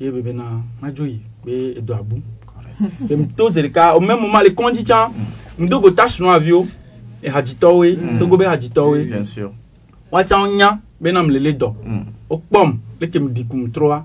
ye 0.00 0.10
be 0.10 0.20
bena 0.22 0.44
madzo 0.80 1.06
yi 1.06 1.20
be 1.44 1.74
edo 1.78 1.94
abu 1.94 2.16
Correct. 2.46 3.08
be 3.08 3.14
m 3.16 3.26
to 3.36 3.48
zi 3.50 3.62
ɖeka 3.62 3.94
au 3.96 4.00
même 4.00 4.20
moment 4.20 4.42
le 4.42 4.50
kɔndzi 4.50 4.84
tsã 4.84 5.10
m 5.58 5.68
do 5.68 5.80
go 5.80 5.90
ta 5.90 6.06
sunɔ 6.06 6.34
aviwo 6.36 6.66
ehadzitɔwoe 7.22 7.96
Mm. 7.96 8.18
togo 8.18 8.36
m 11.22 11.30
le 11.30 11.52
dɔ 11.52 11.72
trɔa 13.72 14.02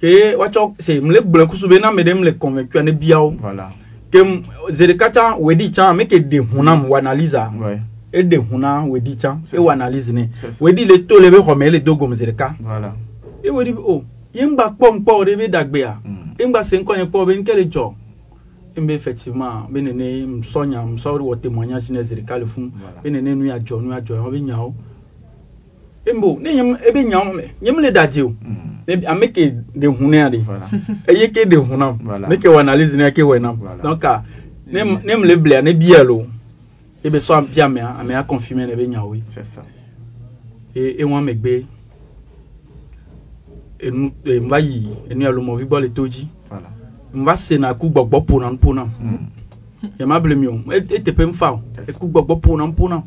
ke 0.00 0.36
se 0.78 1.00
m 1.00 1.10
le 1.10 1.20
gblɔe 1.20 1.46
kusu 1.48 1.66
na 1.80 1.88
ame 1.88 2.02
ɖe 2.02 2.10
m 2.18 2.22
le 2.24 2.32
convaincu 2.32 2.82
ne 2.82 2.92
biawo 2.92 3.30
ke 4.10 4.18
tsã 5.72 5.94
me 5.94 6.04
hu 6.38 6.62
nam 6.62 6.84
analyse 6.94 7.34
a 7.34 7.48
Ouais. 8.12 8.22
eɖe 8.22 8.36
hu 8.50 8.58
na 8.58 8.82
wòɖi 8.86 9.16
tsã 9.16 9.38
C'est 9.44 9.56
ewɔ 9.58 9.66
ça. 9.66 9.72
analyse 9.72 10.12
nɛ 10.12 10.28
C'est 10.34 10.52
ça. 10.52 10.64
wòɖi 10.64 10.84
le 10.86 10.98
to 11.06 11.18
le 11.20 11.30
be 11.30 11.36
xɔme 11.38 11.62
ele 11.66 11.80
do 11.80 11.96
gome 11.96 12.14
zi 12.14 12.26
ɖeka 12.26 12.54
Voilà. 12.60 12.94
e 13.42 13.50
wo 13.50 13.62
di 13.64 13.72
o 13.72 14.04
ye 14.34 14.44
ŋgba 14.46 14.76
kpɔ 14.76 14.86
ŋkpɔ 14.98 15.12
o 15.12 15.24
de 15.24 15.36
be 15.36 15.48
dagbea 15.48 15.98
Mm. 16.04 16.34
e 16.38 16.44
ŋgba 16.46 16.62
se 16.62 16.76
ŋkɔ 16.78 16.96
nye 16.98 17.04
kpɔ 17.06 17.16
o 17.18 17.26
be 17.26 17.32
ŋkɛ 17.42 17.54
le 17.56 17.64
dzɔ 17.66 17.94
e 18.76 18.80
be 18.80 18.94
effectivement 18.94 19.68
be 19.70 19.80
nene 19.82 20.26
musɔ 20.26 20.66
nya 20.68 20.80
musɔ 20.84 21.18
wɔ 21.20 21.36
témoignage 21.40 21.90
ne 21.90 22.02
zerika 22.02 22.38
le 22.38 22.46
fun 22.46 22.70
Voilà. 22.72 23.02
be 23.02 23.10
nene 23.10 23.34
nu 23.36 23.44
ya 23.46 23.58
dzɔ 23.58 23.82
nu 23.82 23.90
ya 23.92 24.00
dzɔ 24.00 24.30
be 24.30 24.40
nyawo 24.40 24.74
e 26.06 26.12
bo 26.18 26.38
ne 26.40 26.54
nye 26.54 26.76
e 26.88 26.92
be 26.92 27.04
nyawo 27.04 27.32
me 27.34 27.42
nye 27.62 27.70
me 27.72 27.82
le 27.82 27.90
da 27.92 28.06
dze 28.06 28.22
o 28.22 28.28
Mm. 28.28 28.98
ne 29.00 29.06
ame 29.06 29.26
ke 29.32 29.52
de 29.74 29.86
hunea 29.86 30.28
de 30.30 30.38
Voilà. 30.38 30.66
eye 31.08 31.28
ke 31.30 31.46
de 31.48 31.56
hunam 31.56 31.98
Voilà. 32.02 32.28
ne 32.28 32.36
ke 32.36 32.48
wɔ 32.48 32.58
analyse 32.60 32.96
ne 32.96 33.10
ke 33.10 33.22
wɔ 33.22 33.40
nam 33.40 33.56
Voilà. 33.60 33.82
donc 33.82 34.04
a 34.04 34.22
ne 34.66 34.80
m- 34.80 35.00
ne 35.04 35.16
me 35.16 35.26
le 35.26 35.36
blia 35.36 35.62
ne 35.62 35.72
bia 35.72 36.02
lo 36.02 36.24
e 37.04 37.10
be 37.10 37.18
sɔ 37.18 37.42
bia 37.54 37.64
amea 37.66 37.96
amea 38.00 38.22
confirmer 38.24 38.66
ne 38.66 38.76
be 38.76 38.86
nyawo 38.88 39.14
ye 39.14 39.22
C'est 39.28 39.44
ça. 39.44 39.62
e 40.74 40.96
e 40.98 41.04
wɔn 41.04 41.24
megbe 41.24 41.66
enu 43.80 44.12
e 44.24 44.38
n 44.40 44.48
va 44.48 44.58
yi 44.60 44.88
enu 45.10 45.22
ya 45.22 45.30
lomɔvi 45.32 45.64
gbɔ 45.66 45.80
le 45.80 45.88
to 45.90 46.06
dzi 46.08 46.26
Voilà. 46.50 46.70
n 47.14 47.24
va 47.24 47.36
se 47.36 47.58
na 47.58 47.74
ku 47.74 47.88
gbɔgbɔ 47.88 48.24
ƒona 48.26 48.50
nu 48.50 48.56
ƒona 48.58 48.86
Mm. 49.00 49.26
yama 49.98 50.20
ble 50.20 50.34
mi 50.36 50.46
o 50.46 50.60
e 50.72 50.76
e 50.78 50.98
teƒe 51.02 51.26
n 51.26 51.32
fa 51.32 51.52
o 51.52 51.60
Yes. 51.76 51.88
e 51.88 51.92
gbɔgbɔ 51.92 52.40
ƒona 52.40 52.72
Voilà. 52.72 53.02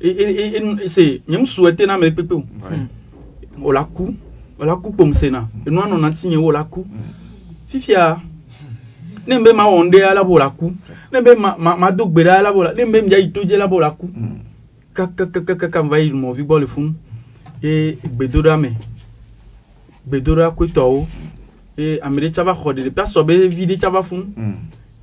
e 0.00 0.08
e 0.08 0.24
e 0.24 0.56
e 0.58 0.84
e 0.84 0.88
se 0.88 1.22
nye 1.28 1.38
ŋu 1.38 1.46
su 1.46 1.66
ete 1.68 1.86
na 1.86 1.96
me 1.98 2.10
kpekpe 2.10 2.32
o 2.34 2.38
Ouais. 2.38 2.86
o 3.62 3.72
la 3.72 3.84
ku 3.84 4.14
o 4.58 4.64
la 4.64 4.76
ku 4.76 4.90
kpom 4.92 5.12
se 5.14 5.30
na 5.30 5.46
enua 5.66 5.86
nɔ 5.86 6.00
na 6.00 6.10
ti 6.10 6.28
nye 6.28 6.36
o 6.36 6.50
la 6.50 6.64
ku 6.64 6.80
Mm. 6.84 6.98
fifia 7.68 8.20
ne 9.26 9.34
n 9.38 9.42
be 9.44 9.52
ma 9.52 9.64
wɔ 9.64 9.84
ŋɖe 9.90 10.02
ala 10.04 10.24
bo 10.24 10.38
la 10.38 10.50
ku. 10.50 10.72
Yes. 10.88 11.08
ne 11.12 11.20
be 11.20 11.34
ma 11.34 11.56
ma 11.58 11.76
ma 11.76 11.90
do 11.90 12.06
gbe 12.06 12.22
ɖa 12.24 12.38
ala 12.38 12.52
bo 12.52 12.62
la 12.62 12.72
ne 12.72 12.84
be 12.84 13.02
mia 13.02 13.18
yi 13.18 13.30
to 13.32 13.44
dzi 13.44 13.54
ala 13.54 13.66
bo 13.68 13.80
la 13.80 13.90
ku 13.90 14.06
Mm. 14.06 14.40
kakakakaka 14.94 15.82
n 15.82 15.88
va 15.88 15.98
yi 15.98 16.10
mɔvi 16.12 16.42
gbɔ 16.44 16.60
le 16.60 16.66
funu 16.66 16.94
ye 17.62 17.98
gbedoɖa 18.04 18.56
me 18.60 18.70
gbedoɖa 20.08 20.50
koetɔwo 20.54 21.06
ye 21.76 22.00
ame 22.00 22.20
ɖe 22.20 22.30
tsava 22.32 22.52
xɔ 22.54 22.72
ɖeɖe 22.74 22.90
pasɔ 22.90 23.24
be 23.26 23.48
vi 23.48 23.66
ɖe 23.66 23.76
tsava 23.78 24.02
funu 24.02 24.26
Mm. 24.36 24.54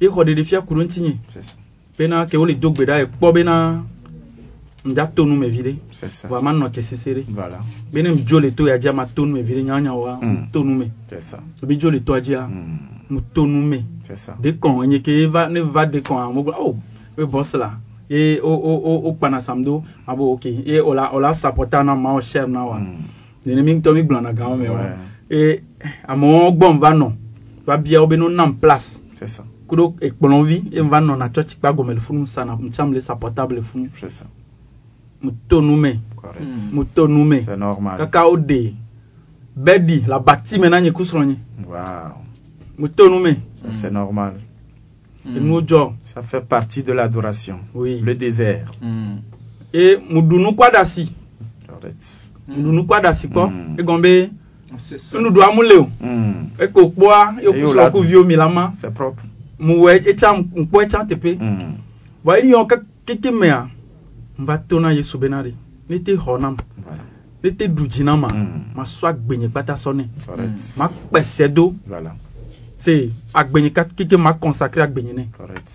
ye 0.02 0.08
xɔ 0.10 0.24
ɖeɖe 0.24 0.44
fia 0.44 0.62
ku 0.62 0.74
ɖo 0.76 0.82
ŋuti 0.84 1.02
nye 1.02 1.18
C'est 1.30 1.42
ça. 1.44 1.56
bena 1.98 2.26
ke 2.26 2.36
wole 2.38 2.54
do 2.60 2.72
gbe 2.72 2.86
ɖa 2.86 3.04
ekpɔ 3.06 3.34
bena 3.34 3.84
ŋdza 4.86 5.08
to 5.16 5.26
nu 5.26 5.36
me 5.36 5.48
vi 5.48 5.62
ɖe 5.64 5.76
C'est 5.92 6.10
ça. 6.12 6.28
vɔ 6.28 6.38
ama 6.38 6.52
nɔ 6.54 6.70
te 6.72 6.82
sese 6.82 7.08
ɖe 7.14 7.24
Voilà. 7.30 7.60
bene 7.92 8.08
m 8.10 8.18
dzo 8.24 8.40
le 8.40 8.52
to 8.52 8.68
ya 8.68 8.78
dzi 8.78 8.88
ama 8.90 9.06
to 9.06 9.26
nu 9.26 9.34
me 9.34 9.42
vi 9.42 9.54
ɖe 9.56 9.64
nyawanyawoa 9.64 10.20
Mm. 10.22 10.52
to 10.52 10.64
nu 10.64 10.76
me 10.76 10.86
C'est 11.08 11.22
ça. 11.22 11.38
ebi 11.64 11.78
dzo 11.78 11.90
le 11.90 12.00
toa 12.04 12.20
dzia 12.22 12.48
Mm. 12.48 12.78
mu 13.10 13.22
to 13.34 13.46
nu 13.48 13.62
me 13.62 13.78
C'est 14.04 14.18
ça. 14.18 14.36
dekɔn 14.40 14.84
enye 14.84 15.02
ke 15.02 15.10
eva 15.10 15.48
ne 15.50 15.60
va 15.62 15.86
dekɔn 15.86 16.18
a 16.18 16.30
mo 16.32 16.42
gblɔ 16.44 16.54
o 16.60 16.76
we 17.18 17.24
bɔs 17.26 17.58
la 17.58 17.72
ye 18.10 18.40
o 18.42 18.48
o 18.54 18.74
o 18.86 19.08
o 19.10 19.14
kpana 19.14 19.40
sam 19.42 19.64
do 19.64 19.82
abo 20.06 20.34
ok 20.34 20.46
ye 20.66 20.80
o 20.80 20.94
la 20.94 21.10
o 21.14 21.20
la 21.20 21.32
sapɔta 21.34 21.84
na 21.84 21.96
ma 21.96 22.14
o 22.14 22.22
share 22.22 22.48
na 22.48 22.64
wa 22.66 22.78
Mm. 22.78 22.98
nene 23.46 23.64
mi 23.64 23.74
ŋutɔ 23.76 23.94
mi 23.94 24.02
gblɔ 24.04 24.22
na 24.22 24.32
gama 24.34 24.56
me 24.56 24.70
wa 24.70 24.78
Ouais. 24.78 24.96
ye 25.32 25.62
amewo 26.08 26.52
gbɔm 26.52 26.80
va 26.80 26.94
nɔ 26.94 27.12
va 27.66 27.78
bia 27.78 28.02
wo 28.02 28.08
be 28.08 28.18
no 28.18 28.30
nam 28.30 28.54
place 28.54 29.02
C'est 29.16 29.26
ça. 29.28 29.44
kuɖo 29.68 29.96
ekplɔvi 30.00 30.74
ye 30.74 30.82
n 30.84 30.90
va 30.90 31.00
nɔ 31.02 31.18
na 31.18 31.28
tsɔtsi 31.30 31.56
kpa 31.58 31.74
gɔme 31.74 31.94
le 31.96 32.00
funu 32.00 32.26
sana 32.28 32.56
ntsam 32.62 32.94
le 32.94 33.00
sapɔtable 33.00 33.56
le 33.56 33.62
funu 33.64 33.90
C'est 33.96 34.12
ça. 34.12 34.26
Mu 35.26 35.32
to 35.48 35.62
nu 35.62 35.76
me 35.76 36.00
Correct. 36.22 36.74
mu 36.74 36.84
to 36.86 37.08
nu 37.08 37.24
me 37.26 37.40
C'est 37.40 37.58
normal. 37.58 37.98
kaka 37.98 38.28
o 38.28 38.38
de 38.38 38.74
bɛdi 39.58 40.06
la 40.08 40.20
bati 40.20 40.60
me 40.60 40.70
na 40.70 40.80
nye 40.82 40.92
kusrɔ̃ 40.92 41.26
nye 41.26 41.38
Wow. 41.68 42.14
mu 42.78 42.88
to 42.90 43.10
nu 43.10 43.20
me 43.20 43.34
Ça, 43.62 43.68
c'est 43.72 43.92
normal. 43.92 44.34
enuwo 45.26 45.62
dzɔ 45.62 45.92
Ça 46.04 46.22
fait 46.22 46.42
partie 46.42 46.84
de 46.84 46.94
l'adoration. 46.94 47.60
oui 47.74 48.02
Le 48.04 48.14
désert. 48.16 48.72
Mm. 48.82 49.18
ye 49.74 49.98
mu 50.10 50.22
ɖu 50.22 50.40
nu 50.40 50.50
kɔ 50.52 50.72
ɖe 50.72 50.78
asi 50.78 51.12
Correct. 51.68 52.32
mu 52.48 52.56
ɖu 52.64 52.72
nu 52.76 52.82
kɔ 52.84 53.02
ɖe 53.02 53.08
asi 53.08 53.28
kpɔ 53.28 53.50
Mm. 53.50 53.76
egɔme 53.80 54.02
be 54.02 54.30
C'est 54.78 55.14
nuɖuɖua 55.18 55.56
mu 55.56 55.62
le 55.64 55.78
o 55.80 55.88
Mm. 56.02 56.50
eko 56.60 56.90
kpɔa 56.90 57.36
ye 57.42 57.50
kusrɔ̃ 57.64 57.92
ku 57.92 58.02
viwo 58.02 58.24
mi 58.26 58.36
la 58.36 58.50
ma 58.50 58.72
C'est 58.74 58.92
propre. 58.94 59.24
mu 59.60 59.74
wɔ 59.86 60.02
etsa 60.08 60.34
ŋkpɔ 60.34 60.84
etsa 60.84 61.06
teƒe 61.06 61.38
Mm. 61.40 61.74
vɔ 62.26 62.42
eyi 62.42 62.52
yɔ 62.52 62.68
keke 63.06 63.32
mea 63.32 63.68
n 64.40 64.46
va 64.46 64.58
to 64.58 64.80
na 64.80 64.92
yesu 64.94 65.18
bena 65.18 65.42
ɖe 65.44 65.54
ne 65.90 66.00
te 66.00 66.16
xɔ 66.16 66.40
nam 66.42 66.58
Voilà. 66.78 67.04
ne 67.44 67.50
te 67.52 67.66
ɖu 67.68 67.88
dzi 67.88 68.04
na 68.04 68.16
ma 68.18 68.28
Mm. 68.28 68.76
ma 68.76 68.84
sɔ 68.84 69.08
agbenye 69.08 69.48
kpata 69.50 69.74
sɔ 69.76 69.94
nɛ 69.94 70.06
Correct. 70.26 70.78
ma 70.78 70.88
kpɛsɛ 70.88 71.48
do 71.54 71.76
Voilà. 71.88 72.16
se 72.78 73.10
agbenye 73.34 73.72
ka 73.72 73.86
keke 73.86 74.18
ma 74.18 74.34
consacré 74.34 74.82
agbenye 74.84 75.14
nɛ 75.14 75.26
Correct. 75.38 75.72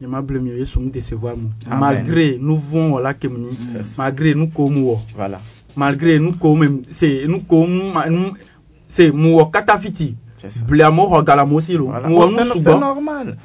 nye 0.00 0.06
ma 0.08 0.20
ble 0.22 0.38
mi 0.40 0.50
o 0.52 0.56
yesu 0.56 0.80
mu 0.80 0.90
décevoir 0.90 1.36
mu 1.36 1.48
Amen. 1.66 1.80
malgré 1.80 2.38
nu 2.38 2.54
vɔn 2.56 2.90
wɔla 2.92 3.14
kem 3.14 3.32
nyi 3.38 3.56
C'est 3.72 3.84
ça. 3.84 4.02
malgré 4.02 4.34
nu 4.34 4.48
ko 4.50 4.68
mu 4.70 4.80
wɔ 4.92 4.98
Voilà. 5.16 5.40
malgré 5.76 6.18
nu 6.18 6.32
ko 6.38 6.54
me 6.56 6.82
se 6.90 7.26
nu 7.26 7.40
ko 7.46 7.66
mu 7.66 7.92
ma 7.92 8.08
nu 8.08 8.32
se 8.88 9.10
mu 9.12 9.36
wɔ 9.38 9.50
kata 9.50 9.78
fiti 9.78 10.14
C'est 10.36 10.50
ça. 10.50 10.64
blia 10.64 10.90
mo 10.90 11.06
xɔ 11.08 11.24
galamo 11.24 11.60
si 11.60 11.74
lo 11.76 11.86
Voilà. 11.90 12.08
mu 12.08 12.16
Oh, 12.16 12.24
wɔ 12.26 12.28
c'est 12.34 12.44
nu 12.44 12.50
c'est 12.54 12.58
sugbɔ 12.70 12.80
normal. 12.80 13.36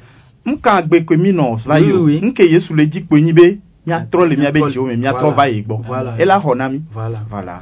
Nka 0.46 0.70
agbe 0.76 1.04
kpe 1.04 1.16
mi 1.18 1.32
nɔ 1.32 1.66
la 1.68 1.78
yi 1.80 1.92
o. 1.92 2.02
Oui, 2.04 2.18
oui. 2.20 2.26
Nke 2.30 2.40
Yesu 2.50 2.74
le 2.74 2.86
dzi 2.86 3.02
kpe 3.04 3.20
nyi 3.20 3.32
be 3.32 3.60
miatrɔ 3.86 4.28
le 4.28 4.36
miabe 4.36 4.60
dziwo 4.68 4.86
me 4.86 4.96
miatrɔ 4.96 5.20
Voilà. 5.32 5.36
va 5.36 5.48
yi 5.48 5.62
gbɔ. 5.62 5.82
Voilà. 5.86 6.14
Ela 6.18 6.38
xɔ 6.40 6.56
na 6.56 6.68
mi. 6.68 6.82
voilà 6.94 7.18
Voilà. 7.28 7.60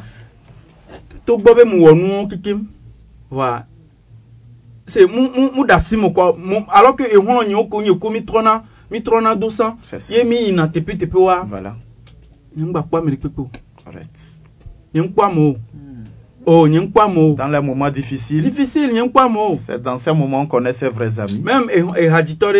to 1.26 1.36
gbɔ 1.38 1.54
be 1.56 1.64
mu 1.64 1.84
wɔ 1.86 1.94
nuwo 1.94 2.26
kekem 2.28 2.66
wa 3.30 3.64
se 4.86 5.06
mu 5.06 5.28
mu 5.28 5.50
mu 5.54 5.64
da 5.66 5.78
si 5.80 5.96
mu 5.96 6.08
kɔ 6.08 6.36
mu 6.38 6.64
alors 6.68 6.96
que 6.96 7.04
ehɔn 7.04 7.46
nye 7.48 7.68
ko 7.68 7.80
nye 7.82 7.98
ko 7.98 8.10
mi 8.10 8.20
trɔna 8.20 8.62
mi 8.90 9.00
trɔna 9.00 9.38
do 9.38 9.50
san 9.50 9.76
C'est 9.82 9.98
ça. 9.98 10.14
ye 10.14 10.24
mi 10.24 10.36
yina 10.36 10.66
teƒe 10.68 10.96
teƒe 10.96 11.14
wa 11.20 11.44
Voilà. 11.44 11.74
nye 12.56 12.64
ŋgba 12.64 12.82
kpɔ 12.88 12.98
ame 12.98 13.16
kpekpe 13.16 13.38
o 13.40 13.50
Correct. 13.84 14.18
nye 14.94 15.02
ŋkpɔ 15.02 15.56
Mm. 15.74 16.04
o 16.46 16.66
nye 16.66 16.80
ŋkpɔ 16.80 17.00
amewo 17.04 17.34
Dans 17.36 17.48
les 17.48 17.60
moments 17.60 17.90
difficiles, 17.90 18.42
difficile 18.42 18.92
nye 18.92 19.02
ŋkpɔ 19.02 19.20
amewo 19.26 19.56
c'est 19.58 19.82
dans 19.82 19.98
ces 19.98 20.14
moments 20.14 20.46
qu'on 20.46 20.64
est 20.64 20.72
ses 20.72 20.88
vrais 20.88 21.18
amis. 21.20 21.40
même 21.44 21.68
eh- 21.70 22.06
ehadzitɔ 22.06 22.52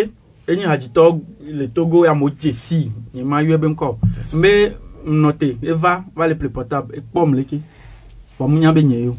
enyi 0.48 0.64
haji 0.64 0.88
tog, 0.88 1.22
le 1.44 1.68
togo 1.68 2.06
ya 2.06 2.14
moche 2.14 2.52
si 2.52 2.90
ni 3.14 3.22
ma 3.22 3.42
yue 3.42 3.58
ben 3.58 3.74
ko 3.74 3.98
yes. 4.16 4.34
mbe 4.34 4.72
note 5.04 5.58
eva 5.62 6.04
va 6.16 6.26
le 6.26 6.34
plus 6.34 6.48
potable 6.48 6.96
e 6.96 7.00
pom 7.00 7.34
leki 7.34 7.60
fo 8.36 8.48
mu 8.48 8.58
nya 8.58 8.72
be 8.72 8.82
nye 8.82 9.04
yo. 9.04 9.16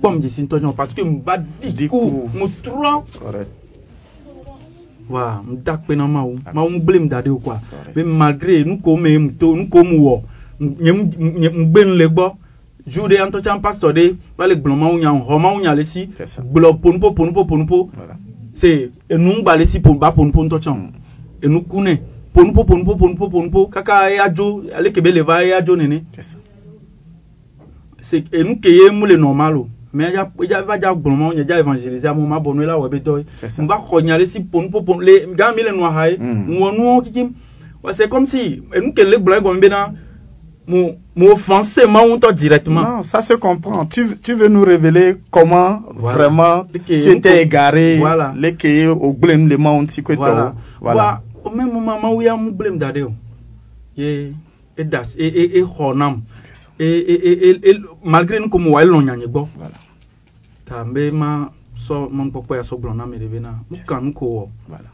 Pom 0.00 0.20
je 0.22 0.28
si 0.28 0.42
ntonyo 0.42 0.72
parce 0.72 0.94
que 0.94 1.02
mba 1.02 1.36
di 1.38 1.88
ku 1.88 2.28
mo 2.34 2.48
tro 2.62 3.04
correct. 3.18 3.50
Wa 5.10 5.42
mda 5.46 5.76
pe 5.76 5.96
na 5.96 6.06
ma 6.06 6.22
o 6.22 6.34
ma 6.54 6.62
o 6.62 6.80
blame 6.80 7.08
da 7.08 7.22
de 7.22 7.30
kwa. 7.30 7.60
Be 7.94 8.04
malgré 8.04 8.64
nu 8.64 8.78
ko 8.80 8.96
me 8.96 9.18
mto 9.18 9.56
nu 9.56 9.68
ko 9.68 9.84
mu 9.84 10.00
wo 10.04 10.22
nye 10.60 10.92
mgbe 10.92 11.84
nle 11.84 12.08
gbo. 12.08 12.36
Jude 12.86 13.20
anto 13.20 13.40
chan 13.40 13.60
pastor 13.60 13.92
de 13.92 14.16
va 14.38 14.46
le 14.46 14.54
gblon 14.56 14.78
ma 14.78 14.86
o 14.88 14.98
nya 14.98 15.10
ho 15.10 15.38
ma 15.38 15.52
o 15.52 15.60
nya 15.60 15.74
le 15.74 15.84
si. 15.84 16.08
Gblon 16.52 16.78
ponpo 16.80 17.12
ponpo 17.12 17.44
ponpo 17.44 17.90
voilà. 17.96 18.16
Se 18.52 18.90
enu 19.08 19.42
gba 19.42 19.56
le 19.56 19.66
si 19.66 19.80
pon 19.80 19.94
ba 19.98 20.12
ponupo 20.12 20.42
ŋutɔ 20.44 20.58
tsã 20.60 20.70
Mm. 20.74 20.90
enu 21.42 21.62
ku 21.66 21.80
nɛ 21.80 21.98
ponupo 22.34 22.64
ponupo 22.64 22.96
ponupo 22.96 23.28
ponupo 23.30 23.66
kaka 23.66 24.10
eya 24.10 24.28
dzo 24.28 24.62
ale 24.76 24.90
kebe 24.92 25.10
le 25.12 25.22
va 25.22 25.42
eya 25.44 25.60
dzo 25.62 25.76
nene 25.76 26.04
C'est 26.12 26.22
ça. 26.22 26.36
se 28.00 28.16
enu 28.32 28.60
ke 28.60 28.68
ye 28.68 28.90
mu 28.90 29.06
le 29.06 29.16
normal 29.16 29.56
o 29.56 29.68
mais 29.92 30.10
eya 30.12 30.30
eya 30.42 30.62
va 30.62 30.78
dza 30.78 30.94
gblɔ 30.94 31.16
mawu 31.16 31.34
nya 31.34 31.44
dza 31.44 31.60
évangéliser 31.60 32.08
amewo 32.10 32.26
ma 32.26 32.38
bɔ 32.38 32.54
nu 32.54 32.64
la 32.66 32.76
wɔ 32.78 32.86
ebe 32.86 33.02
dɔ 33.04 33.24
C'est 33.36 33.48
ça. 33.48 33.62
ye 33.62 33.66
n 33.66 33.68
va 33.68 33.76
xɔ 33.78 34.02
nya 34.04 34.18
le 34.18 34.26
si 34.26 34.40
ponupo 34.40 34.82
ponu 34.82 35.00
le 35.00 35.26
gã 35.36 35.52
mi 35.54 35.62
le 35.62 35.72
nua 35.72 35.92
ha 35.92 36.08
ye 36.08 36.16
Mm. 36.18 36.46
n 36.48 36.58
wɔ 36.58 36.76
nuwo 36.76 37.02
kikim 37.02 37.32
wa 37.82 37.92
c'est 37.92 38.08
comme 38.08 38.26
si 38.26 38.60
enu 38.74 38.92
ke 38.92 39.02
le 39.02 39.16
gblɔ 39.18 39.38
egɔme 39.40 39.60
bena 39.60 39.92
directement? 42.32 42.82
Non, 42.82 43.02
ça 43.02 43.22
se 43.22 43.34
comprend. 43.34 43.86
Tu, 43.86 44.16
tu 44.22 44.34
veux 44.34 44.48
nous 44.48 44.62
révéler 44.64 45.16
comment 45.30 45.82
Voilà. 45.94 46.18
vraiment 46.18 46.64
tu 46.86 46.94
étais 46.94 47.42
égaré, 47.42 47.98
Voilà. 47.98 48.34
le 48.36 48.50
que 48.52 48.88
au 48.88 49.12
blême 49.12 49.48
si 49.88 50.02
que 50.02 50.12
voilà 50.14 50.54
Voilà. 50.80 51.22
o 51.44 51.50
même 51.50 51.72
moment 51.72 51.98
mawu 52.00 52.22
ya 52.22 52.36
mu 52.36 52.52
gblem 52.52 52.78
da 52.78 52.92
ɖe 52.92 53.02
o 53.04 53.12
ye 53.96 54.34
e 54.76 54.84
da 54.84 55.02
e 55.16 55.26
e 55.26 55.58
e 55.58 55.62
xɔ 55.64 55.96
nam 55.96 56.22
C'est 56.44 56.54
ça. 56.56 56.68
e 56.78 56.84
e 56.84 57.14
e 57.14 57.32
e 57.48 57.70
e 57.70 57.80
malgré 58.04 58.38
nu 58.38 58.48
ko 58.50 58.58
mo 58.58 58.70
wa 58.72 58.82
elɔ 58.84 59.02
nyanye 59.04 59.26
gbɔ 59.26 59.46
Voilà. 59.58 59.78
ta 60.66 60.84
n 60.84 60.92
be 60.92 61.10
ma 61.10 61.50
sɔ 61.76 62.08
mɔnukpɔkpɔ 62.12 62.56
ya 62.56 62.62
sɔ 62.62 62.76
gblɔ 62.80 62.94
na 62.96 63.06
me 63.06 63.16
ɖe 63.16 63.28
bena 63.30 63.54
nu 63.70 63.76
ka 63.86 64.00
nu 64.00 64.12
ko 64.12 64.48
Voilà. 64.68 64.90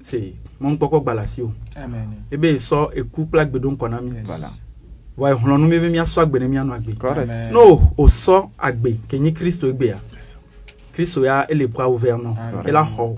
se 0.00 0.32
mɔnukpɔkpɔ 0.62 1.02
gba 1.02 1.14
le 1.14 1.20
asi 1.20 1.42
o 1.42 1.52
Amen. 1.76 2.08
ebe 2.32 2.56
sɔ 2.56 2.90
eku 2.96 3.26
kple 3.26 3.40
agbedo 3.40 3.70
ŋkɔ 3.70 3.90
na 3.90 4.00
mi 4.00 4.10
Yes. 4.16 4.26
Voilà. 4.26 4.48
Wa 5.16 5.30
exlɔ̃ 5.32 5.58
nu 5.58 5.66
mi 5.68 5.78
be 5.78 5.88
miasɔ 5.88 6.20
agbe 6.22 6.38
ne 6.38 6.48
mianɔ 6.48 6.72
agbe. 6.74 6.92
No 7.52 7.92
o 7.96 8.06
sɔ 8.06 8.48
agbe 8.58 8.98
ke 9.08 9.18
nyi 9.18 9.32
kristo 9.32 9.72
kristo 10.92 11.24
ya 11.24 11.46
ele 11.48 11.66
nɔ 11.66 12.66
ela 12.66 12.82
xɔ 12.82 13.16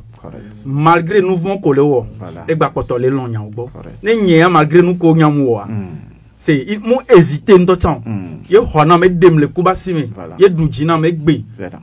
malgré 0.67 1.21
nu 1.21 1.37
vɔn 1.37 1.61
ko 1.61 1.73
le 1.73 1.81
wɔ 1.83 2.07
egba 2.49 2.71
kpɔtɔ 2.71 2.99
le 3.01 3.11
lɔ 3.11 3.29
nyawo 3.31 3.51
gbɔ 3.51 3.67
ne 4.03 4.11
ya 4.37 4.49
malgré 4.49 4.83
nu 4.83 4.97
ko 4.97 5.15
nyamu 5.15 5.45
wɔa 5.47 5.67
se 6.37 6.53
hésité 7.09 7.55
ŋutɔ 7.59 7.77
tsã 7.77 7.91
o 7.97 8.01
ye 8.49 8.59
xɔ 8.59 8.87
nam 8.87 9.03
edem 9.05 9.39
le 9.39 9.47
kuba 9.49 9.75
si 9.75 9.93
me 9.93 10.07
Voilà. 10.15 10.37
ye 10.39 10.49
ɖu 10.49 10.69
dzi 10.69 10.85
nam 10.87 11.05
egbe 11.05 11.43
Voilà. 11.57 11.81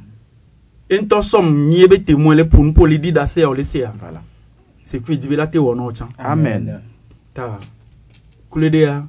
ye 0.89 0.97
ŋutɔ 0.99 1.21
sɔm 1.21 1.67
nyi 1.69 1.83
ebe 1.83 2.03
témoin 2.05 2.35
le 2.35 2.43
ƒonu 2.43 2.71
ƒo 2.73 2.87
le 2.87 2.97
ɖi 2.97 3.11
ɖa 3.13 3.27
se 3.27 3.41
ya 3.41 3.49
o 3.49 3.53
le 3.53 3.63
se 3.63 3.79
ya 3.79 3.91
Voilà. 3.97 4.21
c'est 4.83 4.99
que 5.01 5.13
di 5.13 5.27
be 5.27 5.35
la 5.35 5.47
te 5.47 5.57
wɔ 5.57 5.75
nɔ 5.75 5.91
tsã 5.93 6.07
Amen. 6.19 6.81
ta 7.33 7.59
kule 8.49 8.69
ɖe 8.69 8.79
ya 8.81 9.03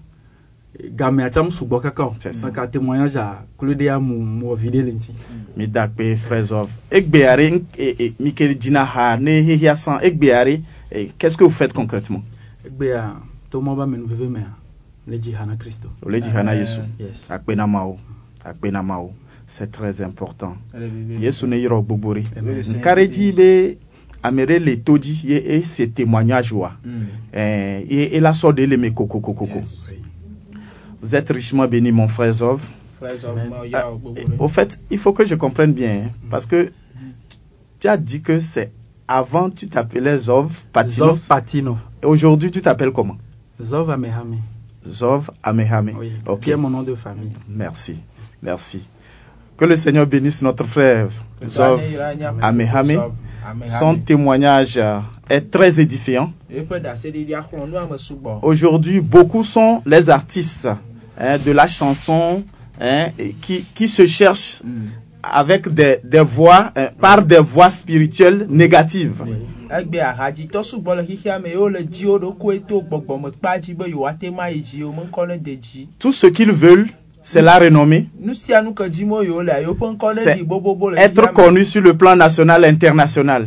gamea 0.97 1.31
tsam 1.31 1.51
sugbɔ 1.51 1.81
kaka 1.83 2.05
o 2.07 2.13
C'est 2.19 2.33
ça. 2.33 2.47
meka 2.47 2.67
témoignage 2.67 3.17
a 3.17 3.45
klo 3.59 3.75
de 3.75 3.85
ya 3.85 3.99
mu 3.99 4.19
le 4.55 4.93
ŋuti 4.93 5.13
mi 5.57 5.71
egbeare 6.91 7.63
Mikel 8.21 8.55
Dina 8.59 8.85
ha 8.85 9.17
ne 9.17 9.75
san 9.75 9.99
egbeare 10.03 10.61
eh, 10.93 11.09
qu'est-ce 11.19 11.37
que 11.37 11.45
vous 11.45 11.51
faites 11.51 11.73
concrètement? 11.73 12.23
Egbea 12.65 13.17
to 13.51 13.61
mɔ 13.61 13.77
ba 13.77 13.87
menu 13.87 14.07
veve 14.07 14.29
mea 14.29 14.49
le 15.07 15.19
dzi 15.19 15.33
ha 15.33 15.47
na 15.47 15.57
kristo 15.57 15.89
ole 16.05 16.21
dzi 16.21 16.31
ha 16.31 16.43
na 16.43 16.53
yesu 16.55 16.81
yes 16.99 17.31
akpe 17.31 17.55
na 17.57 17.67
mawo 17.67 17.97
akpe 18.45 18.71
na 18.71 18.83
mawo 18.83 19.13
c'est 19.47 19.71
très 19.71 20.03
important. 20.03 20.57
Yesu 21.21 21.47
ne 21.47 21.57
yɔrɔ 21.57 21.85
gbogbo 21.85 22.15
re 22.15 22.23
nkare 22.77 23.07
dzi 23.09 23.33
be 23.33 23.79
ame 24.23 24.45
ɖe 24.45 24.59
le 24.59 24.77
to 24.83 24.99
dzi 24.99 25.29
ye 25.31 25.57
ese 25.57 25.87
témoignage 25.95 26.53
wa. 26.53 26.73
Mm. 26.85 27.07
ye 27.89 28.17
ela 28.17 28.33
sɔ 28.33 28.55
de 28.55 28.67
le 28.67 28.77
me 28.77 28.91
kokokokoko. 28.91 29.59
Yes. 29.61 29.93
Vous 31.07 31.15
êtes 31.15 31.29
richement 31.31 31.69
béni 31.69 31.93
mon 31.93 32.09
frère 32.09 32.33
Zov 32.33 32.61
Ah, 33.01 33.07
rẹ̀. 33.07 34.25
au 34.41 34.49
fait, 34.49 34.81
il 34.91 34.99
faut 34.99 35.13
que 35.13 35.25
je 35.25 35.37
comprenne 35.37 35.73
bien, 35.73 36.07
hein, 36.07 36.11
parce 36.31 36.47
que 36.47 36.73
tu 37.79 37.87
as 37.87 37.97
dit 37.97 38.23
que 38.23 38.41
c'est 38.41 38.73
avant 39.07 39.49
tu 39.51 39.69
t'appelais 39.69 40.19
Zov 40.19 40.51
Patinos. 40.73 41.07
zov 41.19 41.27
patino 41.29 41.79
Aujourd'hui, 42.03 42.51
tu 42.51 42.61
t'appelles 42.61 42.91
comment? 42.91 43.17
Zov 43.63 43.91
amehame 43.91 44.39
Zov 44.85 45.31
Amehame. 45.45 45.93
oui 45.99 46.11
Ok. 46.27 46.41
qui 46.41 46.51
est 46.51 46.57
mon 46.57 46.71
nom 46.71 46.83
de 46.83 46.95
famille 46.97 47.31
Merci, 47.49 48.03
merci. 48.43 48.89
Que 49.57 49.65
le 49.65 49.77
Seigneur 49.77 50.07
bénisse 50.09 50.43
notre 50.43 50.65
frère 50.65 51.09
Zov. 51.47 51.81
Amehame. 52.43 53.13
Son 53.65 53.95
témoignage 53.97 54.77
euh, 54.77 54.99
est 55.31 55.53
très 55.53 55.79
édifiant. 55.79 56.33
Aujourd'hui, 58.43 59.01
beaucoup 59.01 59.45
sont 59.45 59.83
les 59.87 60.11
artistes 60.11 60.69
hein, 61.19 61.39
de 61.39 61.53
la 61.53 61.67
chanson 61.67 62.45
hein, 62.81 63.09
qui, 63.41 63.65
qui 63.75 63.89
se 63.89 64.07
cherchent 64.07 64.63
Mm. 64.65 64.89
avec 65.23 65.69
des, 65.69 65.99
des 66.05 66.21
voix, 66.21 66.71
hein, 66.77 66.89
par 67.01 67.23
des 67.25 67.39
voix 67.41 67.71
spirituelles 67.71 68.47
négatives. 68.49 69.25
dzi 75.61 75.89
Tout 75.99 76.13
ce 76.13 76.27
qu'ils 76.29 76.53
veulent, 76.53 76.87
c'est 77.23 77.43
la 77.43 77.59
renommée, 77.59 78.09
C'est 80.23 80.39
être 80.99 81.33
connu 81.33 81.65
sur 81.65 81.83
le 81.83 81.95
plan 81.97 82.15
national 82.15 82.65
et 82.65 82.69
international. 82.69 83.47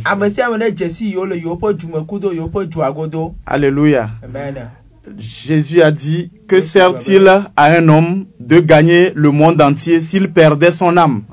Alléluia. 3.46 4.10
amen 4.22 4.70
Jésus 5.18 5.82
a 5.82 5.90
dit 5.90 6.30
que 6.48 6.60
sert-il 6.60 7.28
à 7.28 7.44
un 7.56 7.88
homme 7.88 8.26
de 8.38 8.60
gagner 8.60 9.12
le 9.14 9.30
monde 9.30 9.60
entier 9.60 10.00
s'il 10.00 10.32
perdait 10.32 10.70
son 10.70 10.96
âme? 10.96 11.24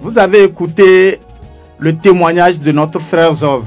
Vous 0.00 0.18
avez 0.18 0.44
écouté 0.44 1.18
le 1.78 1.96
témoignage 1.98 2.60
de 2.60 2.72
notre 2.72 2.98
frère 2.98 3.34
Zov. 3.34 3.64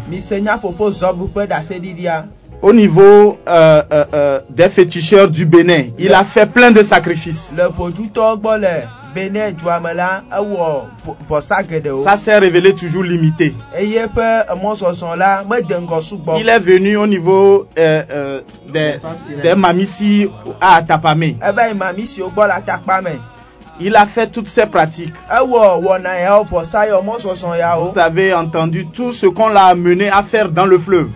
Au 2.62 2.74
niveau 2.74 3.38
euh, 3.48 3.82
euh, 3.94 4.06
euh, 4.14 4.40
des 4.50 4.68
féticheurs 4.68 5.30
du 5.30 5.46
Bénin, 5.46 5.86
il 5.98 6.14
a 6.14 6.24
fait 6.26 6.46
plein 6.46 6.72
de 6.72 6.82
sacrifices. 6.84 7.56
Ça 12.04 12.18
s'est 12.18 12.38
révélé 12.38 12.76
toujours 12.76 13.04
limité. 13.04 13.54
Il 16.40 16.50
est 16.50 16.60
venu 16.60 16.98
au 16.98 17.08
niveau 17.08 17.66
euh, 17.78 18.04
euh, 18.12 18.42
des, 18.74 18.96
des 19.42 19.56
Mamissi 19.56 20.28
à 20.60 20.76
Atapamé. 20.76 21.38
Il 23.82 23.96
a 23.96 24.06
fait 24.06 24.28
toutes 24.28 24.48
ces 24.50 24.66
pratiques. 24.66 25.14
yawo 27.56 27.92
Vous 27.92 27.98
avez 28.00 28.34
entendu 28.34 28.86
tout 28.88 29.14
ce 29.14 29.26
qu'on 29.28 29.48
l'a 29.48 29.66
amené 29.68 30.10
à 30.10 30.22
faire 30.22 30.52
dans 30.52 30.66
le 30.66 30.78
fleuve. 30.78 31.08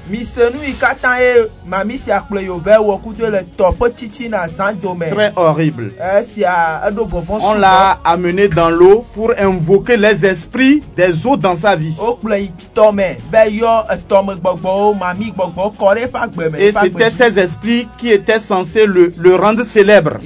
dome 4.82 5.04
Très 5.12 5.34
horrible. 5.36 5.92
eɖo 6.00 7.06
vɔvɔ 7.06 7.40
On 7.44 7.54
l'a 7.56 8.00
amené 8.06 8.48
dans 8.48 8.70
l'eau 8.70 9.06
pour 9.14 9.34
invoquer 9.38 9.98
les 9.98 10.26
esprits 10.26 10.82
des 10.96 11.28
eaux 11.28 11.36
dans 11.38 11.56
sa 11.56 11.76
vie. 11.76 11.98
Et 16.60 16.72
c'était 16.72 17.10
ces 17.10 17.40
esprits 17.40 17.88
qui 17.98 18.10
étaient 18.12 18.40
censés 18.40 18.86
le, 18.86 19.14
le 19.18 19.36
rendre 19.36 19.64
célèbre. 19.64 20.18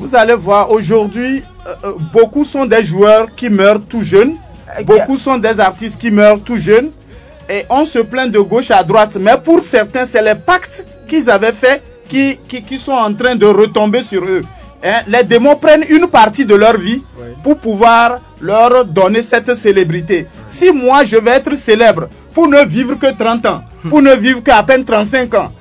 Vous 0.00 0.14
allez 0.16 0.34
voir, 0.34 0.70
aujourd'hui, 0.70 1.42
euh, 1.66 1.74
euh, 1.84 1.92
beaucoup 2.12 2.44
sont 2.44 2.64
des 2.66 2.82
joueurs 2.82 3.26
qui 3.34 3.50
meurent 3.50 3.80
tout 3.88 4.02
jeunes. 4.02 4.36
Beaucoup 4.86 5.16
sont 5.18 5.36
des 5.36 5.60
artistes 5.60 6.00
qui 6.00 6.10
meurent 6.10 6.40
tout 6.40 6.56
jeunes. 6.58 6.90
Et 7.50 7.64
on 7.68 7.84
se 7.84 7.98
plaint 7.98 8.30
de 8.30 8.38
gauche 8.38 8.70
à 8.70 8.82
droite. 8.82 9.16
Mais 9.20 9.36
pour 9.44 9.60
certains, 9.60 10.06
c'est 10.06 10.22
les 10.22 10.34
pactes 10.34 10.86
qu'ils 11.08 11.28
avaient 11.28 11.52
faits 11.52 11.82
qui, 12.08 12.38
qui, 12.48 12.62
qui 12.62 12.78
sont 12.78 12.92
en 12.92 13.12
train 13.12 13.36
de 13.36 13.44
retomber 13.46 14.02
sur 14.02 14.24
eux. 14.24 14.40
Hein, 14.84 15.02
Les 15.06 15.24
démons 15.24 15.56
prennent 15.56 15.84
une 15.90 16.06
partie 16.08 16.44
de 16.46 16.54
leur 16.54 16.76
vie 16.76 17.02
pour 17.42 17.58
pouvoir 17.58 18.20
leur 18.40 18.84
donner 18.86 19.22
cette 19.22 19.54
célébrité. 19.54 20.26
Si 20.48 20.70
moi, 20.72 21.04
je 21.04 21.16
vais 21.16 21.32
être 21.32 21.54
célèbre 21.54 22.08
pour 22.32 22.48
ne 22.48 22.64
vivre 22.64 22.94
que 22.94 23.12
30 23.12 23.46
ans, 23.46 23.62
pour 23.90 24.00
ne 24.00 24.14
vivre 24.14 24.42
qu'à 24.42 24.62
peine 24.62 24.84
35 24.84 25.34
ans, 25.34 25.52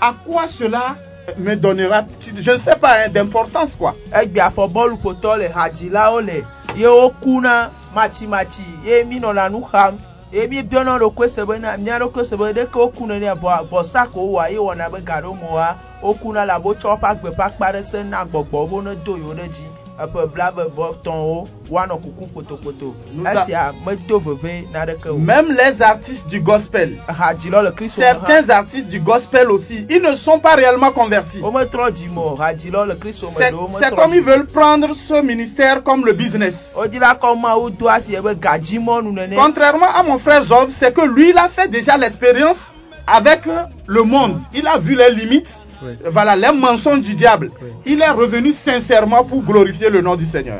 à, 0.00 0.14
quoi 0.24 0.46
cela 0.48 0.96
me 1.36 1.54
donnera, 1.56 2.04
je 2.20 2.50
ne 2.52 2.56
sais 2.56 2.76
pas, 2.76 3.04
hein, 3.04 3.08
d'importance 3.10 3.76
quoi. 3.76 3.94
egbe 4.14 4.38
afɔbɔluƒotɔ 4.38 5.38
le 5.38 5.48
hadzilawo 5.48 6.20
le 6.20 6.44
ye 6.76 6.86
wokuna 6.86 7.70
matsimatsi 7.94 8.62
ye 8.84 9.04
mi 9.04 9.20
nɔna 9.20 9.50
nu 9.50 9.60
xam 9.62 9.98
ye 10.32 10.46
mi 10.46 10.62
biɔna 10.62 10.98
ɖokui 10.98 11.28
se 11.28 11.44
bena 11.44 11.76
mia 11.76 11.98
ɖokui 11.98 12.24
se 12.24 12.36
be 12.36 12.44
ɖeke 12.52 12.72
wokuna 12.78 13.18
nɛ 13.18 13.34
vɔ 13.36 13.68
vɔsa 13.68 14.10
ko 14.10 14.20
wowɔa 14.20 14.50
ye 14.50 14.56
wɔna 14.58 14.90
be 14.90 15.00
ga 15.00 15.20
ɖo 15.20 15.34
moa 15.40 15.76
wokuna 16.02 16.46
la 16.46 16.58
wotsɔ 16.58 16.96
woƒe 16.96 17.04
agbe 17.10 17.28
ƒe 17.30 17.44
akpa 17.44 17.72
ɖe 17.72 17.82
se 17.84 18.02
na 18.04 18.24
gbɔgbɔ 18.24 18.68
bo 18.70 18.80
ne 18.82 18.94
do 18.96 19.16
yewo 19.16 19.34
ɖe 19.34 19.48
dzi 19.48 19.64
eƒe 19.98 20.26
blabevɔtɔwo 20.32 21.48
woanɔ 21.70 22.00
kuku 22.02 22.26
kpotokpoto 22.26 22.94
Nous 23.14 23.26
a- 23.26 23.34
esia 23.34 23.72
medo 23.86 24.18
veve 24.20 24.66
na 24.72 24.86
ɖeke 24.86 25.08
o. 25.10 25.18
Même 25.18 25.52
les 25.56 25.82
artistes 25.82 26.26
du 26.28 26.40
gospel, 26.40 26.98
hadzilɔ 27.08 27.62
le 27.64 27.70
kristu 27.72 28.00
me 28.00 28.06
hã 28.06 28.12
certains 28.14 28.48
artistes 28.50 28.88
du 28.88 29.00
gospel 29.00 29.50
aussi, 29.50 29.86
ils 29.90 30.00
ne 30.02 30.14
sont 30.14 30.38
pas 30.38 30.54
réellement 30.54 30.92
convertis. 30.92 31.40
wometrɔ 31.40 31.90
dzime 31.92 32.16
o 32.18 32.36
hadzilɔ 32.36 32.86
le 32.86 32.94
kristu 32.94 33.26
me 33.26 33.78
C'est 33.80 33.94
comme 33.94 34.14
ils 34.14 34.22
veulent 34.22 34.46
prendre 34.46 34.94
ce 34.94 35.20
ministère 35.22 35.82
comme 35.82 36.04
le 36.04 36.12
business. 36.12 36.74
wodzra 36.76 37.14
kɔ 37.16 37.38
mawu 37.40 37.70
do 37.70 37.88
asi 37.88 38.14
ebe 38.14 38.34
gadzimɔnu 38.38 39.12
nene. 39.12 39.36
Contrairement 39.36 39.90
à 39.94 40.02
mon 40.02 40.18
frère 40.18 40.42
Zov, 40.44 40.70
c'est 40.70 40.94
que 40.94 41.02
lui, 41.02 41.30
il 41.30 41.38
a 41.38 41.48
fait 41.48 41.68
déjà 41.68 41.96
l'expérience 41.96 42.72
avec 43.12 43.42
le 43.86 44.02
monde. 44.02 44.36
Il 44.54 44.66
a 44.66 44.78
vu 44.78 44.94
les 44.96 45.10
limites, 45.10 45.62
Oui. 45.82 45.92
voilà, 46.10 46.34
les 46.36 46.52
mensonges 46.52 47.00
du 47.00 47.14
diable. 47.14 47.50
Oui. 47.62 47.68
Il 47.86 48.02
est 48.02 48.10
revenu 48.10 48.52
sincèrement 48.52 49.24
pour 49.24 49.42
glorifier 49.42 49.90
le 49.90 50.00
nom 50.00 50.16
du 50.16 50.26
Seigneur. 50.26 50.58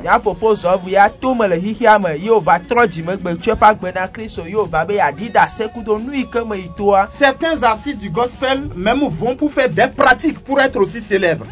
Certains 7.08 7.62
artistes 7.64 7.98
du 7.98 8.10
gospel 8.10 8.62
même 8.76 9.00
vont 9.08 9.34
pour 9.36 9.52
faire 9.52 9.68
des 9.68 9.88
pratiques 9.88 10.38
pour 10.40 10.60
être 10.60 10.76
aussi 10.76 11.00
célèbres. 11.00 11.46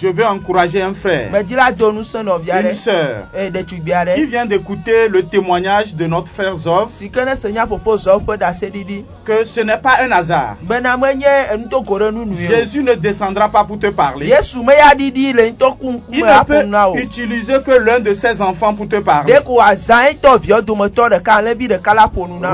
Je 0.00 0.06
vais 0.06 0.24
encourager 0.24 0.80
un 0.80 0.94
frère, 0.94 1.30
une 2.68 2.74
sœur, 2.74 3.26
qui 4.14 4.24
vient 4.26 4.46
d'écouter 4.46 5.08
le 5.08 5.24
témoignage 5.24 5.94
de 5.96 6.06
notre 6.06 6.28
frère 6.30 6.54
Zov, 6.54 6.88
que 9.24 9.44
ce 9.44 9.60
n'est 9.60 9.78
pas 9.78 9.96
un 10.02 10.12
hasard. 10.12 10.56
Jésus 12.48 12.82
ne 12.84 12.94
descendra 12.94 13.48
pas 13.48 13.64
pour 13.64 13.78
te 13.80 13.88
parler. 13.88 14.28
Il 16.12 16.20
ne 16.20 16.44
peut 16.44 17.00
utiliser 17.02 17.54
que 17.64 17.72
l'un 17.72 17.98
de 17.98 18.14
ses 18.14 18.40
enfants 18.40 18.74
pour 18.74 18.86
te 18.88 18.96
parler. 19.00 19.34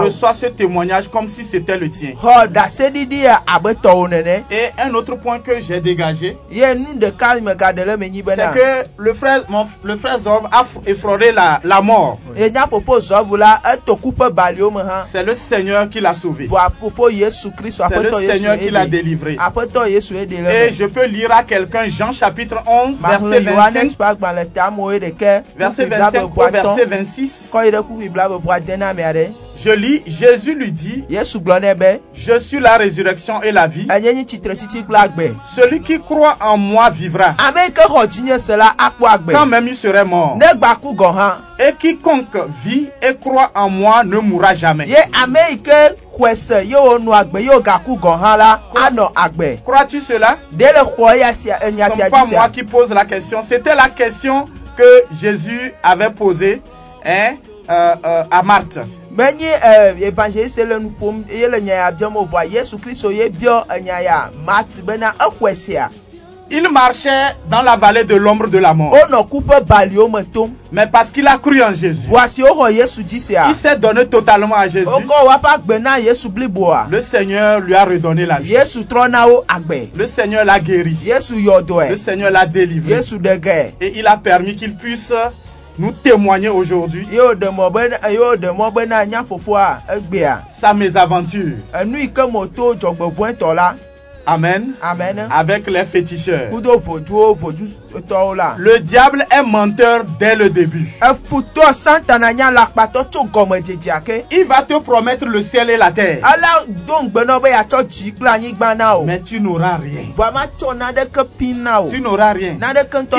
Reçois 0.03 0.33
ce 0.33 0.47
témoignage 0.47 1.09
comme 1.09 1.29
si 1.29 1.45
c'était 1.45 1.77
le 1.77 1.91
tien. 1.91 2.15
Et 4.51 4.71
un 4.81 4.95
autre 4.95 5.17
point 5.17 5.39
que 5.41 5.61
j'ai 5.61 5.81
dégagé, 5.81 6.39
ye 7.35 7.41
nu 7.41 7.51
ɖeka 7.51 7.73
ɖeka 7.73 7.75
megaɖe 7.75 7.85
le 7.87 7.97
me 7.97 8.09
nyi 8.09 8.23
C'est 8.27 8.53
que 8.55 8.89
le 8.99 9.15
frère, 9.15 9.43
mon, 9.49 9.67
le 9.83 9.97
frère 9.97 10.19
Zov 10.19 10.49
a 10.51 10.65
effleuré 10.87 11.33
la, 11.33 11.61
la 11.65 11.81
mort. 11.81 12.19
me 14.71 14.81
hã 14.81 15.03
C'est 15.03 15.23
le 15.23 15.35
Seigneur 15.35 15.89
qui 15.89 16.01
l'a 16.01 16.15
sauvé. 16.15 16.49
C'est 16.49 18.03
le 18.03 18.13
Seigneur 18.13 18.59
qui 18.59 18.71
l'a 18.71 18.87
délivré. 18.87 19.33
Et 19.35 20.71
me 20.71 20.73
je 20.73 20.85
peux 20.85 21.07
lire 21.07 21.33
à 21.33 21.43
quelqu'un 21.43 21.89
Jean 21.89 22.13
chapitre 22.13 22.57
11, 22.67 23.01
maxlẽ 23.01 23.41
verset 23.41 23.43
yohanes 23.43 23.73
25, 23.73 23.99
ƒe 23.99 24.05
agbalẽ 24.05 24.47
ta 24.55 24.65
amewo 24.67 24.93
ɖeke 24.93 25.43
verset 25.57 25.87
kufi 25.87 25.99
25 25.99 26.23
au 26.25 26.29
blaeve 26.29 26.53
verset 26.53 26.85
atɔ̃ 26.85 26.89
26. 26.89 27.51
kɔ 27.53 27.65
yi 27.65 27.71
ɖe 27.71 27.83
kufi 27.89 28.09
blaeve 28.09 28.39
ade 28.55 28.77
na 28.79 28.89
amea 28.89 29.13
ɖe 29.13 29.27
Je 29.57 29.71
lis, 29.71 30.03
Jésus 30.07 30.55
lui 30.55 30.73
dit, 30.73 31.05
yesu 31.09 31.39
gblɔ 31.39 31.61
nɛ 31.61 31.75
be 31.75 32.01
je 32.13 32.39
suis 32.41 32.59
la 32.61 32.77
résurrection 32.77 33.41
et 33.43 33.53
la 33.53 33.67
vie. 33.69 33.87
kple 34.83 34.97
agbe 34.97 35.37
Celui 35.45 35.81
qui 35.81 36.01
croit 36.01 36.37
en 36.41 36.57
moi 36.57 36.91
vivra, 36.91 37.24
agbe 37.25 39.33
quand 39.33 39.47
même 39.47 39.69
il 39.69 39.77
serait 39.77 40.05
mort. 40.05 40.39
Et 41.59 41.73
quiconque 41.79 42.37
vit 42.65 42.89
et 43.03 43.17
croit 43.17 43.51
en 43.55 43.71
moi 43.71 44.05
ne 44.05 44.19
mourra 44.19 44.55
jamais. 44.55 44.89
Crois-tu 49.65 50.01
cela? 50.01 50.37
Ce 50.53 51.97
n'est 51.97 52.11
pas 52.11 52.27
moi 52.27 52.49
qui 52.49 52.63
pose 52.63 52.93
la 52.93 53.05
question. 53.05 53.43
C'était 53.43 53.75
la 53.75 53.89
question 53.89 54.47
que 54.77 55.05
Jésus 55.13 55.73
avait 55.83 56.11
posée 56.11 56.63
hein, 57.05 57.35
euh, 57.71 57.95
euh, 58.05 58.25
à 58.31 58.43
Marthe. 58.43 58.79
menyi 59.15 59.47
eh, 59.47 60.07
evangeliste 60.07 60.67
le 60.67 60.79
nu 60.79 60.91
ƒom 61.01 61.25
ye 61.31 61.49
le 61.49 61.61
nya 61.61 61.75
ya 61.75 61.93
biɔm 61.93 62.17
o 62.17 62.27
vɔa 62.27 62.45
yesu 62.51 62.79
kristu 62.79 63.13
ye 63.13 63.29
biɔ 63.31 63.65
enya 63.77 64.03
ya 64.03 64.31
mat 64.45 64.67
bena 64.85 65.15
exɔe 65.19 65.55
sia 65.55 65.89
Il 66.57 66.69
marchait 66.71 67.35
dans 67.51 67.63
la 67.63 67.75
vallée 67.77 68.05
de 68.05 68.15
l'ombre 68.15 68.47
de 68.47 68.59
la 68.59 68.73
mort. 68.75 68.95
tom 70.33 70.51
Mais 70.71 70.87
parce 70.87 71.11
qu'il 71.11 71.27
a 71.27 71.37
cru 71.37 71.61
en 71.61 71.75
Jésus, 71.75 72.09
dzi 73.05 73.21
sia 73.21 73.47
il 73.49 73.55
s'est 73.57 73.77
donné 73.77 74.07
totalement 74.07 74.55
à 74.55 74.69
Jésus. 74.69 74.87
bliboa 76.31 76.87
Le 76.93 77.01
Seigneur 77.01 77.59
lui 77.61 77.75
a 77.75 77.85
redonné 77.85 78.25
la 78.25 78.39
vie. 78.39 78.55
Le 79.97 80.07
Seigneur 80.07 80.45
l'a 80.45 80.61
guéri. 80.61 80.97
Le 81.91 81.97
Seigneur 81.97 82.31
l'a 82.31 82.47
délivré. 82.47 83.01
Et 83.81 83.99
il 83.99 84.07
a 84.07 84.17
permis 84.17 84.55
qu'il 84.55 84.77
puisse 84.77 85.13
nous 85.77 85.91
témoigner 85.91 86.51
aujourd'hui 86.51 87.05
sa 90.49 90.73
mésaventure. 90.73 91.57
Amen. 94.27 94.73
amen 94.83 95.29
Avec 95.31 95.67
les 95.69 95.85
féticheurs. 95.85 96.51
Le 98.59 98.79
diable 98.81 99.27
est 99.31 99.43
menteur 99.43 100.05
dès 100.19 100.35
le 100.35 100.51
début. 100.51 100.89
Il 104.33 104.45
va 104.47 104.63
te 104.63 104.79
promettre 104.81 105.27
le 105.27 105.43
ciel 105.43 105.71
et 105.71 105.77
la 105.77 105.93
terre. 105.93 106.19
Mais 109.07 109.21
tu 109.21 109.41
n'auras 109.41 109.77
rien. 109.77 110.03
Tu 111.91 112.01
n'auras 112.01 112.33
rien. 112.33 112.57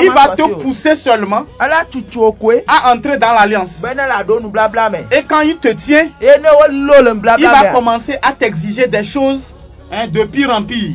Il 0.02 0.10
va 0.10 0.34
te 0.34 0.42
pousser 0.60 0.94
seulement 0.94 1.44
à 1.58 2.92
entrer 2.92 3.18
dans 3.18 3.32
l'alliance. 3.32 3.82
me 3.82 5.16
Et 5.16 5.22
quand 5.22 5.40
il 5.40 5.56
te 5.56 5.68
tient, 5.68 6.08
le 6.20 7.38
il 7.38 7.44
va 7.46 7.72
commencer 7.72 8.18
à 8.22 8.32
t'exiger 8.32 8.88
des 8.88 9.04
choses 9.04 9.54
hein, 9.92 10.06
de 10.08 10.24
pire 10.24 10.50
en 10.50 10.62
pire. 10.62 10.92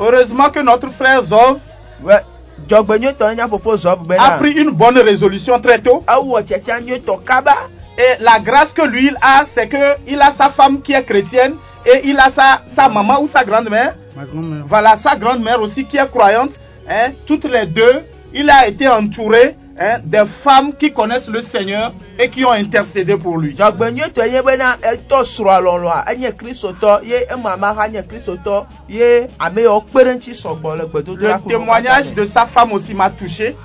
Heureusement 0.00 0.50
que 0.50 0.60
notre 0.60 0.88
frère 0.88 1.22
Zov 1.22 1.58
a 4.18 4.30
pris 4.38 4.52
une 4.52 4.70
bonne 4.70 4.98
résolution 4.98 5.60
très 5.60 5.78
tôt. 5.80 6.02
Et 7.96 8.22
la 8.22 8.40
grâce 8.40 8.72
que 8.72 8.82
lui 8.82 9.06
il 9.06 9.16
a, 9.22 9.44
c'est 9.44 9.68
que 9.68 9.96
il 10.08 10.20
a 10.20 10.30
sa 10.30 10.48
femme 10.48 10.80
qui 10.82 10.92
est 10.92 11.04
chrétienne 11.04 11.54
et 11.86 12.08
il 12.08 12.18
a 12.18 12.30
sa, 12.30 12.62
sa 12.66 12.88
maman 12.88 13.20
ou 13.22 13.28
sa 13.28 13.44
grand-mère. 13.44 13.94
Ma 14.16 14.24
grand-mère. 14.24 14.64
Voilà, 14.66 14.96
sa 14.96 15.14
grand-mère 15.16 15.60
aussi 15.60 15.84
qui 15.84 15.96
est 15.98 16.10
croyante. 16.10 16.58
Hein, 16.88 17.12
toutes 17.26 17.44
les 17.44 17.66
deux, 17.66 18.02
il 18.32 18.50
a 18.50 18.66
été 18.66 18.88
entouré 18.88 19.56
hein, 19.78 19.98
des 20.04 20.24
femmes 20.26 20.72
qui 20.74 20.92
connaissent 20.92 21.28
le 21.28 21.42
Seigneur 21.42 21.92
et 22.18 22.28
qui 22.28 22.44
ont 22.44 22.52
intercédé 22.52 23.16
pour 23.16 23.38
lui. 23.38 23.54
ɖe 30.04 30.14
ŋuti 30.14 30.34
sɔgbɔ 30.34 30.76
le 30.76 31.48
témoignage 31.48 32.14
de 32.14 32.24
sa 32.24 32.46
femme 32.46 32.72
aussi 32.72 32.94
m'a 32.94 33.10
touché. 33.10 33.56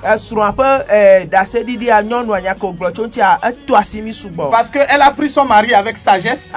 Parce 4.52 4.72
qu'elle 4.72 5.02
a 5.02 5.12
pris 5.12 5.30
son 5.30 5.46
mari 5.46 5.74
avec 5.74 5.98
sagesse. 5.98 6.54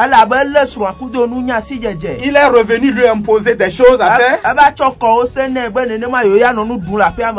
Il 2.24 2.36
est 2.36 2.46
revenu 2.46 2.90
lui 2.92 3.07
imposer 3.07 3.55
des 3.55 3.70
choses 3.70 4.00
à 4.00 4.16
faire. 4.16 4.38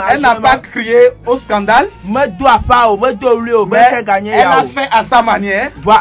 Elle 0.09 0.21
n'a 0.21 0.35
pas 0.35 0.57
crié 0.57 0.97
au 1.25 1.35
scandale, 1.35 1.87
medo 2.05 2.45
o 2.89 2.97
medo 2.97 3.27
o 3.27 3.69
elle 3.73 4.41
a 4.41 4.63
fait 4.63 4.89
à 4.91 5.03
sa 5.03 5.21
manière. 5.21 5.71
Quand 5.83 5.93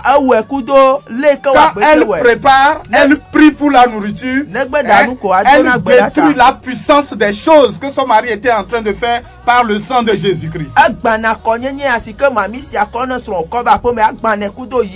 elle 1.81 2.07
prépare, 2.07 2.83
elle 2.93 3.19
prie 3.33 3.51
pour 3.53 3.71
la 3.71 3.87
nourriture. 3.87 4.45
negbe 4.49 4.75
hein, 4.77 4.83
ɖanu 4.83 5.17
ko 5.17 5.33
ado 5.33 5.49
elle 5.55 5.65
na 5.65 5.79
détruit 5.79 6.35
la 6.35 6.53
puissance 6.53 7.13
des 7.13 7.33
choses 7.33 7.79
que 7.79 7.89
son 7.89 8.07
mari 8.07 8.31
était 8.31 8.53
en 8.53 8.65
train 8.65 8.83
de 8.83 8.93
faire 8.93 9.23
par 9.45 9.65
le 9.65 9.79
sang 9.79 10.03
de 10.03 10.13
kɔnyenye 10.13 11.89
ke 12.17 12.31
mami 12.33 12.61
srɔ̃ 12.63 12.87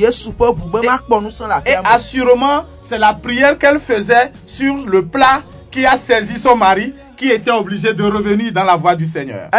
yesu 0.01 0.31
ƒe 0.39 0.55
ʋu 0.55 0.71
be 0.71 0.81
Et- 1.67 1.75
assurément, 1.85 2.65
c'est 2.81 2.99
la 2.99 3.13
prière 3.15 3.59
qu'elle 3.59 3.81
faisait 3.81 4.33
sur 4.47 4.75
le 4.87 5.05
plat 5.07 5.43
qui 5.71 5.85
a 5.85 5.97
saisi 5.97 6.39
son 6.39 6.57
mari, 6.57 6.95
qui 7.17 7.31
était 7.31 7.51
obligé 7.51 7.95
de 7.95 8.03
revenir 8.03 8.53
dans 8.53 8.65
la 8.65 8.77
voie 8.77 8.95
du 8.95 9.07
Seigneur. 9.07 9.51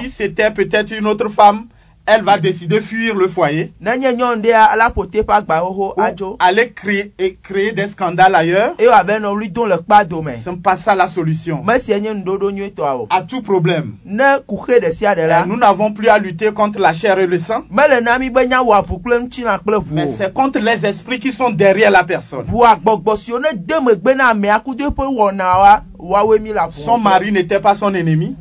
Si 0.00 0.08
c'était 0.08 0.50
peut-être 0.50 0.96
une 0.96 1.06
autre 1.06 1.28
femme, 1.28 1.66
elle 2.06 2.22
va 2.22 2.38
décider 2.38 2.76
de 2.76 2.80
fuir 2.80 3.14
le 3.14 3.28
foyer 3.28 3.72
ou 3.80 3.84
aller 6.38 6.70
créer, 6.72 7.12
et 7.18 7.36
créer 7.42 7.72
des 7.72 7.86
scandales 7.86 8.34
ailleurs. 8.34 8.74
dome 10.08 10.30
Ce 10.36 10.50
n'est 10.50 10.56
pas 10.56 10.76
ça 10.76 10.94
la 10.94 11.06
solution. 11.08 11.62
À 13.10 13.22
tout 13.22 13.42
problème. 13.42 13.94
Nous 15.46 15.56
n'avons 15.56 15.92
plus 15.92 16.08
à 16.08 16.18
lutter 16.18 16.52
contre 16.52 16.78
la 16.78 16.92
chair 16.92 17.18
et 17.18 17.26
le 17.26 17.38
sang, 17.38 17.62
mais 19.94 20.08
c'est 20.08 20.32
contre 20.32 20.58
les 20.60 20.86
esprits 20.86 21.20
qui 21.20 21.32
sont 21.32 21.50
derrière 21.50 21.90
la 21.90 22.04
personne. 22.04 22.44
Son 26.70 26.98
mari 26.98 27.32
n'était 27.32 27.60
pas 27.60 27.74
son 27.74 27.94
ennemi. 27.94 28.36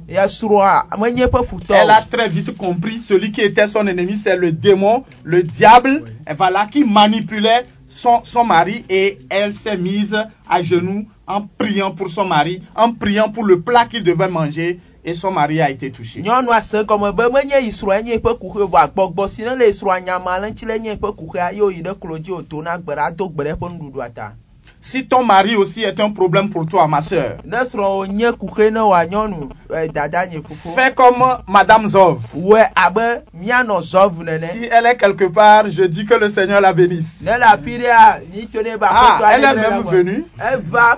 Elle 1.74 1.90
a 1.90 2.02
très 2.02 2.28
vite 2.28 2.58
compris 2.58 3.00
celui 3.00 3.32
qui 3.32 3.42
était 3.42 3.68
son 3.68 3.88
ennemi, 3.88 4.16
c'est 4.16 4.36
le 4.36 4.52
démon, 4.52 5.04
le 5.24 5.44
diable, 5.44 6.04
et 6.30 6.34
voilà, 6.34 6.66
qui 6.66 6.84
manipulait 6.84 7.66
son, 7.88 8.22
son 8.24 8.44
mari 8.44 8.84
et 8.90 9.20
elle 9.30 9.56
s'est 9.56 9.78
mise 9.78 10.18
à 10.50 10.62
genoux 10.62 11.06
en 11.28 11.42
priant 11.58 11.92
pour 11.92 12.10
son 12.10 12.26
mari, 12.26 12.62
en 12.76 12.92
priant 12.92 13.30
pour 13.30 13.44
le 13.46 13.62
plat 13.62 13.86
qu'il 13.86 14.04
devait 14.04 14.28
manger 14.30 14.80
et 15.06 15.14
son 15.14 15.32
mari 15.32 15.62
a 15.62 15.70
été 15.70 15.92
touché. 15.92 16.22
Si 24.84 25.08
ton 25.08 25.24
mari 25.24 25.56
aussi 25.56 25.82
est 25.84 25.98
un 26.02 26.10
problème 26.12 26.50
pour 26.50 26.66
toi, 26.66 26.88
ma 26.88 27.02
soeur, 27.02 27.38
fofo 30.44 30.70
fais 30.76 30.94
comme 30.94 31.24
Madame 31.48 31.88
Zov. 31.88 32.20
Si 34.52 34.66
elle 34.70 34.86
est 34.86 34.98
quelque 34.98 35.24
part, 35.26 35.70
je 35.70 35.84
dis 35.84 36.06
que 36.06 36.16
le 36.16 36.28
Seigneur 36.28 36.60
la 36.60 36.74
bénisse. 36.74 37.22
Ah, 37.26 37.54
aƒetɔ 37.54 39.26
elle 39.32 39.44
est 39.46 39.56
même 39.56 39.84
venue. 39.84 40.26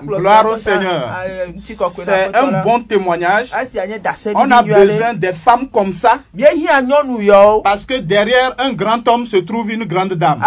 Gloire 0.04 0.46
au 0.46 0.56
Seigneur. 0.56 1.08
ŋutikɔkɔe 1.54 2.04
C'est 2.04 2.32
na 2.32 2.42
un 2.42 2.62
bon 2.64 2.80
témoignage. 2.80 3.52
nye 3.86 4.00
On 4.34 4.50
a 4.50 4.62
besoin 4.62 5.14
des 5.14 5.32
femmes 5.32 5.68
comme 5.68 5.92
ça 5.92 6.18
parce 7.62 7.86
que 7.86 7.94
derrière 7.98 8.52
un 8.58 8.72
grand 8.72 9.06
homme 9.06 9.26
se 9.26 9.36
trouve 9.36 9.70
une 9.70 9.84
grande 9.84 10.14
dame. 10.14 10.40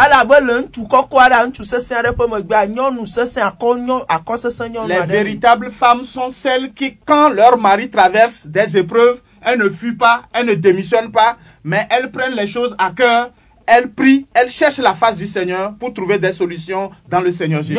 Les 4.87 5.05
véritables 5.05 5.71
femmes 5.71 6.05
sont 6.05 6.29
celles 6.29 6.73
qui, 6.73 6.97
quand 7.05 7.29
leur 7.29 7.57
mari 7.57 7.89
traverse 7.89 8.47
des 8.47 8.77
épreuves, 8.77 9.21
elles 9.41 9.59
ne 9.59 9.69
fuient 9.69 9.95
pas, 9.95 10.23
elles 10.33 10.45
ne 10.47 10.53
démissionnent 10.53 11.11
pas, 11.11 11.37
mais 11.63 11.87
elles 11.89 12.11
prennent 12.11 12.35
les 12.35 12.47
choses 12.47 12.75
à 12.77 12.91
cœur, 12.91 13.31
elle 13.69 13.89
prie, 13.91 14.25
elle 14.33 14.49
cherche 14.49 14.77
la 14.79 14.93
face 14.93 15.15
du 15.15 15.27
Seigneur 15.27 15.73
pour 15.79 15.93
trouver 15.93 16.17
des 16.17 16.33
solutions 16.33 16.89
dans 17.09 17.21
le 17.21 17.31
Seigneur 17.31 17.61
Jésus. 17.61 17.75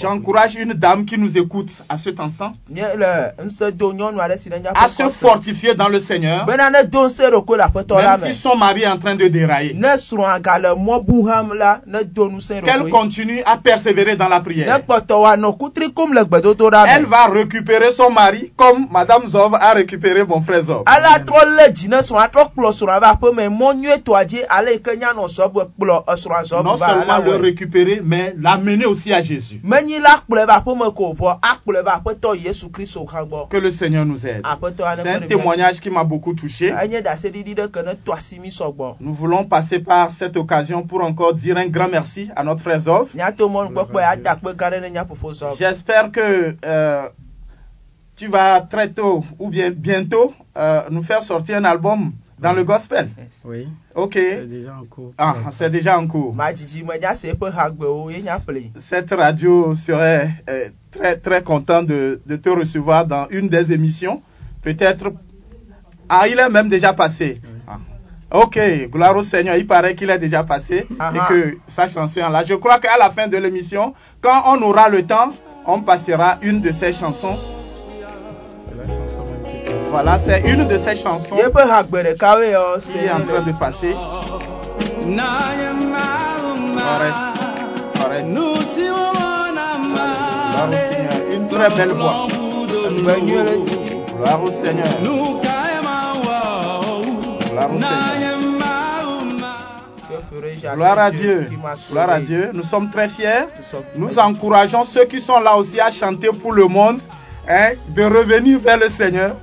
J'encourage 0.00 0.54
une 0.56 0.72
dame 0.74 1.04
qui 1.04 1.18
nous 1.18 1.36
écoute 1.36 1.82
à 1.88 1.96
cet 1.98 2.18
instant 2.20 2.52
à 4.74 4.88
se 4.88 5.08
fortifier 5.10 5.74
dans 5.74 5.88
le 5.88 6.00
Seigneur, 6.00 6.46
même 7.96 8.20
me. 8.28 8.32
si 8.32 8.38
son 8.38 8.56
mari 8.56 8.82
est 8.82 8.88
en 8.88 8.98
train 8.98 9.16
de 9.16 9.26
dérailler. 9.28 9.74
Qu'elle 12.64 12.90
continue 12.90 13.42
à 13.44 13.56
persévérer 13.58 14.16
dans 14.16 14.28
la 14.28 14.40
prière. 14.40 14.80
Elle 16.88 17.06
va 17.06 17.26
récupérer 17.54 17.90
son 17.90 18.10
mari 18.10 18.52
comme 18.56 18.86
Madame 18.90 19.26
Zov 19.26 19.54
a 19.54 19.72
récupéré 19.72 20.24
mon 20.24 20.40
frère 20.40 20.62
Zov. 20.62 20.82
ala 20.86 21.18
trɔ 21.18 21.44
lé 21.56 21.70
dzi 21.72 21.88
ne 21.88 21.96
srɔ̃a 21.96 22.28
trɔ 22.30 22.48
kplɔ 22.54 22.70
srɔ̃a 22.72 23.00
va 23.00 23.12
aƒe 23.14 23.34
me 23.34 23.48
mɔ 23.48 23.74
nyuietɔa 23.74 24.24
dzi 24.24 24.38
ale 24.48 24.72
yi 24.72 24.80
ke 24.80 24.90
nyanɔ 24.96 25.26
zɔbe 25.28 25.66
kplɔ 25.78 26.04
esrɔ̃a 26.06 26.44
zɔbe 26.44 26.64
Non 26.64 26.76
seulement 26.76 27.18
le 27.24 27.36
récupérer, 27.36 28.00
mais 28.04 28.34
l'amener 28.38 28.84
aussi 28.86 29.12
à 29.12 29.20
Jésus. 29.22 29.60
menyi 29.64 29.98
la 29.98 30.20
kplɔe 30.28 30.46
va 30.46 30.58
aƒe 30.60 30.76
me 30.78 30.90
ko 30.92 31.12
vɔ 31.12 31.38
akplɔe 31.42 31.82
va 31.84 32.00
aƒetɔ 32.04 32.36
yesu 32.44 32.68
kristu 32.70 33.00
hã 33.12 33.24
gbɔ 33.24 33.48
Que 33.48 33.56
le 33.58 33.70
Seigneur 33.70 34.04
nous 34.06 34.24
aide. 34.26 34.42
aƒetɔ 34.44 34.96
C'est 34.96 35.08
un 35.08 35.20
témoignage 35.20 35.80
qui 35.80 35.90
m'a 35.90 36.04
beaucoup 36.04 36.34
touché. 36.34 36.70
enye 36.72 37.00
ɖaseɖiɖi 37.02 37.54
ɖe 37.56 37.68
ke 37.70 37.78
ne 37.84 37.92
tɔ 38.04 38.16
asimi 38.16 38.48
sɔgbɔ 38.50 38.96
Nous 39.00 39.14
voulons 39.14 39.44
passer 39.44 39.80
par 39.80 40.10
cette 40.10 40.36
occasion 40.36 40.82
pour 40.82 41.02
encore 41.02 41.34
dire 41.34 41.56
un 41.56 41.66
grand 41.68 41.88
merci 41.90 42.28
à 42.36 42.44
notre 42.44 42.60
frère 42.62 42.78
Zov. 42.80 43.08
J'espère 45.58 46.12
que 46.12 46.54
euh, 46.64 47.08
tu 48.20 48.26
vas 48.26 48.60
très 48.60 48.88
tôt 48.90 49.24
ou 49.38 49.48
bien 49.48 49.70
bientôt 49.70 50.30
euh, 50.58 50.82
nous 50.90 51.02
faire 51.02 51.22
sortir 51.22 51.56
un 51.56 51.64
album 51.64 52.12
dans 52.38 52.52
le 52.52 52.64
gospel. 52.64 53.08
Oui, 53.46 53.66
Ok. 53.94 54.12
c'est 54.14 54.46
déjà 54.46 54.76
en 54.78 54.84
cours. 54.84 55.14
Ah, 55.16 55.36
c'est 55.50 55.70
déjà 55.70 55.98
en 55.98 56.06
cours. 56.06 56.34
Cette 58.76 59.10
radio 59.12 59.74
serait 59.74 60.28
euh, 60.50 60.68
très 60.90 61.16
très 61.16 61.42
content 61.42 61.82
de, 61.82 62.20
de 62.26 62.36
te 62.36 62.50
recevoir 62.50 63.06
dans 63.06 63.26
une 63.30 63.48
des 63.48 63.72
émissions. 63.72 64.20
Peut-être. 64.60 65.14
Ah, 66.10 66.28
il 66.28 66.38
est 66.38 66.50
même 66.50 66.68
déjà 66.68 66.92
passé. 66.92 67.38
Ah. 67.66 67.78
Ok, 68.32 68.60
gloire 68.90 69.16
au 69.16 69.22
Seigneur. 69.22 69.56
Il 69.56 69.66
paraît 69.66 69.94
qu'il 69.94 70.10
est 70.10 70.18
déjà 70.18 70.44
passé 70.44 70.86
Ah 70.98 71.10
et 71.14 71.18
ah. 71.22 71.26
que 71.30 71.56
sa 71.66 71.86
chanson 71.86 72.20
est 72.20 72.30
là. 72.30 72.44
Je 72.44 72.52
crois 72.52 72.78
qu'à 72.80 72.98
la 72.98 73.08
fin 73.08 73.28
de 73.28 73.38
l'émission, 73.38 73.94
quand 74.20 74.42
on 74.44 74.60
aura 74.60 74.90
le 74.90 75.06
temps, 75.06 75.32
on 75.64 75.80
passera 75.80 76.38
une 76.42 76.60
de 76.60 76.70
ses 76.70 76.92
chansons. 76.92 77.38
Voilà, 79.90 80.18
c'est 80.18 80.40
une 80.50 80.64
de 80.66 80.76
ces 80.76 80.94
chansons 80.94 81.36
yɔ 81.36 81.50
qui 81.50 81.58
est 81.58 81.64
en 83.10 83.20
train 83.26 83.42
de 83.42 83.52
passer. 83.58 83.94
Correct. 86.80 87.14
Correct. 88.00 88.26
Gloire 88.28 88.54
au 90.68 90.72
Seigneur. 90.72 91.20
Une 91.32 91.46
très 91.48 91.70
belle 91.70 91.88
voix. 91.90 92.26
Gloire 94.16 94.42
au 94.42 94.50
Seigneur. 94.50 94.86
Gloire 97.50 97.70
au 97.74 97.78
Seigneur. 97.78 98.38
Gloire 100.74 100.98
à 100.98 101.10
Dieu. 101.10 101.46
Gloire 101.90 102.10
à 102.10 102.20
Dieu. 102.20 102.50
Nous 102.54 102.62
sommes 102.62 102.90
très 102.90 103.08
fiers. 103.08 103.46
Nous 103.96 104.18
encourageons 104.18 104.84
ceux 104.84 105.04
qui 105.04 105.20
sont 105.20 105.40
là 105.40 105.56
aussi 105.56 105.80
à 105.80 105.90
chanter 105.90 106.28
pour 106.28 106.52
le 106.52 106.66
monde, 106.66 107.00
hein, 107.48 107.70
de 107.88 108.02
revenir 108.04 108.58
vers 108.60 108.78
le 108.78 108.88
Seigneur. 108.88 109.34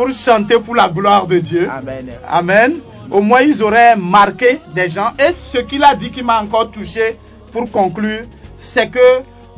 Pour 0.00 0.10
chanter 0.12 0.58
pour 0.58 0.74
la 0.74 0.88
gloire 0.88 1.26
de 1.26 1.38
Dieu. 1.40 1.68
amen 1.70 2.08
Amen. 2.26 2.78
Au 3.10 3.20
moins, 3.20 3.42
ils 3.42 3.62
auraient 3.62 3.96
marqué 3.96 4.58
des 4.74 4.88
gens. 4.88 5.10
Et 5.18 5.30
ce 5.30 5.58
qu'il 5.58 5.84
a 5.84 5.94
dit 5.94 6.10
qui 6.10 6.22
m'a 6.22 6.40
encore 6.40 6.70
touché 6.70 7.18
pour 7.52 7.70
conclure, 7.70 8.22
c'est 8.56 8.88
que 8.88 9.08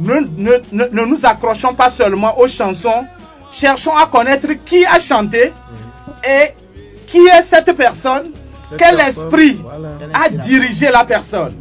ne, 0.01 0.14
ne- 0.36 0.59
ne- 0.72 0.86
ne 0.90 1.03
nous 1.07 1.24
accrochons 1.26 1.74
pas 1.74 1.90
seulement 1.90 2.36
aux 2.40 2.49
chansons. 2.49 3.05
Cherchons 3.53 3.95
à 3.97 4.07
connaître 4.07 4.49
qui 4.64 4.84
a 4.84 4.99
chanté 4.99 5.53
et 6.24 6.45
qui 7.07 7.18
est 7.18 7.43
cette 7.43 7.72
personne, 7.76 8.32
Cette 8.68 8.78
quel 8.78 8.97
personne, 8.97 9.26
esprit 9.28 9.61
voilà. 9.62 9.90
a 10.24 10.28
dirigé 10.30 10.90
la 10.90 11.05
personne. 11.05 11.55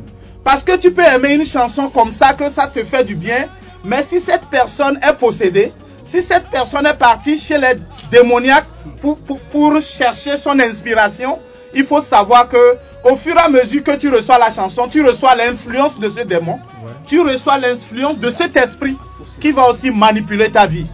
Parce 0.43 0.63
que 0.63 0.75
tu 0.77 0.89
peux 0.91 1.03
aimer 1.03 1.35
une 1.35 1.45
chanson 1.45 1.87
comme 1.89 2.11
ça, 2.11 2.33
que 2.33 2.49
ça 2.49 2.65
te 2.65 2.83
fait 2.83 3.03
du 3.03 3.13
bien, 3.15 3.45
mais 3.83 4.01
si 4.01 4.19
cette 4.19 4.45
personne 4.49 4.97
est 5.07 5.13
possédée, 5.13 5.71
si 6.03 6.21
cette 6.21 6.49
personne 6.49 6.85
est 6.85 6.97
partie 6.97 7.37
chez 7.37 7.57
les 7.57 7.75
démoniaques 8.11 8.65
pour, 9.01 9.17
pour, 9.19 9.39
pour 9.39 9.79
chercher 9.81 10.37
son 10.37 10.59
inspiration, 10.59 11.39
il 11.73 11.85
faut 11.85 12.01
savoir 12.01 12.47
que 12.49 12.77
au 13.03 13.15
fur 13.15 13.35
et 13.35 13.39
à 13.39 13.49
mesure 13.49 13.83
que 13.83 13.95
tu 13.95 14.09
reçois 14.09 14.37
la 14.37 14.49
chanson, 14.49 14.87
tu 14.87 15.05
reçois 15.05 15.35
l'influence 15.35 15.97
de 15.97 16.09
ce 16.09 16.21
démon, 16.21 16.59
tu 17.07 17.19
reçois 17.21 17.57
l'influence 17.57 18.17
de 18.17 18.29
cet 18.29 18.57
esprit 18.57 18.97
qui 19.39 19.51
va 19.51 19.69
aussi 19.69 19.91
manipuler 19.91 20.51
ta 20.51 20.67
vie. 20.67 20.87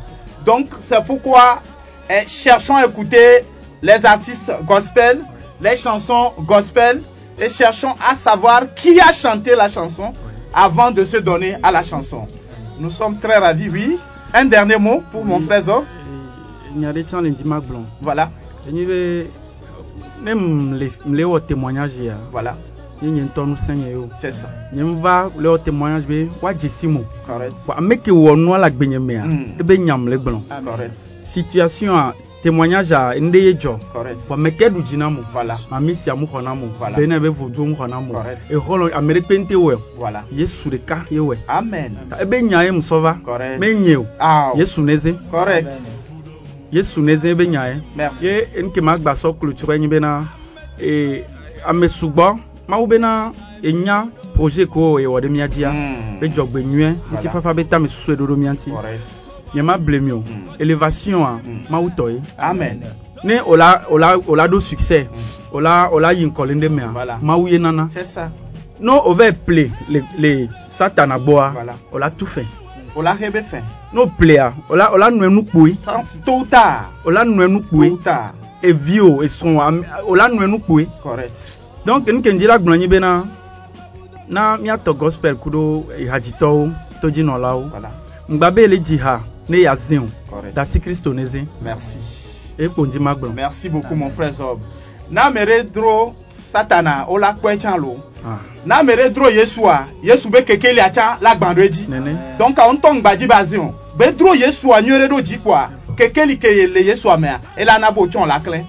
Donc 0.46 0.68
c'est 0.80 1.04
pourquoi 1.04 1.62
eh, 2.10 2.26
cherchons 2.28 2.76
à 2.76 2.86
écouter 2.86 3.44
les 3.82 4.06
artistes 4.06 4.52
gospel, 4.66 5.20
les 5.62 5.76
chansons 5.76 6.34
gospel 6.40 7.02
et 7.40 7.50
cherchons 7.50 7.96
à 8.08 8.16
savoir 8.16 8.74
qui 8.74 9.00
a 9.00 9.12
chanté 9.12 9.56
la 9.56 9.68
chanson 9.68 10.14
avant 10.54 10.92
de 10.92 11.04
se 11.04 11.18
donner 11.18 11.58
à 11.62 11.72
la 11.72 11.84
chanson. 11.84 12.28
Nous 12.80 12.90
sommes 12.90 13.20
très 13.20 13.38
ravis, 13.38 13.70
oui. 13.70 13.98
Un 14.34 14.46
dernier 14.46 14.78
mot 14.78 15.02
pour 15.12 15.24
mon 15.26 15.40
frère 15.40 15.62
le 16.76 17.44
ma 17.46 17.60
gblɔm. 17.60 17.86
Voilà, 18.02 18.30
ne 18.70 20.32
témoignage 21.40 21.98
ya, 22.00 22.16
voilà, 22.32 22.56
nye 23.02 23.24
o. 23.96 24.10
c'est 24.18 24.32
ça. 24.32 24.50
Nye 24.74 24.84
va 25.02 25.30
le 25.38 25.58
témoignage 25.58 26.06
be 26.06 26.28
mo. 26.88 27.04
Correct. 27.26 27.58
Ame 27.78 27.98
ke 27.98 28.12
wɔ 28.12 28.36
nua 28.36 28.58
le 28.58 28.66
agbenye 28.66 29.00
mea, 29.00 29.24
ebe 29.60 29.78
nyam 29.80 30.08
le 30.10 30.18
gblɔm. 30.18 30.42
Correct. 30.66 30.98
Situation 31.22 31.96
a 31.96 32.14
témoignage 32.42 32.92
a 32.92 33.14
ŋɖe 33.20 33.38
ye 33.38 33.54
dzɔ. 33.54 33.80
Correct. 33.94 34.28
Bon, 34.30 34.36
ame 34.36 34.52
ke 34.52 34.70
ɖu 34.70 34.82
dzi 34.84 34.98
na 34.98 35.10
mo. 35.10 35.22
Voilà. 35.34 35.56
Mami 35.72 35.96
sia 35.96 36.16
mu 36.16 36.26
xɔ 36.26 36.44
na 36.44 36.54
mo. 36.56 36.68
Voilà. 36.80 36.96
Bena 36.96 37.20
be 37.20 37.28
vodu 37.30 37.66
mu 37.66 37.76
xɔ 37.76 37.90
na 37.90 38.00
mo. 38.00 38.14
Correct. 38.14 38.52
Exɔlɔ 38.52 38.92
ame 38.94 39.14
ɖe 39.14 39.22
kpe 39.22 39.38
ŋute 39.40 39.56
wɔe. 39.56 39.74
o. 39.76 39.82
Voilà. 39.98 40.24
Yesu 40.32 40.70
ɖeka 40.70 41.06
ye 41.10 41.20
wɔe. 41.20 41.38
Amen. 41.48 41.98
Ta 42.10 42.18
Ebe 42.22 42.42
nya 42.44 42.64
ye 42.64 42.72
musɔ 42.72 43.02
va. 43.02 43.18
Correct. 43.24 43.60
Menye 43.60 43.98
o. 43.98 44.06
Ah, 44.20 44.52
Yesu 44.56 44.82
ne 44.84 44.98
ze. 44.98 45.14
correct. 45.32 45.72
Yesu 46.72 47.02
ne 47.02 47.16
ze 47.16 47.30
ebe 47.32 47.48
nya 47.48 47.66
ye. 47.74 47.82
Merci. 47.96 48.26
ye 48.26 48.48
nke 48.64 48.82
ma 48.82 48.98
gbasɔ 48.98 49.34
klotsɔ 49.40 49.78
nyi 49.80 49.88
bena 49.88 50.24
ee 50.80 51.24
ame 51.66 51.88
sugbɔ 51.88 52.38
mawu 52.68 52.88
bena 52.88 53.32
enya 53.64 54.10
projet 54.36 54.68
ko 54.70 55.00
ewɔ 55.00 55.22
ɖe 55.22 55.30
mía 55.30 55.48
dzia 55.48 55.72
Mm. 55.72 56.20
be 56.20 56.28
dzɔgbenyuie 56.28 56.94
ŋuti 57.12 57.28
Voilà. 57.28 57.32
fafa 57.32 57.54
be 57.56 57.64
tame 57.64 57.88
susu 57.88 58.16
ɖo 58.16 58.28
ɖo 58.28 58.36
mía 58.38 58.52
ŋuti 58.54 58.70
Correct. 58.72 59.24
nye 59.54 59.62
ma 59.62 59.78
blem 59.78 60.08
yo. 60.08 60.18
Hmm. 60.18 60.56
Elevasyon 60.60 61.24
a 61.24 61.40
hmm. 61.44 61.64
ma 61.70 61.80
utoye 61.80 62.22
amen. 62.38 62.84
Ne 63.24 63.42
ola 63.42 63.82
ola 63.90 64.18
ola 64.28 64.48
do 64.48 64.60
succès. 64.60 65.06
Hmm. 65.08 65.58
Ola 65.58 65.90
ola 65.92 66.14
yin 66.14 66.32
kolende 66.32 66.70
me 66.70 66.82
a 66.84 66.88
voilà. 66.88 67.20
ma 67.22 67.38
uye 67.38 67.60
nana. 67.60 67.88
C'est 67.90 68.04
ça. 68.04 68.30
No 68.80 69.02
over 69.06 69.34
play 69.34 69.72
le 69.90 70.02
le 70.20 70.48
satan 70.70 71.12
agboa 71.12 71.52
voilà. 71.54 71.74
ola 71.92 72.10
tout 72.12 72.26
fait 72.28 72.46
ola 72.96 73.16
hebe 73.20 73.42
fait 73.44 73.64
no 73.94 74.08
play 74.08 74.38
a. 74.38 74.54
Ola 74.70 74.94
ola 74.94 75.10
nu 75.12 75.26
enu 75.26 75.44
poyi 75.44 75.76
sans 75.76 76.22
tôt 76.26 76.40
ou 76.40 76.46
tard 76.46 76.92
ola 77.06 77.26
nu 77.26 77.42
enu 77.44 77.62
poyi 77.62 77.90
tôt 77.90 77.96
ou 77.96 78.04
tard 78.04 78.34
e, 78.62 78.70
e 78.70 78.74
vi 78.74 79.00
o 79.00 79.24
e 79.24 79.28
son 79.28 79.56
wa 79.56 79.72
ola 80.08 80.30
nu 80.30 80.44
enu 80.44 80.60
poyi 80.60 80.88
correct. 81.02 81.66
Donc 81.86 82.08
nke 82.08 82.34
njira 82.34 82.58
gblɔ 82.60 82.74
anyi 82.74 82.88
bena 82.88 83.24
na 84.30 84.58
miatɔ 84.58 84.94
gospel 84.98 85.36
kudo 85.36 85.86
e 85.98 86.04
ihadzitɔwo 86.04 86.70
todzinɔlawo 87.02 87.72
voilà. 87.72 87.90
ŋgba 88.30 88.52
be 88.52 88.68
le 88.68 88.78
dzi 88.78 88.98
ha. 88.98 89.22
Ne 89.50 89.68
o 90.00 90.08
Correct. 90.30 90.56
dasi 90.56 90.80
kristo 90.80 91.14
ne 91.14 91.26
zẽ 91.26 91.46
Merci. 91.62 91.98
eye 92.60 92.70
kpo 92.70 92.86
ŋdzi 92.86 93.00
ma 93.00 93.14
gblɔ 93.14 93.34
Merci 93.34 93.70
beaucoup, 93.70 93.96
mon 93.96 94.10
frère 94.10 94.32
Zob. 94.34 94.60
Na 95.12 95.30
mere 95.30 95.64
dro 95.64 96.14
satana 96.30 97.06
o 97.08 97.18
la 97.18 97.34
kpɛ 97.34 97.58
tsan 97.58 97.78
lo. 97.80 97.96
Ah, 98.26 98.40
Na 98.66 98.84
mere 98.84 99.10
dro 99.10 99.30
Yesua, 99.30 99.86
Yesu 100.04 100.30
be 100.30 100.42
keke 100.44 100.74
lia 100.74 100.90
tsan 100.90 101.18
la 101.22 101.36
gbãdo 101.36 101.62
edzi. 101.62 101.88
Donc 102.40 102.60
a 102.60 102.68
ŋutɔ 102.68 102.94
ŋgbadzi 103.00 103.28
ba 103.28 103.44
zi 103.46 103.58
o. 103.58 103.74
Be 103.98 104.12
dro 104.12 104.34
Yesua 104.36 104.82
nyuie 104.82 104.98
ɖe 105.00 105.08
ɖo 105.08 105.22
dzi 105.22 105.38
kpoa 105.38 105.70
keke 105.98 106.26
li 106.26 106.38
ke 106.38 106.48
le 106.68 106.82
Yesua 106.84 107.18
mea 107.18 107.40
ela 107.58 107.80
na 107.80 107.92
bo 107.92 108.06
tsɔn 108.08 108.28
la 108.28 108.40
nene 108.40 108.66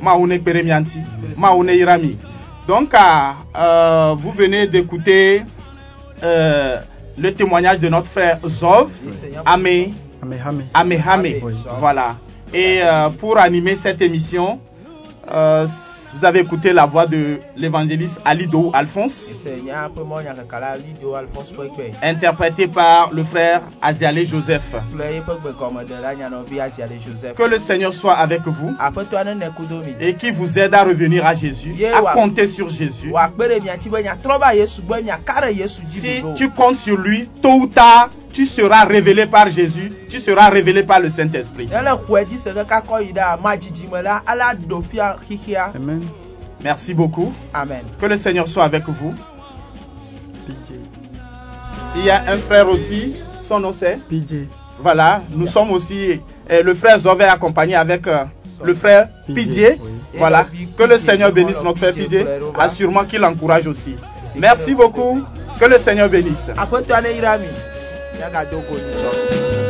Mawu 0.00 0.26
ne 0.26 0.38
kpe 0.38 0.52
ɖe 0.52 0.62
mia 0.64 0.80
ŋuti. 0.80 0.98
Mawu 1.38 1.62
ne 1.64 1.72
yra 1.76 1.98
mi. 1.98 2.16
Donc 2.66 2.94
euh, 2.94 4.14
vous 4.18 4.30
venez 4.32 4.66
d'écouter 4.66 5.42
euh, 6.22 6.78
le 7.18 7.34
témoignage 7.34 7.80
de 7.80 7.88
notre 7.88 8.06
frère 8.06 8.38
Zov, 8.46 8.90
Amé, 9.44 9.92
amehame 10.22 10.64
Amehame. 10.74 11.34
Oui. 11.42 11.54
Voilà. 11.78 12.16
Et 12.54 12.80
euh, 12.82 13.10
pour 13.10 13.38
animer 13.38 13.76
cette 13.76 14.00
émission, 14.02 14.60
Euh, 15.30 15.66
vous 16.14 16.24
avez 16.24 16.40
écouté 16.40 16.72
la 16.72 16.84
voix 16.84 17.06
de 17.06 17.38
l'évangéliste 17.56 18.20
Alido 18.24 18.70
Alphonse, 18.74 19.46
interprété 22.02 22.66
par 22.66 23.10
le 23.12 23.22
frère 23.22 23.62
Aziale 23.80 24.26
Joseph. 24.26 24.74
Que 27.36 27.42
le 27.44 27.58
Seigneur 27.58 27.94
soit 27.94 28.14
avec 28.14 28.42
vous 28.46 28.74
et 30.00 30.14
qui 30.14 30.32
vous 30.32 30.58
aide 30.58 30.74
à 30.74 30.82
revenir 30.84 31.24
à 31.24 31.34
Jésus, 31.34 31.74
à 31.84 32.12
compter 32.14 32.48
sur 32.48 32.68
Jésus. 32.68 33.12
Si 35.84 36.22
tu 36.36 36.50
comptes 36.50 36.76
sur 36.76 36.98
lui, 36.98 37.28
tôt 37.40 37.60
ou 37.60 37.66
tard, 37.68 38.10
tu 38.32 38.46
seras 38.46 38.84
révélé 38.84 39.26
par 39.26 39.48
Jésus, 39.48 39.92
tu 40.08 40.20
seras 40.20 40.48
révélé 40.48 40.82
par 40.82 41.00
le 41.00 41.10
Saint-Esprit. 41.10 41.68
Amen. 45.74 46.00
Merci 46.62 46.94
beaucoup. 46.94 47.32
amen 47.52 47.82
Que 48.00 48.06
le 48.06 48.16
Seigneur 48.16 48.48
soit 48.48 48.64
avec 48.64 48.88
vous. 48.88 49.12
PJ. 50.46 50.76
Il 51.96 52.04
y 52.04 52.10
a 52.10 52.22
un 52.28 52.38
frère 52.38 52.68
aussi, 52.68 53.16
son 53.40 53.60
nom 53.60 53.72
c'est 53.72 53.98
PJ. 54.08 54.46
Voilà, 54.78 55.22
nous 55.30 55.46
sommes 55.46 55.70
aussi, 55.70 56.20
euh, 56.50 56.62
le 56.62 56.74
frère 56.74 56.98
Zové 56.98 57.24
accompagné 57.24 57.74
avec 57.76 58.06
euh, 58.06 58.24
le 58.64 58.74
frère 58.74 59.08
PJ, 59.26 59.76
oui. 59.78 59.78
Voilà, 60.18 60.46
que 60.76 60.82
le 60.82 60.98
Seigneur 60.98 61.32
bénisse 61.32 61.62
notre 61.62 61.78
frère 61.78 61.94
Pidie, 61.94 62.18
assurément 62.58 63.04
qu'il 63.04 63.20
l'encourage 63.20 63.66
aussi. 63.66 63.96
Merci 64.38 64.74
beaucoup, 64.74 65.22
que 65.58 65.64
le 65.64 65.78
Seigneur 65.78 66.08
bénisse. 66.08 66.50
Aƒetɔa 68.22 68.44
ne 68.44 68.50
yra 68.50 68.54
mi 68.54 68.56
miagado 68.56 68.62
go 68.66 68.78
nyitsɔ 68.78 69.61